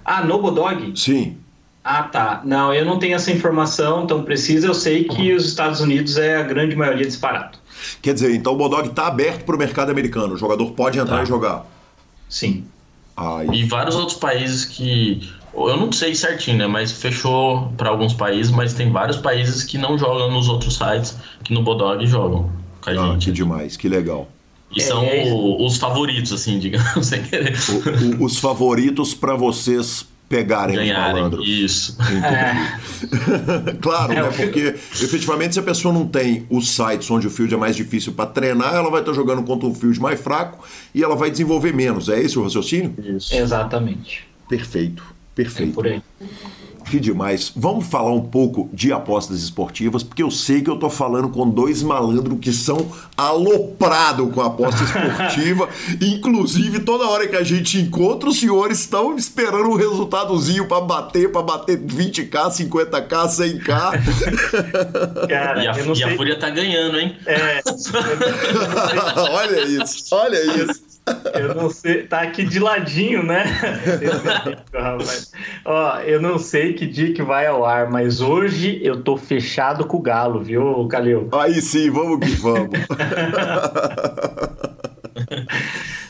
[0.05, 0.93] Ah, no Bodog?
[0.95, 1.35] Sim.
[1.83, 2.41] Ah, tá.
[2.45, 4.67] Não, eu não tenho essa informação tão precisa.
[4.67, 5.37] Eu sei que uhum.
[5.37, 7.57] os Estados Unidos é a grande maioria disparado.
[8.01, 10.33] Quer dizer, então o Bodog está aberto para o mercado americano.
[10.33, 11.23] O jogador pode entrar tá.
[11.23, 11.65] e jogar.
[12.29, 12.65] Sim.
[13.15, 13.47] Ai.
[13.51, 15.29] E vários outros países que.
[15.53, 16.67] Eu não sei certinho, né?
[16.67, 21.15] Mas fechou para alguns países, mas tem vários países que não jogam nos outros sites,
[21.43, 22.49] que no Bodog jogam
[22.81, 23.25] com a ah, gente.
[23.25, 24.27] Que demais, que legal.
[24.75, 27.55] E são é, é os favoritos, assim, digamos, sem querer.
[27.69, 31.47] O, o, os favoritos para vocês pegarem Ganharem, os malandros.
[31.47, 31.97] Isso.
[32.01, 33.73] É.
[33.79, 34.23] claro, né?
[34.35, 38.13] Porque efetivamente se a pessoa não tem os sites onde o field é mais difícil
[38.13, 41.71] para treinar, ela vai estar jogando contra um field mais fraco e ela vai desenvolver
[41.71, 42.09] menos.
[42.09, 42.95] É esse o raciocínio?
[42.97, 43.35] Isso.
[43.35, 44.27] Exatamente.
[44.49, 45.03] Perfeito.
[45.35, 45.71] Perfeito.
[45.71, 46.01] É por aí.
[46.93, 47.51] Que demais.
[47.55, 51.49] Vamos falar um pouco de apostas esportivas, porque eu sei que eu tô falando com
[51.49, 55.67] dois malandros que são aloprados com a aposta esportiva.
[55.99, 61.31] Inclusive, toda hora que a gente encontra, os senhores estão esperando um resultadozinho para bater,
[61.31, 63.57] para bater 20k, 50k, 100k.
[65.27, 67.17] Cara, e a, e a Fúria tá ganhando, hein?
[67.25, 67.59] É.
[69.31, 70.92] olha isso, olha isso.
[71.33, 73.43] Eu não sei, tá aqui de ladinho, né?
[75.65, 79.85] Ó, eu não sei que dia que vai ao ar, mas hoje eu tô fechado
[79.85, 81.27] com o Galo, viu, Calil?
[81.33, 82.69] Aí sim, vamos que vamos.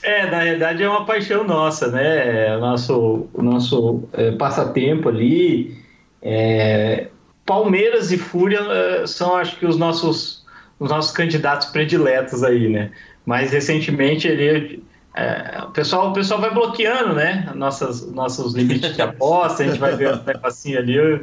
[0.04, 2.50] é, na verdade é uma paixão nossa, né?
[2.50, 5.76] É o nosso, o nosso é, passatempo ali.
[6.22, 7.08] É...
[7.46, 10.46] Palmeiras e Fúria é, são, acho que, os nossos,
[10.80, 12.92] os nossos candidatos prediletos aí, né?
[13.26, 14.84] Mas recentemente ele.
[15.16, 17.52] É, o, pessoal, o pessoal vai bloqueando, né?
[17.56, 21.22] Nossas, nossos limites de aposta, a gente vai ver um negocinho ali, o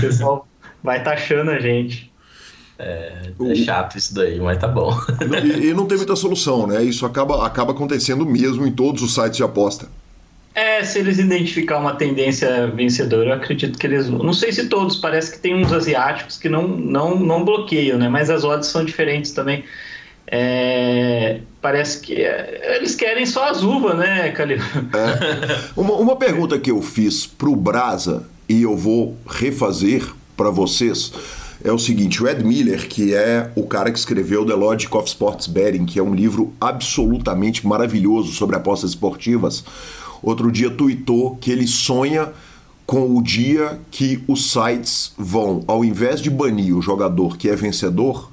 [0.00, 0.46] pessoal
[0.82, 2.12] vai taxando a gente.
[2.78, 4.96] É, é, chato isso daí, mas tá bom.
[5.44, 6.82] E, e, não tem muita solução, né?
[6.82, 9.88] Isso acaba, acaba acontecendo mesmo em todos os sites de aposta.
[10.54, 14.08] É, se eles identificar uma tendência vencedora, eu acredito que eles.
[14.08, 18.08] Não sei se todos, parece que tem uns asiáticos que não, não, não bloqueiam, né?
[18.08, 19.64] Mas as odds são diferentes também.
[20.34, 24.56] É, parece que é, eles querem só as uvas, né, Calil?
[24.56, 25.72] É.
[25.78, 30.02] Uma, uma pergunta que eu fiz pro Brasa e eu vou refazer
[30.34, 31.12] para vocês
[31.62, 35.06] é o seguinte: o Ed Miller, que é o cara que escreveu The Logic of
[35.06, 39.62] Sports Betting, que é um livro absolutamente maravilhoso sobre apostas esportivas,
[40.22, 42.32] outro dia tweetou que ele sonha
[42.86, 47.54] com o dia que os sites vão, ao invés de banir o jogador que é
[47.54, 48.31] vencedor,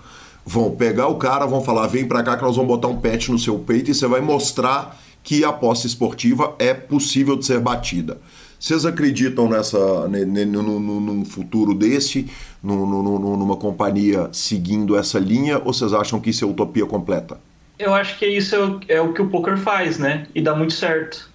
[0.49, 3.30] vão pegar o cara, vão falar: vem para cá que nós vamos botar um patch
[3.30, 7.59] no seu peito e você vai mostrar que a aposta esportiva é possível de ser
[7.59, 8.19] batida.
[8.59, 12.27] Vocês acreditam nessa, num futuro desse,
[12.63, 17.39] numa companhia seguindo essa linha, ou vocês acham que isso é utopia completa?
[17.77, 20.27] Eu acho que isso é o, é o que o poker faz, né?
[20.35, 21.30] E dá muito certo.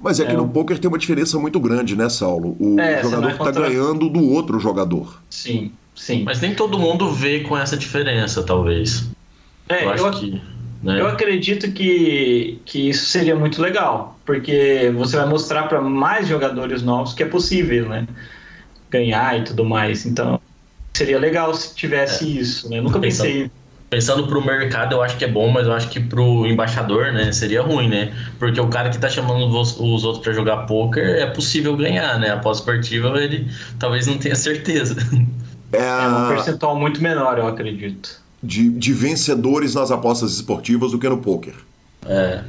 [0.00, 2.56] Mas é, é que no poker tem uma diferença muito grande, né, Saulo?
[2.58, 3.68] O é, jogador está contra...
[3.68, 5.22] ganhando do outro jogador.
[5.30, 6.22] Sim, sim.
[6.24, 9.08] Mas nem todo mundo vê com essa diferença, talvez.
[9.68, 10.10] É, eu acho eu...
[10.12, 10.42] que.
[10.82, 11.00] Né?
[11.00, 16.82] Eu acredito que, que isso seria muito legal, porque você vai mostrar para mais jogadores
[16.82, 18.06] novos que é possível, né?
[18.90, 20.04] Ganhar e tudo mais.
[20.04, 20.38] Então,
[20.92, 22.28] seria legal se tivesse é.
[22.28, 22.78] isso, né?
[22.78, 23.50] Eu nunca pensando, pensei.
[23.88, 27.32] Pensando pro mercado, eu acho que é bom, mas eu acho que pro embaixador, né,
[27.32, 28.12] seria ruim, né?
[28.38, 32.18] Porque o cara que tá chamando os, os outros para jogar poker é possível ganhar,
[32.18, 32.30] né?
[32.30, 33.48] Após esportiva, ele
[33.78, 34.96] talvez não tenha certeza.
[35.74, 40.98] É, é um percentual muito menor, eu acredito de, de vencedores nas apostas esportivas do
[40.98, 41.54] que no poker.
[42.06, 42.42] É,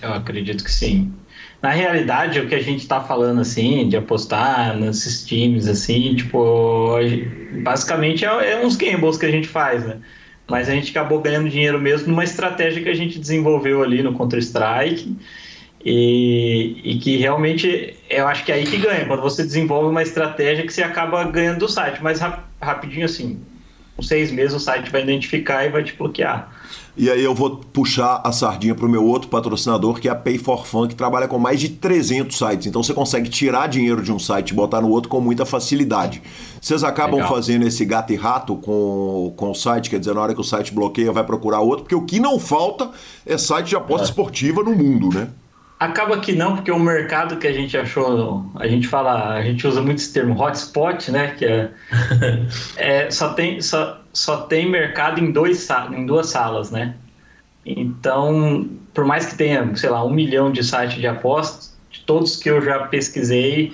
[0.00, 1.12] eu acredito que sim.
[1.60, 6.96] Na realidade, o que a gente está falando, assim, de apostar nesses times, assim, tipo,
[7.62, 9.98] basicamente é, é uns gambles que a gente faz, né?
[10.48, 14.14] Mas a gente acabou ganhando dinheiro mesmo numa estratégia que a gente desenvolveu ali no
[14.14, 15.16] Counter-Strike
[15.84, 20.02] e, e, que realmente eu acho que é aí que ganha, quando você desenvolve uma
[20.02, 23.40] estratégia que você acaba ganhando do site, mas rap, rapidinho assim,
[23.96, 26.50] com seis meses o site vai identificar e vai te bloquear.
[26.94, 30.14] E aí eu vou puxar a sardinha para o meu outro patrocinador, que é a
[30.14, 32.66] Pay for Fun, que trabalha com mais de 300 sites.
[32.66, 36.22] Então você consegue tirar dinheiro de um site e botar no outro com muita facilidade.
[36.60, 37.34] Vocês acabam Legal.
[37.34, 40.44] fazendo esse gato e rato com, com o site, quer dizer, na hora que o
[40.44, 42.90] site bloqueia, vai procurar outro, porque o que não falta
[43.24, 44.08] é site de aposta é.
[44.10, 45.28] esportiva no mundo, né?
[45.82, 49.66] Acaba que não, porque o mercado que a gente achou, a gente fala, a gente
[49.66, 51.34] usa muito esse termo hotspot, né?
[51.36, 51.70] Que é,
[52.78, 56.94] é só, tem, só, só tem mercado em, dois, em duas salas, né?
[57.66, 62.36] Então, por mais que tenha, sei lá, um milhão de sites de apostas, de todos
[62.36, 63.72] que eu já pesquisei,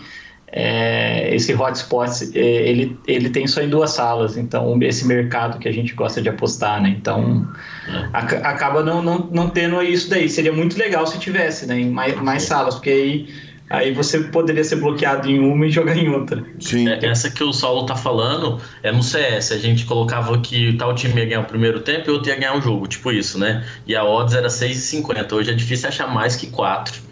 [0.50, 5.68] é, esse hotspot é, ele, ele tem só em duas salas, então esse mercado que
[5.68, 6.94] a gente gosta de apostar, né?
[6.98, 7.46] Então
[7.86, 8.36] é.
[8.42, 10.28] acaba não, não, não tendo isso daí.
[10.28, 11.78] Seria muito legal se tivesse, né?
[11.78, 13.28] Em mais, mais salas, porque aí,
[13.68, 16.42] aí você poderia ser bloqueado em uma e jogar em outra.
[16.58, 16.88] Sim.
[16.88, 19.52] É, essa que o Saulo tá falando é no CS.
[19.52, 22.56] A gente colocava que tal time ia ganhar o primeiro tempo e outro ia ganhar
[22.56, 23.66] o jogo, tipo isso, né?
[23.86, 25.30] E a odds era 6,50.
[25.30, 27.02] Hoje é difícil achar mais que 4.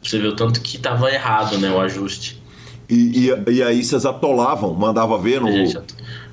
[0.00, 1.70] Você viu tanto que tava errado, né?
[1.70, 2.43] O ajuste.
[2.88, 5.50] E, e, e, aí vocês atolavam, mandava ver no.
[5.50, 5.78] Gente,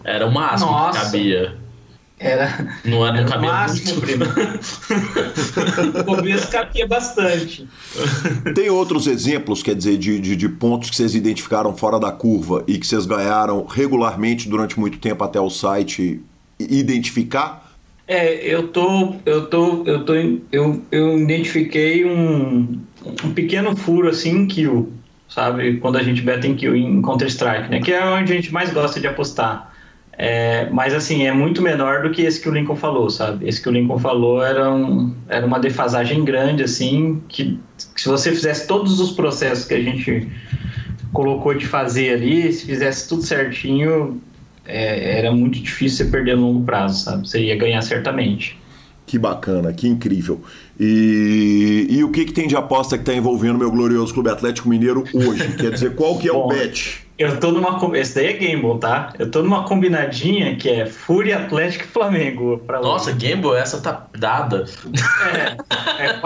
[0.03, 0.99] era o máximo Nossa.
[0.99, 1.61] que cabia.
[2.19, 4.01] Era, não era, era o máximo, muito.
[4.01, 4.25] primo.
[5.99, 7.67] o começo cabia bastante.
[8.53, 12.63] Tem outros exemplos, quer dizer, de, de, de, pontos que vocês identificaram fora da curva
[12.67, 16.21] e que vocês ganharam regularmente durante muito tempo até o site
[16.59, 17.71] identificar?
[18.07, 20.13] É, eu tô, eu tô, eu tô,
[20.51, 22.79] eu, eu identifiquei um,
[23.23, 24.91] um pequeno furo assim que o
[25.33, 25.77] sabe?
[25.77, 27.79] Quando a gente beta em kill em Counter-Strike, né?
[27.79, 29.71] Que é onde a gente mais gosta de apostar.
[30.17, 33.47] É, mas assim, é muito menor do que esse que o Lincoln falou, sabe?
[33.47, 37.57] Esse que o Lincoln falou era, um, era uma defasagem grande, assim, que,
[37.95, 40.27] que se você fizesse todos os processos que a gente
[41.13, 44.21] colocou de fazer ali, se fizesse tudo certinho,
[44.65, 47.27] é, era muito difícil você perder a longo prazo, sabe?
[47.27, 48.59] Você ia ganhar certamente.
[49.07, 50.41] Que bacana, que incrível.
[50.83, 54.67] E, e o que, que tem de aposta que está envolvendo meu glorioso Clube Atlético
[54.67, 55.53] Mineiro hoje?
[55.55, 57.05] Quer dizer, qual que é Bom, o bet?
[57.19, 57.79] Eu tô numa.
[57.95, 59.13] Esse daí é Gamble, tá?
[59.19, 62.57] Eu tô numa combinadinha que é Fúria Atlético e Flamengo.
[62.65, 64.65] Pra Nossa, Gamble, essa tá dada.
[65.99, 66.19] É, é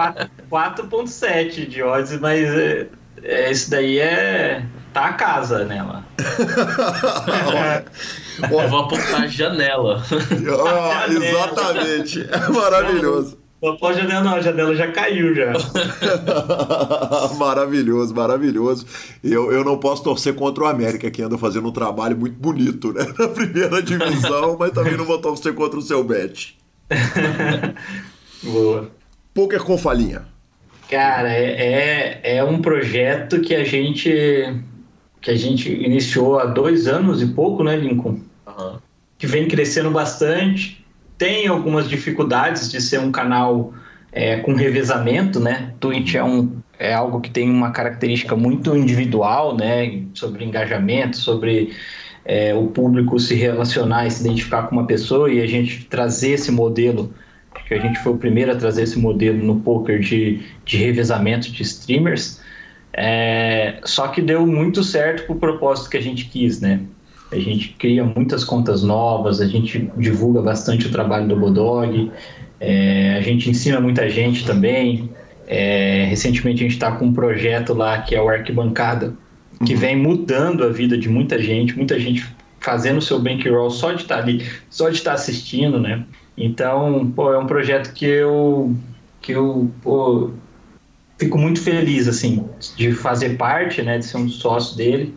[0.49, 2.87] 4,7 de odds, mas é,
[3.23, 4.63] é, esse daí é.
[4.93, 6.05] Tá a casa nela.
[8.49, 10.01] Eu vou apontar janela.
[10.09, 12.25] Oh, exatamente.
[12.31, 13.44] É maravilhoso.
[13.61, 15.53] Não pode janela, não, a janela já caiu já.
[17.39, 18.85] maravilhoso, maravilhoso.
[19.23, 22.91] Eu, eu não posso torcer contra o América, que anda fazendo um trabalho muito bonito,
[22.91, 23.05] né?
[23.17, 26.57] Na primeira divisão, mas também não vou torcer contra o seu bet.
[28.43, 28.91] Boa.
[29.33, 30.27] Poker com falinha.
[30.89, 34.11] Cara, é, é, é um projeto que a gente
[35.21, 38.19] que a gente iniciou há dois anos e pouco, né, Lincoln?
[38.45, 38.77] Uhum.
[39.17, 40.84] Que vem crescendo bastante
[41.17, 43.73] tem algumas dificuldades de ser um canal
[44.11, 45.73] é, com revezamento, né?
[45.79, 50.03] Twitch é, um, é algo que tem uma característica muito individual, né?
[50.13, 51.73] Sobre engajamento, sobre
[52.23, 56.31] é, o público se relacionar e se identificar com uma pessoa e a gente trazer
[56.31, 57.13] esse modelo,
[57.67, 61.51] que a gente foi o primeiro a trazer esse modelo no poker de, de revezamento
[61.51, 62.41] de streamers.
[62.93, 66.79] É, só que deu muito certo para o propósito que a gente quis, né?
[67.31, 72.11] A gente cria muitas contas novas, a gente divulga bastante o trabalho do Bodog,
[72.59, 75.09] é, a gente ensina muita gente também.
[75.47, 79.13] É, recentemente a gente está com um projeto lá que é o Arquibancada,
[79.65, 79.79] que uhum.
[79.79, 82.25] vem mudando a vida de muita gente, muita gente
[82.59, 86.03] fazendo o seu bankroll só de estar tá ali, só de estar tá assistindo, né?
[86.37, 88.75] Então, pô, é um projeto que eu
[89.21, 90.31] que eu pô,
[91.17, 92.43] fico muito feliz assim
[92.75, 95.15] de fazer parte, né, de ser um sócio dele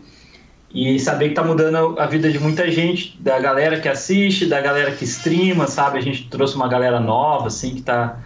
[0.73, 4.61] e saber que está mudando a vida de muita gente, da galera que assiste, da
[4.61, 5.97] galera que streama, sabe?
[5.97, 8.19] A gente trouxe uma galera nova, assim, que está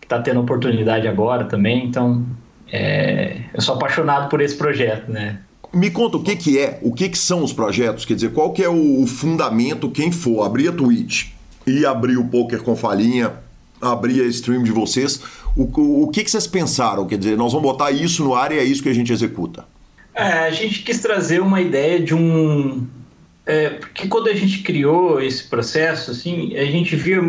[0.00, 1.86] que tá tendo oportunidade agora também.
[1.86, 2.26] Então,
[2.70, 5.38] é, eu sou apaixonado por esse projeto, né?
[5.72, 8.52] Me conta o que, que é, o que, que são os projetos, quer dizer, qual
[8.52, 11.28] que é o fundamento, quem for abrir a Twitch
[11.66, 13.34] e abrir o Poker com Falinha,
[13.80, 15.20] abrir a stream de vocês,
[15.56, 17.06] o, o que, que vocês pensaram?
[17.06, 19.64] Quer dizer, nós vamos botar isso no ar e é isso que a gente executa.
[20.14, 22.86] É, a gente quis trazer uma ideia de um.
[23.46, 27.20] É, porque quando a gente criou esse processo, assim, a gente via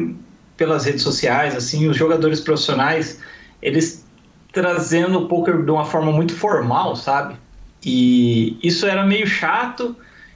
[0.58, 3.20] pelas redes sociais, assim, os jogadores profissionais,
[3.62, 4.06] eles
[4.52, 7.36] trazendo o poker de uma forma muito formal, sabe?
[7.84, 9.95] E isso era meio chato,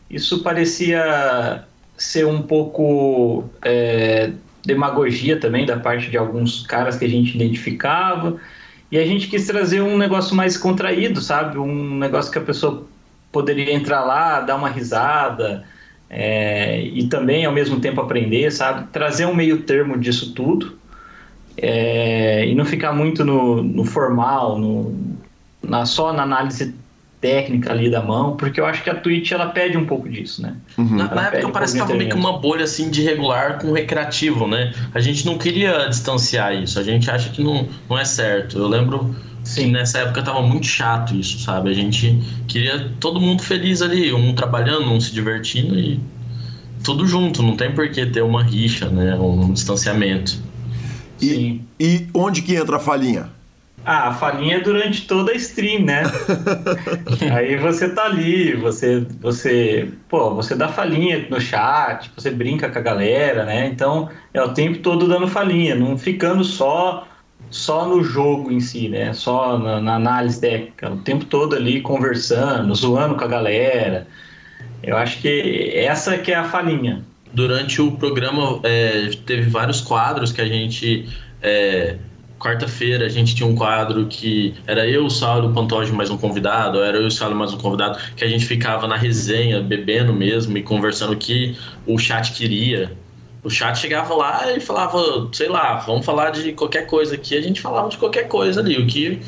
[0.09, 1.65] isso parecia
[1.97, 4.31] ser um pouco é,
[4.65, 8.37] demagogia também da parte de alguns caras que a gente identificava.
[8.91, 11.57] E a gente quis trazer um negócio mais contraído, sabe?
[11.57, 12.85] Um negócio que a pessoa
[13.31, 15.63] poderia entrar lá, dar uma risada
[16.09, 18.87] é, e também ao mesmo tempo aprender, sabe?
[18.91, 20.77] Trazer um meio termo disso tudo
[21.57, 25.17] é, e não ficar muito no, no formal, no,
[25.63, 26.73] na, só na análise
[27.21, 30.41] técnica ali da mão, porque eu acho que a Twitch ela pede um pouco disso,
[30.41, 30.55] né?
[30.77, 30.95] Uhum.
[30.95, 33.71] Na, na época um parece que tava meio que uma bolha assim de regular com
[33.71, 34.73] recreativo, né?
[34.93, 38.57] A gente não queria distanciar isso, a gente acha que não, não é certo.
[38.57, 39.65] Eu lembro Sim.
[39.65, 41.69] que nessa época tava muito chato isso, sabe?
[41.69, 45.99] A gente queria todo mundo feliz ali, um trabalhando, um se divertindo e
[46.83, 49.15] tudo junto, não tem por que ter uma rixa, né?
[49.15, 50.37] Um distanciamento.
[51.21, 53.34] E, e onde que entra a falinha?
[53.85, 56.01] Ah, a falinha é durante toda a stream, né?
[57.31, 62.79] Aí você tá ali, você, você, pô, você dá falinha no chat, você brinca com
[62.79, 63.67] a galera, né?
[63.67, 67.07] Então é o tempo todo dando falinha, não ficando só
[67.51, 69.13] só no jogo em si, né?
[69.13, 74.07] Só na, na análise técnica, o tempo todo ali conversando, zoando com a galera.
[74.81, 77.03] Eu acho que essa que é a falinha.
[77.31, 81.07] Durante o programa é, teve vários quadros que a gente
[81.41, 81.97] é,
[82.39, 86.17] quarta-feira a gente tinha um quadro que era eu, o Saulo, o Pantoja mais um
[86.17, 90.13] convidado, era eu, o Saulo mais um convidado, que a gente ficava na resenha, bebendo
[90.13, 92.91] mesmo e conversando o que o chat queria.
[93.43, 97.41] O chat chegava lá e falava, sei lá, vamos falar de qualquer coisa aqui, a
[97.41, 99.21] gente falava de qualquer coisa ali, o que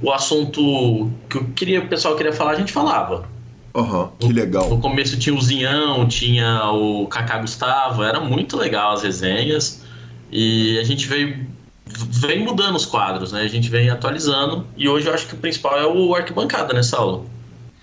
[0.00, 3.28] o assunto que eu queria, o pessoal queria falar, a gente falava.
[3.74, 4.70] Aham, uhum, que legal.
[4.70, 9.82] No começo tinha o Zinhão, tinha o Kaká Gustavo, era muito legal as resenhas.
[10.30, 11.46] E a gente veio
[11.86, 13.42] vem mudando os quadros, né?
[13.42, 16.82] A gente vem atualizando e hoje eu acho que o principal é o arquibancada, né,
[16.82, 17.28] Saulo?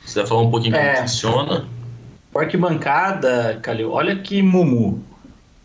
[0.05, 1.01] Você vai falar um pouquinho como é.
[1.01, 1.65] funciona?
[2.33, 5.03] O arquibancada, Calil, olha que mumu.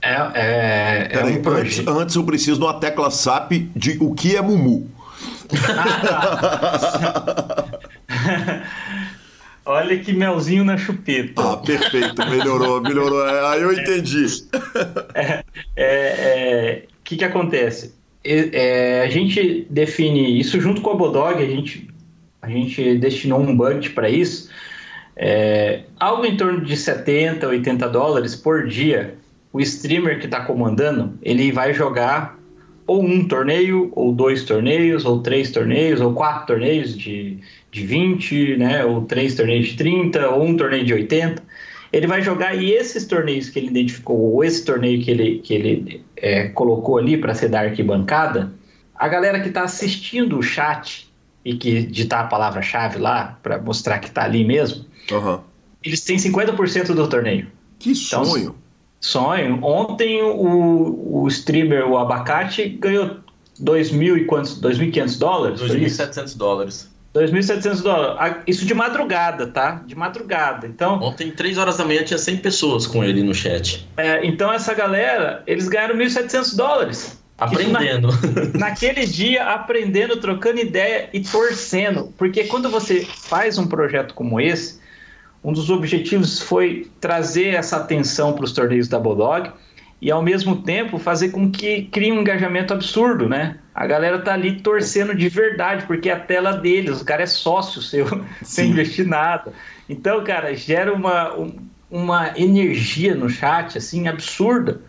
[0.03, 4.37] É, é, é um antes, antes eu preciso de uma tecla SAP de o que
[4.37, 4.91] é mumu.
[9.65, 11.43] Olha que melzinho na chupeta.
[11.43, 13.27] Ah, perfeito, melhorou, melhorou.
[13.27, 14.27] É, aí eu entendi.
[15.13, 15.45] É,
[15.75, 17.95] é, é, que, que acontece?
[18.27, 21.89] É, a gente define isso junto com a Bodog, a gente,
[22.43, 24.51] a gente destinou um budget para isso,
[25.16, 29.15] é, algo em torno de 70, 80 dólares por dia.
[29.53, 32.39] O streamer que está comandando, ele vai jogar
[32.86, 37.39] ou um torneio, ou dois torneios, ou três torneios, ou quatro torneios de,
[37.70, 41.43] de 20, né, ou três torneios de 30, ou um torneio de 80
[41.93, 45.55] ele vai jogar e esses torneios que ele identificou, ou esse torneio que ele, que
[45.55, 48.52] ele é, colocou ali para ser da arquibancada,
[48.94, 51.12] a galera que está assistindo o chat
[51.44, 55.40] e que digitar a palavra-chave lá para mostrar que está ali mesmo, uhum.
[55.84, 57.47] eles têm 50% do torneio.
[57.78, 58.55] Que então, sonho!
[58.98, 59.62] Sonho.
[59.62, 63.18] Ontem o, o streamer, o Abacate, ganhou
[63.60, 64.60] 2 mil e quantos?
[64.60, 65.60] 2.500 dólares?
[65.60, 66.95] 2.700 dólares.
[67.16, 68.36] 2.700 dólares.
[68.47, 69.82] Isso de madrugada, tá?
[69.86, 70.66] De madrugada.
[70.66, 71.01] Então.
[71.01, 73.88] Ontem, 3 horas da manhã, tinha 100 pessoas com ele no chat.
[73.97, 77.18] É, então, essa galera, eles ganharam 1.700 dólares.
[77.38, 78.09] Aprendendo.
[78.55, 82.12] Na, naquele dia, aprendendo, trocando ideia e torcendo.
[82.16, 84.80] Porque quando você faz um projeto como esse,
[85.44, 89.51] um dos objetivos foi trazer essa atenção para os torneios da Bulldog
[90.01, 93.56] e ao mesmo tempo fazer com que crie um engajamento absurdo, né?
[93.74, 97.27] A galera tá ali torcendo de verdade, porque é a tela deles, o cara é
[97.27, 98.06] sócio seu,
[98.43, 99.52] sem investir nada.
[99.89, 101.56] Então, cara, gera uma, um,
[101.90, 104.81] uma energia no chat, assim, absurda.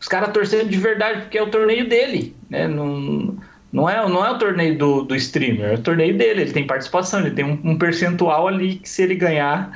[0.00, 2.68] Os caras torcendo de verdade, porque é o torneio dele, né?
[2.68, 3.36] Não,
[3.72, 6.66] Não é, não é o torneio do, do streamer, é o torneio dele, ele tem
[6.66, 9.72] participação, ele tem um, um percentual ali que se ele ganhar.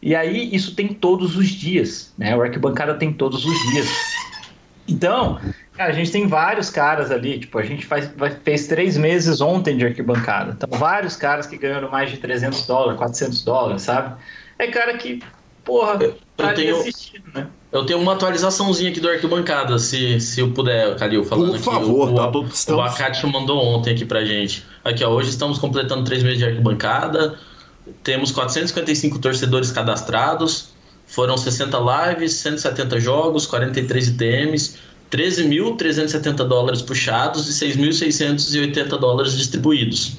[0.00, 2.34] E aí isso tem todos os dias, né?
[2.36, 3.88] O arquibancada tem todos os dias.
[4.92, 5.40] Então,
[5.74, 8.10] cara, a gente tem vários caras ali, tipo, a gente faz,
[8.44, 10.52] fez três meses ontem de arquibancada.
[10.52, 14.14] Então, vários caras que ganharam mais de 300 dólares, 400 dólares, sabe?
[14.58, 15.22] É cara que,
[15.64, 15.98] porra,
[16.36, 17.46] tá eu tenho, assistindo, né?
[17.72, 22.04] Eu tenho uma atualizaçãozinha aqui do arquibancada, se, se eu puder, Calil, falando Por favor,
[22.04, 22.12] aqui.
[22.12, 24.64] O, tá o, todo o Abacate mandou ontem aqui pra gente.
[24.84, 27.38] Aqui, ó, hoje estamos completando três meses de arquibancada,
[28.02, 30.71] temos 455 torcedores cadastrados,
[31.12, 34.76] foram 60 lives, 170 jogos, 43 ITMs,
[35.10, 40.16] 13.370 dólares puxados e 6.680 dólares distribuídos.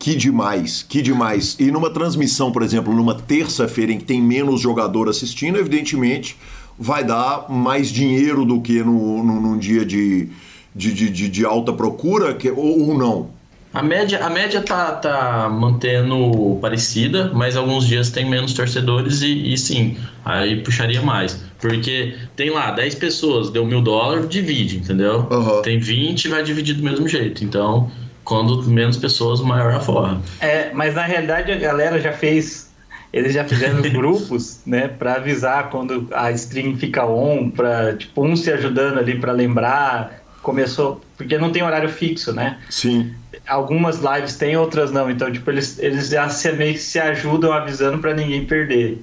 [0.00, 1.56] Que demais, que demais.
[1.60, 6.36] E numa transmissão, por exemplo, numa terça-feira em que tem menos jogador assistindo, evidentemente
[6.76, 10.28] vai dar mais dinheiro do que no, no, num dia de,
[10.74, 13.30] de, de, de alta procura, que, ou, ou não.
[13.74, 19.52] A média, a média tá, tá mantendo parecida, mas alguns dias tem menos torcedores e,
[19.52, 21.42] e, sim, aí puxaria mais.
[21.58, 25.26] Porque tem lá 10 pessoas, deu mil dólares, divide, entendeu?
[25.30, 25.62] Uhum.
[25.62, 27.42] Tem 20, vai dividir do mesmo jeito.
[27.42, 27.90] Então,
[28.24, 30.20] quando menos pessoas, maior a forra.
[30.40, 32.70] É, mas na realidade a galera já fez.
[33.10, 38.36] Eles já fizeram grupos, né, para avisar quando a stream fica on, para tipo um
[38.36, 40.22] se ajudando ali para lembrar.
[40.42, 42.58] Começou, porque não tem horário fixo, né?
[42.68, 43.14] Sim.
[43.46, 45.10] Algumas lives tem, outras não.
[45.10, 49.02] Então, tipo, eles, eles já se, meio que se ajudam avisando para ninguém perder.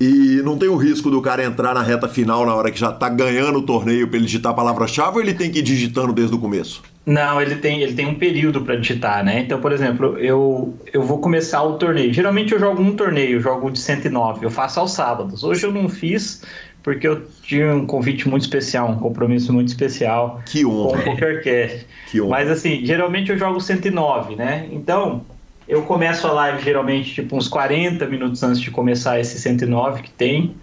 [0.00, 2.90] E não tem o risco do cara entrar na reta final na hora que já
[2.90, 6.12] tá ganhando o torneio pra ele digitar a palavra-chave ou ele tem que ir digitando
[6.12, 6.82] desde o começo?
[7.06, 9.40] Não, ele tem, ele tem um período para digitar, né?
[9.40, 12.12] Então, por exemplo, eu, eu vou começar o torneio.
[12.12, 15.44] Geralmente eu jogo um torneio, eu jogo de 109, eu faço aos sábados.
[15.44, 16.42] Hoje eu não fiz
[16.84, 21.02] porque eu tinha um convite muito especial, um compromisso muito especial que honra.
[21.02, 21.86] com o PokerCast.
[22.10, 22.30] Que honra.
[22.30, 24.68] Mas assim, geralmente eu jogo 109, né?
[24.70, 25.24] Então,
[25.66, 30.10] eu começo a live geralmente tipo uns 40 minutos antes de começar esse 109 que
[30.10, 30.54] tem,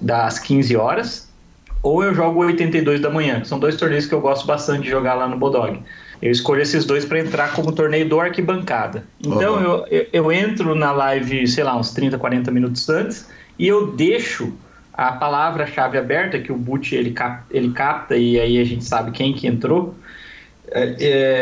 [0.00, 1.30] das 15 horas,
[1.80, 4.90] ou eu jogo 82 da manhã, que são dois torneios que eu gosto bastante de
[4.90, 5.80] jogar lá no Bodog.
[6.20, 9.04] Eu escolho esses dois para entrar como torneio do arquibancada.
[9.24, 9.60] Então Uhum.
[9.62, 13.28] eu, eu, eu entro na live, sei lá, uns 30, 40 minutos antes
[13.58, 14.52] e eu deixo
[15.08, 19.10] a palavra-chave aberta que o boot ele, cap, ele capta e aí a gente sabe
[19.10, 19.94] quem que entrou.
[20.74, 20.96] É,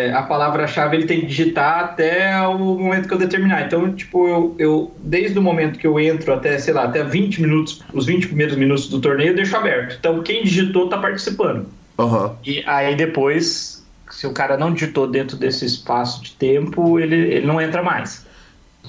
[0.08, 3.66] é, a palavra-chave ele tem que digitar até o momento que eu determinar.
[3.66, 7.40] Então, tipo, eu, eu desde o momento que eu entro até, sei lá, até 20
[7.40, 9.96] minutos, os 20 primeiros minutos do torneio, eu deixo aberto.
[9.98, 11.66] Então, quem digitou tá participando.
[11.98, 12.36] Aham.
[12.44, 17.46] E aí depois, se o cara não digitou dentro desse espaço de tempo, ele, ele
[17.46, 18.26] não entra mais.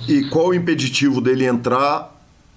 [0.07, 2.10] E qual o impeditivo dele entrar,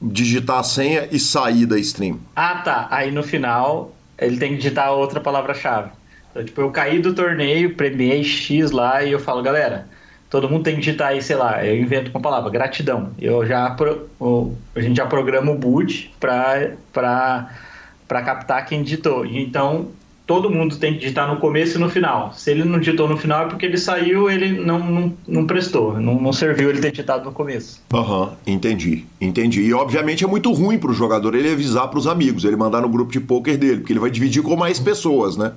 [0.04, 2.18] digitar a senha e sair da stream?
[2.36, 2.88] Ah, tá.
[2.90, 5.90] Aí no final, ele tem que digitar outra palavra-chave.
[6.30, 9.86] Então, tipo, eu caí do torneio, premiei X lá e eu falo, galera,
[10.28, 13.12] todo mundo tem que digitar aí, sei lá, eu invento uma palavra, gratidão.
[13.20, 14.08] Eu já pro-
[14.74, 19.24] a gente já programa o boot para para captar quem digitou.
[19.24, 19.88] Então,
[20.26, 22.32] todo mundo tem que digitar no começo e no final.
[22.34, 26.00] Se ele não digitou no final é porque ele saiu, ele não, não, não prestou,
[26.00, 27.82] não, não serviu ele ter digitado no começo.
[27.92, 29.62] Aham, entendi, entendi.
[29.62, 33.12] E obviamente é muito ruim pro jogador ele avisar pros amigos, ele mandar no grupo
[33.12, 35.52] de poker dele, porque ele vai dividir com mais pessoas, né?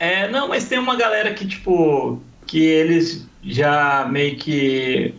[0.00, 5.14] É, não, mas tem uma galera que, tipo, que eles já meio que.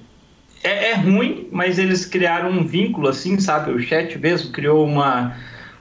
[0.63, 3.72] É, é ruim, mas eles criaram um vínculo, assim, sabe?
[3.72, 5.38] O chat mesmo criou uma,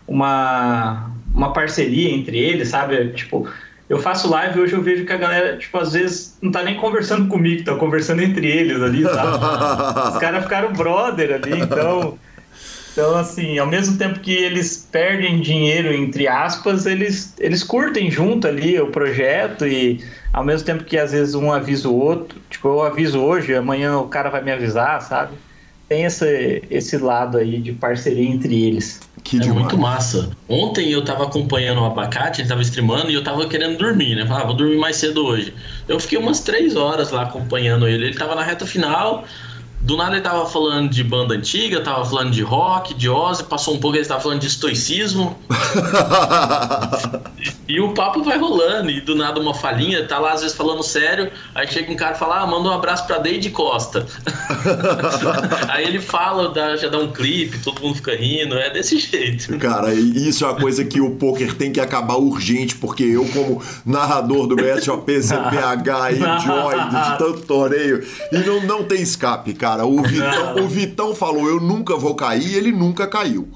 [0.07, 3.09] uma, uma parceria entre eles, sabe?
[3.13, 3.49] Tipo,
[3.89, 6.77] eu faço live hoje eu vejo que a galera, tipo, às vezes não tá nem
[6.77, 9.37] conversando comigo, tá conversando entre eles ali, sabe?
[10.15, 12.19] Os caras ficaram brother ali, então.
[12.93, 18.49] Então, assim, ao mesmo tempo que eles perdem dinheiro, entre aspas, eles, eles curtem junto
[18.49, 22.69] ali o projeto e ao mesmo tempo que às vezes um avisa o outro, tipo,
[22.69, 25.35] eu aviso hoje, amanhã o cara vai me avisar, sabe?
[25.91, 29.01] Tem esse, esse lado aí de parceria entre eles.
[29.25, 29.61] Que É demais.
[29.63, 30.31] muito massa.
[30.49, 34.25] Ontem eu tava acompanhando o Abacate, ele tava streamando e eu tava querendo dormir, né?
[34.25, 35.53] Falava, vou dormir mais cedo hoje.
[35.89, 38.05] Eu fiquei umas três horas lá acompanhando ele.
[38.07, 39.25] Ele tava na reta final.
[39.81, 43.75] Do nada ele tava falando de banda antiga, tava falando de rock, de Ozzy, passou
[43.75, 45.37] um pouco ele tava falando de estoicismo.
[47.67, 50.83] E o papo vai rolando, e do nada uma falhinha, tá lá às vezes falando
[50.83, 54.05] sério, aí chega um cara e fala, ah, manda um abraço pra Deide Costa.
[55.71, 59.57] aí ele fala, dá- já dá um clipe, todo mundo fica rindo, é desse jeito.
[59.59, 63.25] Cara, e isso é uma coisa que o poker tem que acabar urgente, porque eu,
[63.27, 69.70] como narrador do BSOP, CPH, Enjoy, de tanto torneio, e não, não tem escape, cara.
[69.85, 73.49] O Vitão, o Vitão falou, eu nunca vou cair, e ele nunca caiu.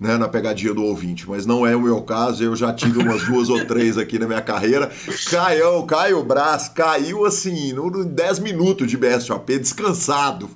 [0.00, 3.24] Né, na pegadinha do ouvinte, mas não é o meu caso, eu já tive umas
[3.26, 4.90] duas ou três aqui na minha carreira.
[5.28, 10.48] Caiu, Caio Brás caiu assim, no 10 minutos de BSOP, descansado.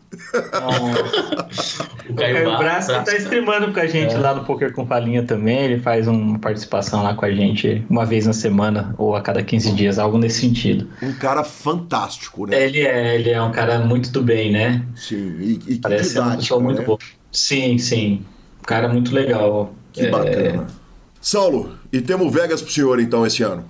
[2.08, 4.18] o Caio Brás que tá streamando com a gente é.
[4.18, 8.06] lá no Poker com Falinha também, ele faz uma participação lá com a gente uma
[8.06, 10.88] vez na semana ou a cada 15 dias, algo nesse sentido.
[11.02, 12.64] Um cara fantástico, né?
[12.64, 14.84] Ele é, ele é um cara muito do bem, né?
[14.94, 16.84] Sim, e, e Parece didático, uma pessoa muito né?
[16.84, 16.98] boa.
[17.32, 18.24] Sim, sim
[18.62, 19.74] cara muito legal.
[19.92, 20.66] Que bacana.
[20.68, 20.82] É...
[21.20, 23.64] Saulo, e temos Vegas pro senhor então esse ano?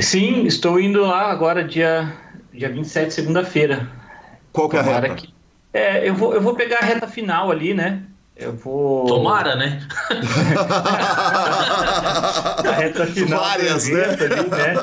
[0.00, 2.12] Sim, estou indo lá agora dia,
[2.52, 3.88] dia 27, segunda-feira.
[4.52, 5.14] Qual que é a reta?
[5.14, 5.32] Que...
[5.72, 8.02] É, eu, vou, eu vou pegar a reta final ali, né?
[8.36, 9.06] Eu vou.
[9.06, 9.80] Tomara, né?
[12.64, 13.40] a reta final.
[13.40, 14.04] Várias, né?
[14.04, 14.74] Ali, né?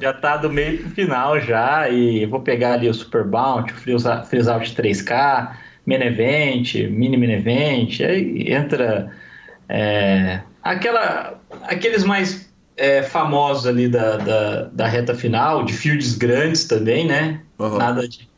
[0.00, 1.88] Já tá do meio pro final já.
[1.88, 5.50] E vou pegar ali o Super Bounty, o Freeze Out 3K
[5.88, 9.10] main event, mini main event, aí entra
[9.66, 16.64] é, aquela, aqueles mais é, famosos ali da, da, da, reta final, de fields grandes
[16.66, 17.40] também, né?
[17.58, 17.78] Uhum.
[17.78, 18.28] Nada de,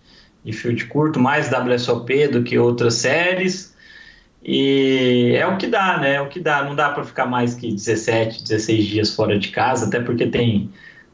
[0.45, 3.75] de field curto, mais WSOP do que outras séries.
[4.43, 6.15] E é o que dá, né?
[6.15, 6.63] É o que dá.
[6.63, 10.71] Não dá para ficar mais que 17, 16 dias fora de casa, até porque tem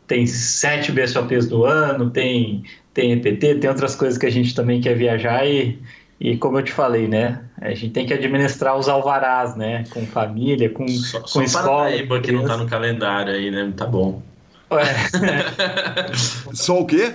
[0.06, 2.62] tem sete BSOPs do ano, tem
[2.94, 5.78] tem EPT, tem outras coisas que a gente também quer viajar e
[6.18, 7.40] e como eu te falei, né?
[7.60, 9.84] A gente tem que administrar os alvarás, né?
[9.90, 11.84] Com família, com, só, com só escola.
[11.84, 13.72] Paraíba que não tá no calendário aí, né?
[13.76, 14.22] Tá bom.
[14.70, 16.12] É.
[16.54, 17.12] só o quê?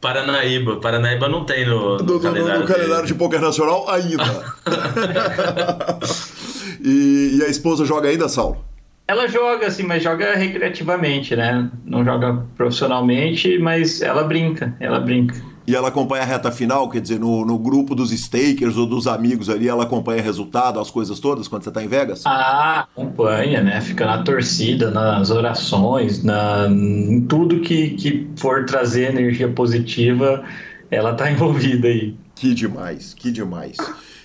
[0.00, 0.76] Paranaíba.
[0.76, 2.60] Paranaíba não tem no, no, no calendário.
[2.60, 4.24] No, no calendário de poker nacional ainda.
[6.82, 8.64] e, e, a esposa joga ainda, Saulo?
[9.06, 11.68] Ela joga, assim, mas joga recreativamente, né?
[11.84, 15.34] Não joga profissionalmente, mas ela brinca, ela brinca.
[15.68, 19.06] E ela acompanha a reta final, quer dizer, no, no grupo dos stakers ou dos
[19.06, 22.22] amigos ali, ela acompanha resultado, as coisas todas, quando você está em Vegas?
[22.24, 23.78] Ah, acompanha, né?
[23.82, 30.42] Fica na torcida, nas orações, na, em tudo que, que for trazer energia positiva,
[30.90, 32.16] ela está envolvida aí.
[32.34, 33.76] Que demais, que demais.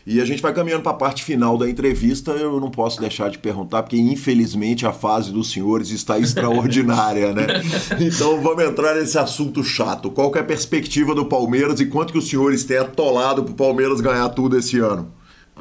[0.05, 2.31] E a gente vai caminhando para a parte final da entrevista.
[2.31, 7.47] Eu não posso deixar de perguntar, porque infelizmente a fase dos senhores está extraordinária, né?
[7.99, 10.09] Então vamos entrar nesse assunto chato.
[10.11, 13.55] Qual é a perspectiva do Palmeiras e quanto que os senhores têm atolado para o
[13.55, 15.11] Palmeiras ganhar tudo esse ano?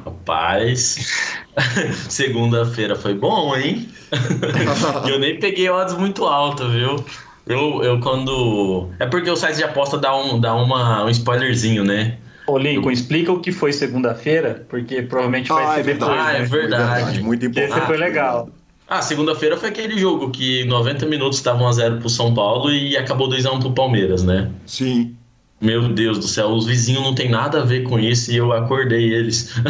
[0.03, 1.13] Rapaz,
[2.09, 3.87] segunda-feira foi bom, hein?
[5.07, 7.03] eu nem peguei odds muito alto, viu?
[7.45, 8.89] Eu, eu quando.
[8.99, 12.17] É porque o site de aposta dá um, dá uma, um spoilerzinho, né?
[12.45, 16.11] Ô, Lincoln, explica o que foi segunda-feira, porque provavelmente vai ah, ser é depois.
[16.11, 17.21] Ah, é verdade.
[17.21, 17.77] Muito importante.
[17.77, 18.49] Esse foi legal.
[18.87, 22.97] Ah, segunda-feira foi aquele jogo que 90 minutos estavam a 0 pro São Paulo e
[22.97, 24.51] acabou 2x1 pro Palmeiras, né?
[24.65, 25.15] Sim.
[25.61, 28.51] Meu Deus do céu, os vizinhos não tem nada a ver com isso e eu
[28.51, 29.53] acordei eles.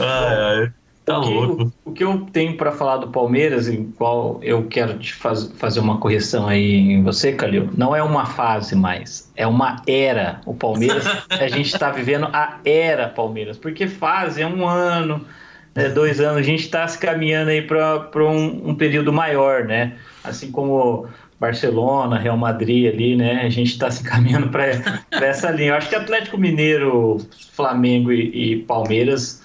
[0.00, 0.72] ai, ai.
[1.04, 1.72] Tá o que, louco.
[1.84, 5.52] O, o, que eu tenho para falar do Palmeiras, em qual eu quero te faz,
[5.58, 10.40] fazer uma correção aí em você, Calil, não é uma fase mais, é uma era.
[10.46, 15.26] O Palmeiras, a gente está vivendo a era Palmeiras, porque fase é um ano,
[15.74, 19.96] é dois anos, a gente está se caminhando aí para um, um período maior, né?
[20.22, 21.06] Assim como
[21.38, 23.42] Barcelona, Real Madrid ali, né?
[23.44, 24.68] A gente está se caminhando para
[25.10, 25.72] essa linha.
[25.72, 27.18] Eu acho que Atlético Mineiro,
[27.52, 29.43] Flamengo e, e Palmeiras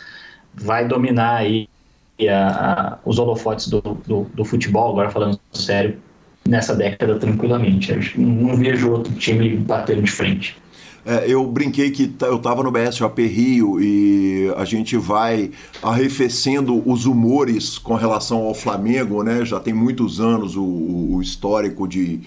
[0.60, 1.68] vai dominar aí
[2.28, 2.48] a,
[2.94, 5.98] a, os holofotes do, do, do, futebol, agora falando sério,
[6.48, 7.92] nessa década tranquilamente.
[7.92, 10.58] Eu não vejo outro time batendo de frente.
[11.06, 17.06] É, eu brinquei que eu estava no BSOP Rio e a gente vai arrefecendo os
[17.06, 19.46] humores com relação ao Flamengo, né?
[19.46, 22.20] Já tem muitos anos o, o histórico de,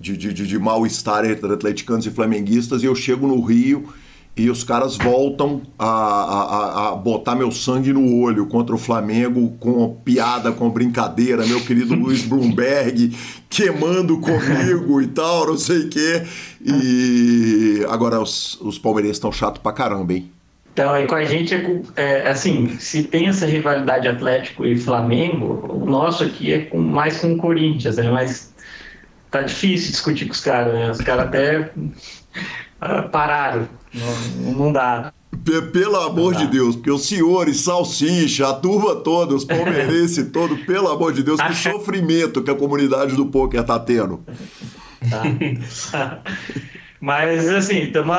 [0.00, 3.92] de, de, de mal-estar entre atleticanos e flamenguistas e eu chego no Rio
[4.36, 9.56] e os caras voltam a, a, a, botar meu sangue no olho contra o Flamengo
[9.60, 13.16] com piada, com brincadeira, meu querido Luiz Bloomberg
[13.48, 16.22] queimando comigo e tal, não sei o quê.
[16.60, 20.30] E agora os, os palmeirenses estão chatos pra caramba, hein?
[20.72, 25.68] Então, aí com a gente, é, é, assim, se tem essa rivalidade Atlético e Flamengo,
[25.72, 28.10] o nosso aqui é com, mais com o Corinthians, né?
[28.10, 28.52] Mas
[29.30, 30.90] tá difícil discutir com os caras, né?
[30.90, 31.70] Os caras até
[33.10, 35.12] pararam não, não dá.
[35.72, 40.88] Pelo amor de Deus, porque os senhores, salsicha, a turma toda, os palmeirenses todo, pelo
[40.88, 44.24] amor de Deus, que sofrimento que a comunidade do poker tá tendo.
[45.10, 46.22] Tá.
[47.00, 48.14] Mas, assim, tamo,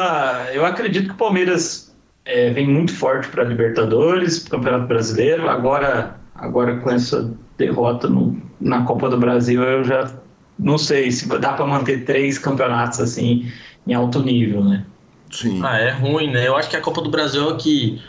[0.54, 5.50] eu acredito que o Palmeiras é, vem muito forte para Libertadores, pro Campeonato Brasileiro.
[5.50, 10.12] Agora, agora com essa derrota no, na Copa do Brasil, eu já
[10.60, 13.52] não sei se dá para manter três campeonatos assim
[13.88, 14.86] em alto nível, né?
[15.32, 15.62] Sim.
[15.64, 16.48] Ah, é ruim, né?
[16.48, 18.02] Eu acho que a Copa do Brasil é que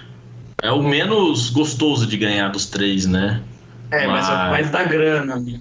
[0.62, 3.42] é o menos gostoso de ganhar dos três, né?
[3.90, 5.60] É, mas, mas, mas dá grana, né?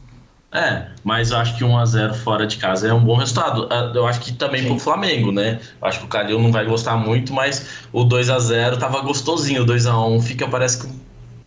[0.56, 3.68] É, mas eu acho que 1x0 fora de casa é um bom resultado.
[3.70, 4.70] Ah, eu acho que também Sim.
[4.70, 5.60] pro Flamengo, né?
[5.82, 9.64] Eu acho que o Calil não vai gostar muito, mas o 2x0 tava gostosinho.
[9.64, 10.88] O 2x1 fica, parece que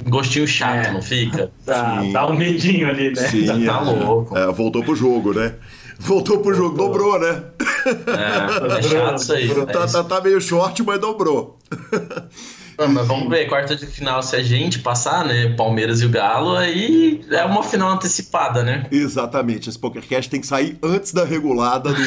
[0.05, 0.93] um gostinho chato, é.
[0.93, 1.51] não fica?
[1.65, 3.17] Tá, dá um medinho ali, né?
[3.17, 4.37] Sim, tá, é, louco.
[4.37, 5.55] É, voltou pro jogo, né?
[5.99, 7.43] Voltou pro jogo, dobrou, né?
[7.87, 9.49] É, é chato isso aí.
[9.67, 11.59] Tá, tá, tá meio short, mas dobrou.
[12.79, 15.55] mas vamos ver, quarta de final, se a gente passar, né?
[15.57, 18.87] Palmeiras e o Galo, aí é uma final antecipada, né?
[18.93, 19.69] Exatamente.
[19.69, 22.01] Esse PokerCast tem que sair antes da regulada do.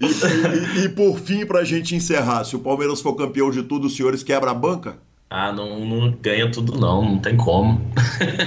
[0.00, 3.86] e, e, e, por fim, pra gente encerrar, se o Palmeiras for campeão de tudo,
[3.86, 4.96] os senhores quebra a banca?
[5.36, 7.84] Ah, não, não ganha tudo não, não tem como.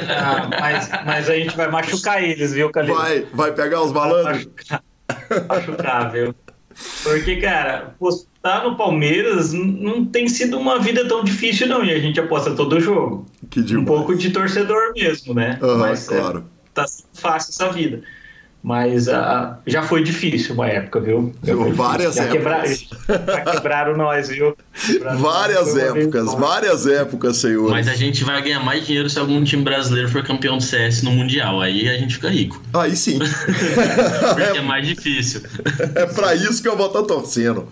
[0.10, 2.96] Ah, mas, mas a gente vai machucar eles, viu, Calil?
[2.96, 4.46] Vai, vai pegar os malandros?
[4.46, 4.84] Machucar,
[5.50, 6.34] machucar, viu?
[7.04, 11.84] Porque, cara, postar no Palmeiras não tem sido uma vida tão difícil, não.
[11.84, 13.26] E a gente aposta todo jogo.
[13.50, 13.84] Que demais.
[13.84, 15.60] Um pouco de torcedor mesmo, né?
[15.62, 16.40] Uhum, Mas é, claro.
[16.40, 18.02] É, tá fácil essa vida.
[18.64, 21.34] Mas uh, já foi difícil uma época, viu?
[21.74, 22.88] várias já épocas.
[23.06, 24.58] Quebrar, já quebraram nós, viu?
[24.86, 27.70] Quebraram várias nós, épocas, várias épocas, senhor.
[27.70, 31.02] Mas a gente vai ganhar mais dinheiro se algum time brasileiro for campeão do CS
[31.04, 31.62] no Mundial.
[31.62, 32.62] Aí a gente fica rico.
[32.74, 33.20] Aí sim.
[34.36, 35.44] Porque é mais difícil.
[35.96, 37.68] É para isso que eu vou estar tá torcendo.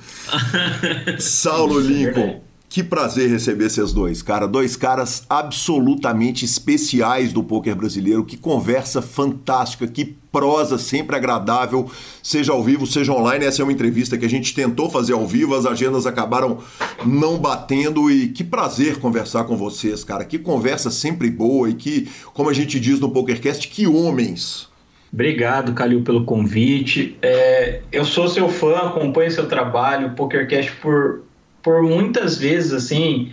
[1.20, 2.42] Saulo Lincoln.
[2.76, 4.48] Que prazer receber esses dois, cara.
[4.48, 8.26] Dois caras absolutamente especiais do poker brasileiro.
[8.26, 11.90] Que conversa fantástica, que prosa sempre agradável,
[12.22, 13.46] seja ao vivo, seja online.
[13.46, 16.58] Essa é uma entrevista que a gente tentou fazer ao vivo, as agendas acabaram
[17.06, 18.12] não batendo.
[18.12, 20.26] E que prazer conversar com vocês, cara.
[20.26, 24.68] Que conversa sempre boa e que, como a gente diz no PokerCast, que homens.
[25.14, 27.18] Obrigado, Calil, pelo convite.
[27.22, 31.24] É, eu sou seu fã, acompanho seu trabalho, PokerCast por
[31.64, 33.32] por muitas vezes, assim,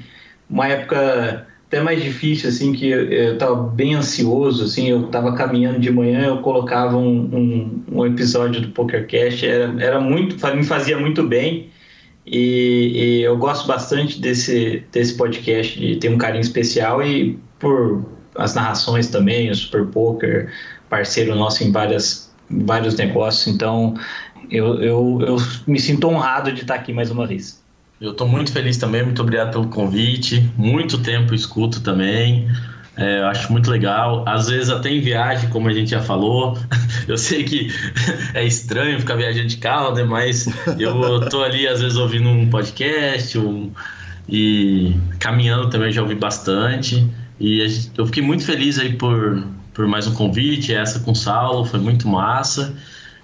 [0.48, 5.81] uma época até mais difícil, assim, que eu estava bem ansioso, assim, eu estava caminhando
[5.81, 10.99] de manhã, eu colocava um, um, um, episódio do PokerCast, era, era muito, me fazia
[10.99, 11.70] muito bem,
[12.27, 18.05] e, e, eu gosto bastante desse, desse podcast, de ter um carinho especial, e por
[18.36, 20.53] as narrações também, o Super Poker,
[20.90, 23.94] parceiro nosso em várias, vários negócios, então
[24.51, 25.36] eu, eu, eu
[25.66, 27.61] me sinto honrado de estar aqui mais uma vez.
[28.02, 30.50] Eu estou muito feliz também, muito obrigado pelo convite.
[30.56, 32.50] Muito tempo escuto também.
[32.96, 34.24] É, eu acho muito legal.
[34.26, 36.58] Às vezes até em viagem, como a gente já falou.
[37.06, 37.72] Eu sei que
[38.34, 40.02] é estranho ficar viajando de carro, né?
[40.02, 40.48] Mas
[40.78, 43.72] eu tô ali às vezes ouvindo um podcast um,
[44.28, 47.08] e caminhando também já ouvi bastante.
[47.38, 51.16] E gente, eu fiquei muito feliz aí por, por mais um convite, essa com o
[51.16, 52.74] Saulo, foi muito massa.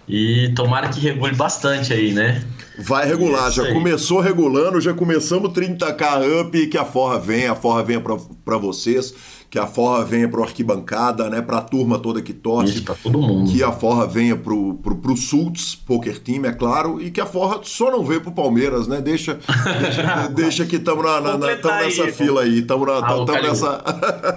[0.08, 2.42] E tomara que regule bastante aí, né?
[2.78, 7.82] Vai regular, já começou regulando, já começamos 30k up, que a forra venha, a forra
[7.82, 9.12] venha para vocês
[9.50, 13.18] que a forra venha para arquibancada, né, para a turma toda que torce, para todo
[13.18, 13.50] mundo.
[13.50, 17.26] Que a forra venha pro pro, pro Sults Poker Team, é claro, e que a
[17.26, 19.00] forra só não venha pro Palmeiras, né?
[19.00, 19.38] Deixa
[19.80, 23.42] deixa, deixa que estamos na, na, na nessa aí, fila aí, estamos na, ah, tamo
[23.42, 23.82] nessa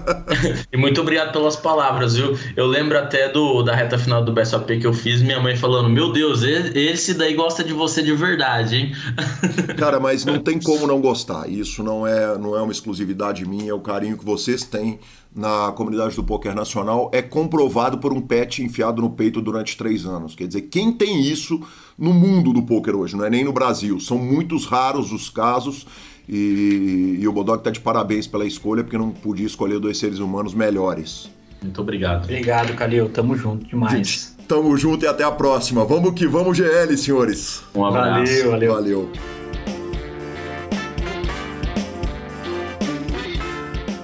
[0.71, 2.37] E muito obrigado pelas palavras, viu?
[2.55, 5.89] Eu lembro até do da reta final do BSOP que eu fiz, minha mãe falando:
[5.89, 8.91] "Meu Deus, esse daí gosta de você de verdade, hein?"
[9.77, 11.49] Cara, mas não tem como não gostar.
[11.49, 15.00] Isso não é não é uma exclusividade minha, é o carinho que vocês têm
[15.35, 20.05] na comunidade do poker nacional é comprovado por um pet enfiado no peito durante três
[20.05, 20.35] anos.
[20.35, 21.61] Quer dizer, quem tem isso
[21.97, 23.99] no mundo do poker hoje, não é nem no Brasil.
[23.99, 25.85] São muitos raros os casos
[26.27, 30.19] e, e o Bodog está de parabéns pela escolha, porque não podia escolher dois seres
[30.19, 31.29] humanos melhores.
[31.61, 32.23] Muito obrigado.
[32.23, 33.09] Obrigado, Calil.
[33.09, 33.93] Tamo junto demais.
[33.93, 35.85] Gente, tamo junto e até a próxima.
[35.85, 37.61] Vamos que vamos, GL, senhores.
[37.75, 38.25] Um abraço.
[38.25, 38.73] Valeu, valeu.
[38.73, 39.40] valeu.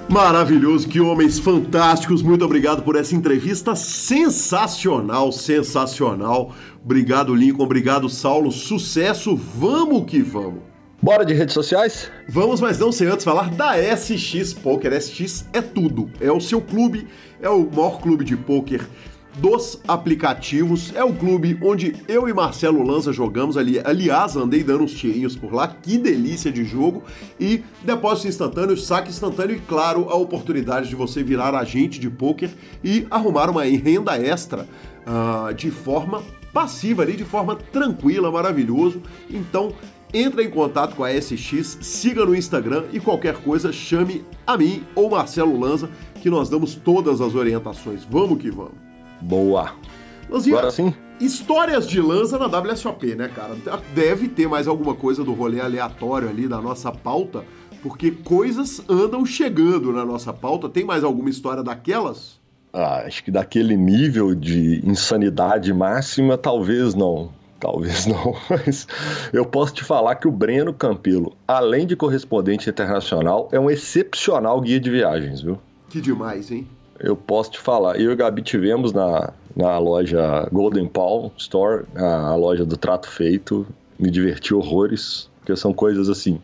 [0.09, 2.21] Maravilhoso, que homens fantásticos.
[2.21, 6.53] Muito obrigado por essa entrevista sensacional, sensacional.
[6.83, 7.63] Obrigado, Lincoln.
[7.63, 8.49] Obrigado, Saulo.
[8.49, 9.35] Sucesso.
[9.35, 10.61] Vamos que vamos.
[11.01, 12.09] Bora de redes sociais?
[12.29, 14.93] Vamos, mas não sem antes falar da SX Poker.
[14.99, 16.09] SX é tudo.
[16.21, 17.07] É o seu clube,
[17.41, 18.87] é o maior clube de poker
[19.37, 20.93] dos aplicativos.
[20.95, 23.79] É o clube onde eu e Marcelo Lanza jogamos ali.
[23.83, 25.67] Aliás, andei dando uns tirinhos por lá.
[25.67, 27.03] Que delícia de jogo.
[27.39, 32.49] E depósito instantâneo, saque instantâneo e, claro, a oportunidade de você virar agente de poker
[32.83, 34.67] e arrumar uma renda extra
[35.05, 36.23] uh, de forma
[36.53, 39.01] passiva ali, de forma tranquila, maravilhoso.
[39.29, 39.73] Então,
[40.13, 44.83] entre em contato com a SX, siga no Instagram e qualquer coisa chame a mim
[44.95, 45.89] ou Marcelo Lanza
[46.21, 48.03] que nós damos todas as orientações.
[48.09, 48.86] Vamos que vamos.
[49.21, 49.71] Boa.
[50.29, 50.93] Lanzinha, Agora sim?
[51.19, 53.55] Histórias de lança na WSOP, né, cara?
[53.95, 57.43] Deve ter mais alguma coisa do rolê aleatório ali da nossa pauta,
[57.81, 60.69] porque coisas andam chegando na nossa pauta.
[60.69, 62.39] Tem mais alguma história daquelas?
[62.71, 67.31] Ah, acho que daquele nível de insanidade máxima, talvez não.
[67.59, 68.87] Talvez não, mas
[69.33, 74.61] eu posso te falar que o Breno Campelo, além de correspondente internacional, é um excepcional
[74.61, 75.57] guia de viagens, viu?
[75.89, 76.67] Que demais, hein?
[76.99, 77.99] Eu posso te falar.
[77.99, 82.77] Eu e o Gabi tivemos na, na loja Golden Palm Store, a, a loja do
[82.77, 83.65] Trato Feito.
[83.99, 86.39] Me diverti horrores, porque são coisas assim.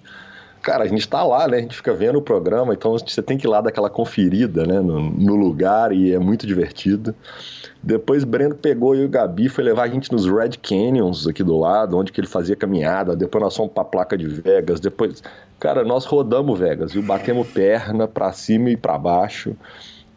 [0.64, 1.58] Cara, a gente tá lá, né?
[1.58, 4.66] A gente fica vendo o programa, então você tem que ir lá dar aquela conferida,
[4.66, 4.80] né?
[4.80, 7.14] No, no lugar e é muito divertido.
[7.84, 11.60] Depois Breno pegou e o Gabi foi levar a gente nos Red Canyons aqui do
[11.60, 13.14] lado, onde que ele fazia caminhada.
[13.14, 14.80] Depois nós fomos pra placa de Vegas.
[14.80, 15.22] Depois,
[15.60, 17.04] cara, nós rodamos Vegas, viu?
[17.04, 19.54] Batemos perna pra cima e pra baixo.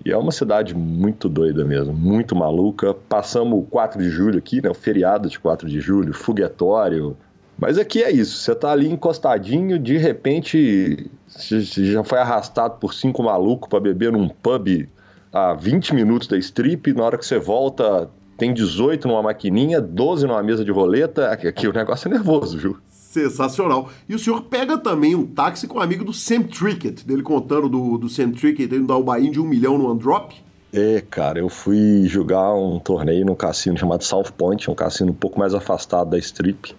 [0.06, 2.94] E é uma cidade muito doida mesmo, muito maluca.
[2.94, 4.70] Passamos o 4 de julho aqui, né?
[4.70, 7.16] O feriado de 4 de julho, foguetório.
[7.58, 12.94] Mas aqui é isso, você tá ali encostadinho, de repente você já foi arrastado por
[12.94, 14.88] cinco malucos para beber num pub
[15.32, 18.08] a 20 minutos da strip, na hora que você volta
[18.38, 21.30] tem 18 numa maquininha, 12 numa mesa de roleta.
[21.30, 22.78] Aqui, aqui o negócio é nervoso, viu?
[23.16, 23.88] Sensacional.
[24.06, 27.66] E o senhor pega também um táxi com um amigo do Sam Trickett, dele contando
[27.66, 30.32] do, do Sam Trickett indo dar o bain de um milhão no Androp.
[30.70, 35.14] É, cara, eu fui jogar um torneio num cassino chamado South Point, um cassino um
[35.14, 36.76] pouco mais afastado da strip.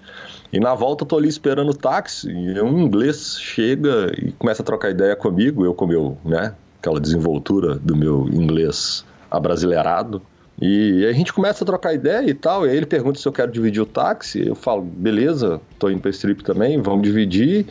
[0.53, 4.61] E na volta eu tô ali esperando o táxi, e um inglês chega e começa
[4.61, 10.21] a trocar ideia comigo, eu com meu, né, aquela desenvoltura do meu inglês abrasileirado.
[10.59, 13.31] E a gente começa a trocar ideia e tal, e aí ele pergunta se eu
[13.31, 17.67] quero dividir o táxi, eu falo, beleza, tô indo pra strip também, vamos dividir.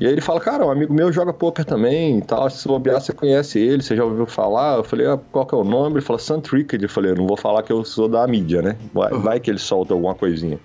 [0.00, 3.00] E aí ele fala, cara, um amigo meu joga poker também e tal, se bobear
[3.00, 4.78] você conhece ele, você já ouviu falar?
[4.78, 5.96] Eu falei, ah, qual que é o nome?
[5.96, 6.82] Ele falou, Sun Tricked.
[6.82, 8.76] Eu falei, eu não vou falar que eu sou da mídia, né?
[8.92, 10.58] Vai, vai que ele solta alguma coisinha.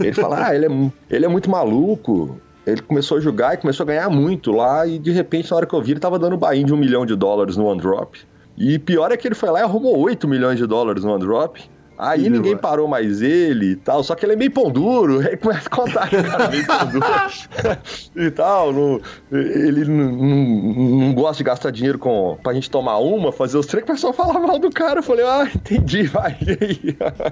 [0.00, 2.36] Ele fala, ah, ele é, ele é muito maluco,
[2.66, 5.66] ele começou a jogar e começou a ganhar muito lá, e de repente, na hora
[5.66, 8.18] que eu vi, ele tava dando buy de um milhão de dólares no One Drop.
[8.56, 11.58] E pior é que ele foi lá e arrumou 8 milhões de dólares no OneDrop.
[12.02, 15.36] Aí ninguém parou mais ele e tal, só que ele é meio pão duro, aí
[15.36, 17.06] começa a contar que o cara é meio pão duro
[18.16, 18.72] e tal.
[18.72, 19.00] Não,
[19.30, 23.66] ele não, não, não, gosta de gastar dinheiro com, pra gente tomar uma, fazer os
[23.66, 24.98] treinos, começou a falar mal do cara.
[24.98, 26.36] Eu falei, ah, entendi, vai.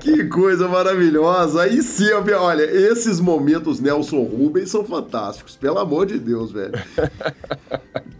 [0.00, 1.62] que coisa maravilhosa.
[1.62, 6.78] Aí sim, olha, esses momentos Nelson Rubens são fantásticos, pelo amor de Deus, velho.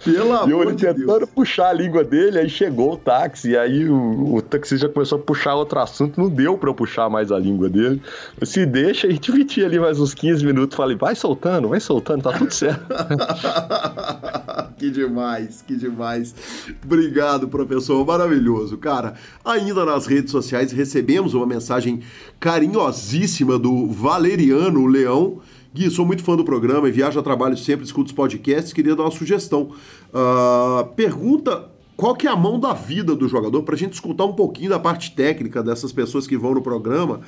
[0.04, 1.30] Pelo amor e eu, ele de tentando Deus.
[1.30, 5.22] puxar a língua dele, aí chegou o táxi, e aí o, o taxista começou a
[5.22, 8.00] puxar outro assunto, não deu pra eu puxar mais a língua dele.
[8.42, 12.22] Se deixa, a gente vitia ali mais uns 15 minutos, falei, vai soltando, vai soltando,
[12.22, 12.86] tá tudo certo.
[14.78, 16.34] que demais, que demais.
[16.82, 18.78] Obrigado, professor, maravilhoso.
[18.78, 19.14] Cara,
[19.44, 22.00] ainda nas redes sociais recebemos uma mensagem
[22.38, 25.40] carinhosíssima do Valeriano Leão,
[25.72, 28.96] Gui, sou muito fã do programa e viajo a trabalho sempre, escuto os podcasts, queria
[28.96, 29.70] dar uma sugestão.
[30.12, 34.24] Uh, pergunta qual que é a mão da vida do jogador, para a gente escutar
[34.24, 37.20] um pouquinho da parte técnica dessas pessoas que vão no programa.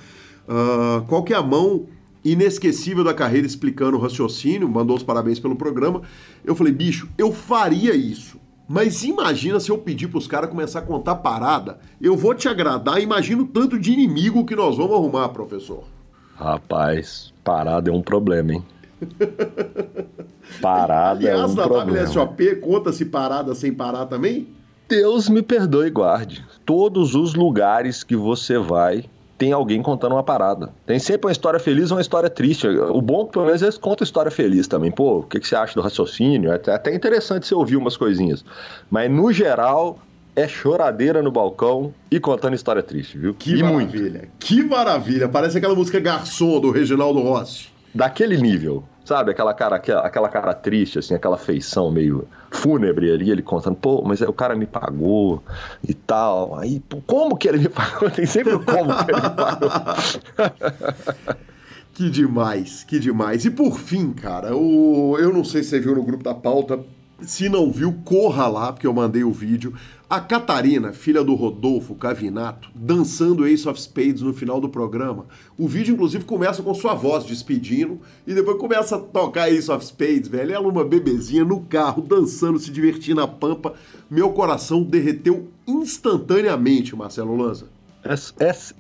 [0.49, 1.87] Uh, qual que é a mão
[2.25, 6.03] inesquecível da carreira explicando o raciocínio, mandou os parabéns pelo programa.
[6.45, 8.41] Eu falei, bicho, eu faria isso.
[8.69, 11.79] Mas imagina se eu pedir para os caras começar a contar parada.
[12.01, 15.85] Eu vou te agradar, imagina o tanto de inimigo que nós vamos arrumar, professor.
[16.37, 18.65] Rapaz, parada é um problema, hein?
[20.61, 21.83] Parada Aliás, é um problema.
[21.83, 24.49] Aliás, na WSOP conta-se parada sem parar também?
[24.89, 26.45] Deus me perdoe e guarde.
[26.65, 29.05] Todos os lugares que você vai,
[29.39, 30.71] tem alguém contando uma parada.
[30.87, 32.69] Tem sempre uma história feliz ou uma história triste.
[32.69, 34.91] O bom, pelo menos, eles contam história feliz também.
[34.91, 36.53] Pô, o que, que você acha do raciocínio?
[36.53, 38.45] É até interessante você ouvir umas coisinhas.
[38.91, 39.99] Mas, no geral,
[40.35, 43.35] é choradeira no balcão e contando história triste, viu?
[43.35, 44.31] Que e maravilha, muito.
[44.39, 45.29] que maravilha.
[45.29, 47.69] Parece aquela música Garçom do Reginaldo Rossi.
[47.95, 49.31] Daquele nível, sabe?
[49.31, 54.23] Aquela cara, aquela cara triste, assim, aquela feição meio fúnebre ali, ele contando, pô, mas
[54.23, 55.43] o cara me pagou
[55.87, 56.59] e tal.
[56.59, 58.11] Aí, pô, como que ele me pagou?
[58.11, 59.71] Tem sempre o como que ele me pagou.
[61.93, 63.45] que demais, que demais.
[63.45, 65.19] E por fim, cara, o...
[65.19, 66.81] eu não sei se você viu no grupo da pauta,
[67.21, 69.75] se não viu, corra lá, porque eu mandei o vídeo.
[70.13, 75.25] A Catarina, filha do Rodolfo Cavinato, dançando Ace of Spades no final do programa.
[75.57, 79.83] O vídeo, inclusive, começa com sua voz despedindo e depois começa a tocar Ace of
[79.83, 80.53] Spades, velho.
[80.53, 83.73] Ela, uma bebezinha no carro, dançando, se divertindo na pampa.
[84.11, 87.69] Meu coração derreteu instantaneamente, Marcelo Lanza.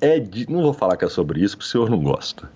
[0.02, 2.50] É, de, não vou falar que é sobre isso, que o senhor não gosta.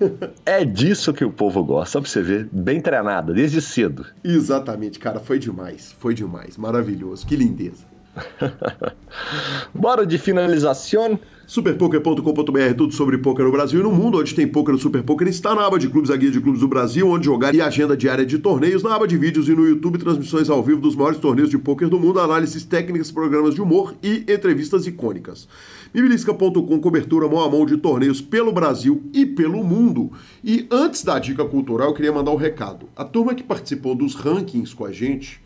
[0.46, 4.06] é disso que o povo gosta, só pra você ver, bem treinada, desde cedo.
[4.24, 7.91] Exatamente, cara, foi demais, foi demais, maravilhoso, que lindeza.
[9.74, 11.18] Bora de finalização.
[11.46, 14.18] Superpoker.com.br, tudo sobre poker no Brasil e no mundo.
[14.18, 16.60] Onde tem poker, no Super Poker está na aba de clubes, a guia de clubes
[16.60, 19.66] do Brasil, onde jogar e agenda diária de torneios, na aba de vídeos e no
[19.66, 23.60] YouTube, transmissões ao vivo dos maiores torneios de poker do mundo, análises técnicas, programas de
[23.60, 25.46] humor e entrevistas icônicas.
[25.92, 30.10] Bibilisca.com, cobertura mão a mão de torneios pelo Brasil e pelo mundo.
[30.42, 32.88] E antes da dica cultural, eu queria mandar um recado.
[32.96, 35.41] A turma que participou dos rankings com a gente,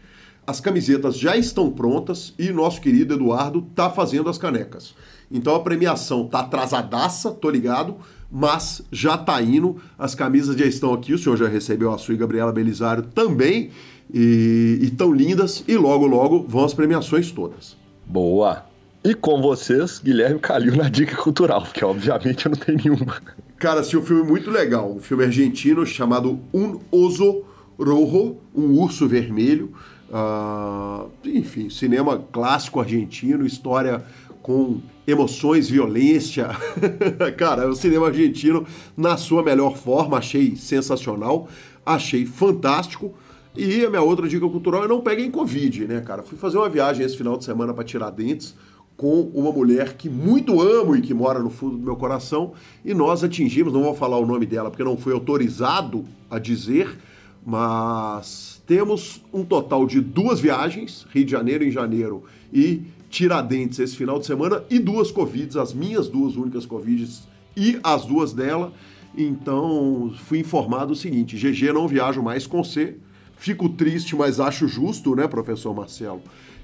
[0.46, 4.94] as camisetas já estão prontas e nosso querido Eduardo tá fazendo as canecas.
[5.30, 7.96] Então a premiação tá atrasadaça, tô ligado,
[8.30, 9.76] mas já tá indo.
[9.98, 13.70] As camisas já estão aqui, o senhor já recebeu a sua e Gabriela Belisário também,
[14.12, 17.76] e estão lindas, e logo, logo vão as premiações todas.
[18.06, 18.64] Boa!
[19.02, 23.20] E com vocês, Guilherme Calil na dica cultural, porque obviamente eu não tenho nenhuma.
[23.58, 27.44] Cara, assisti um filme muito legal, um filme argentino chamado Un Oso
[27.78, 29.72] Rojo, um urso vermelho.
[30.08, 34.04] Uh, enfim, cinema clássico argentino, história
[34.42, 36.48] com emoções, violência.
[37.36, 38.64] Cara, o cinema argentino
[38.96, 41.48] na sua melhor forma, achei sensacional,
[41.84, 43.12] achei fantástico.
[43.56, 46.22] E a minha outra dica cultural é não peguem Covid, né, cara?
[46.22, 48.54] Fui fazer uma viagem esse final de semana para Tiradentes
[48.96, 52.52] com uma mulher que muito amo e que mora no fundo do meu coração,
[52.84, 56.98] e nós atingimos, não vou falar o nome dela porque não foi autorizado a dizer,
[57.44, 63.96] mas temos um total de duas viagens, Rio de Janeiro em janeiro e Tiradentes esse
[63.96, 67.22] final de semana, e duas Covids, as minhas duas únicas Covids
[67.56, 68.72] e as duas dela.
[69.16, 72.96] Então, fui informado o seguinte: GG não viajo mais com C.
[73.38, 76.20] Fico triste, mas acho justo, né, professor Marcelo?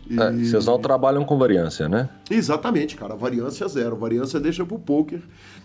[0.09, 0.19] E...
[0.19, 2.09] É, vocês não trabalham com variância, né?
[2.31, 3.15] Exatamente, cara.
[3.15, 3.97] Variância zero.
[3.97, 5.21] Variância deixa pro poker.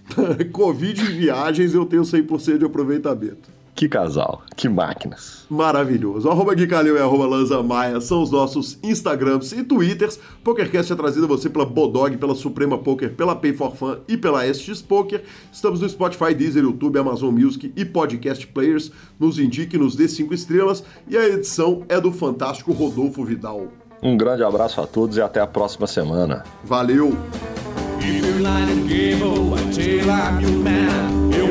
[0.53, 3.56] Covid e viagens eu tenho 100% de aproveitamento.
[3.77, 5.45] Que casal, que máquinas.
[5.47, 6.27] Maravilhoso.
[6.27, 10.19] Arroba Gui Calil e arroba Lanza Maia são os nossos Instagrams e Twitters.
[10.43, 14.17] PokerCast é trazido a você pela Bodog, pela Suprema Poker, pela Pay for Fun e
[14.17, 15.23] pela SX Poker.
[15.53, 18.91] Estamos no Spotify, Deezer, YouTube, Amazon Music e Podcast Players.
[19.19, 20.83] Nos indique, nos dê cinco estrelas.
[21.07, 23.67] E a edição é do fantástico Rodolfo Vidal.
[24.01, 26.43] Um grande abraço a todos e até a próxima semana.
[26.63, 27.15] Valeu!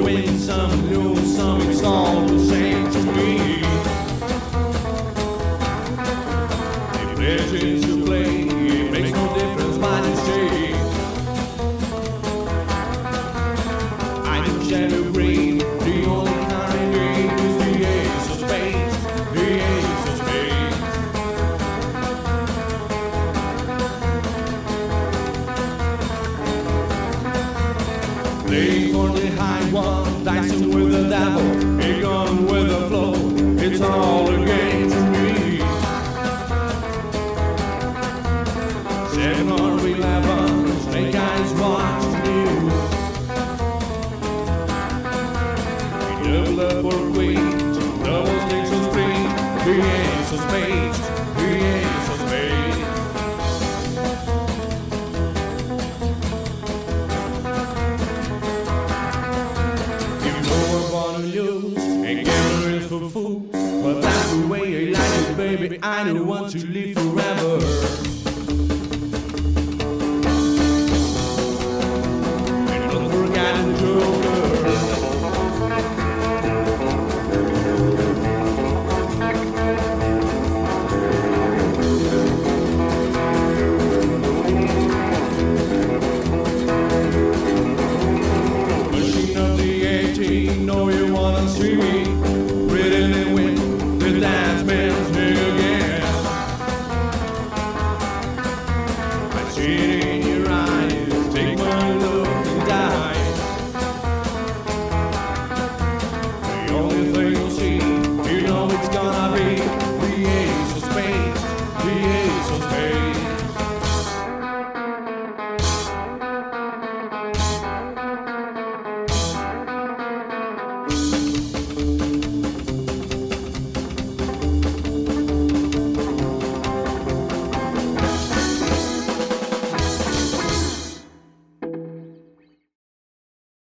[0.06, 3.60] Win some, lose some, it's all the same to me.
[7.16, 8.35] Pleasures you play,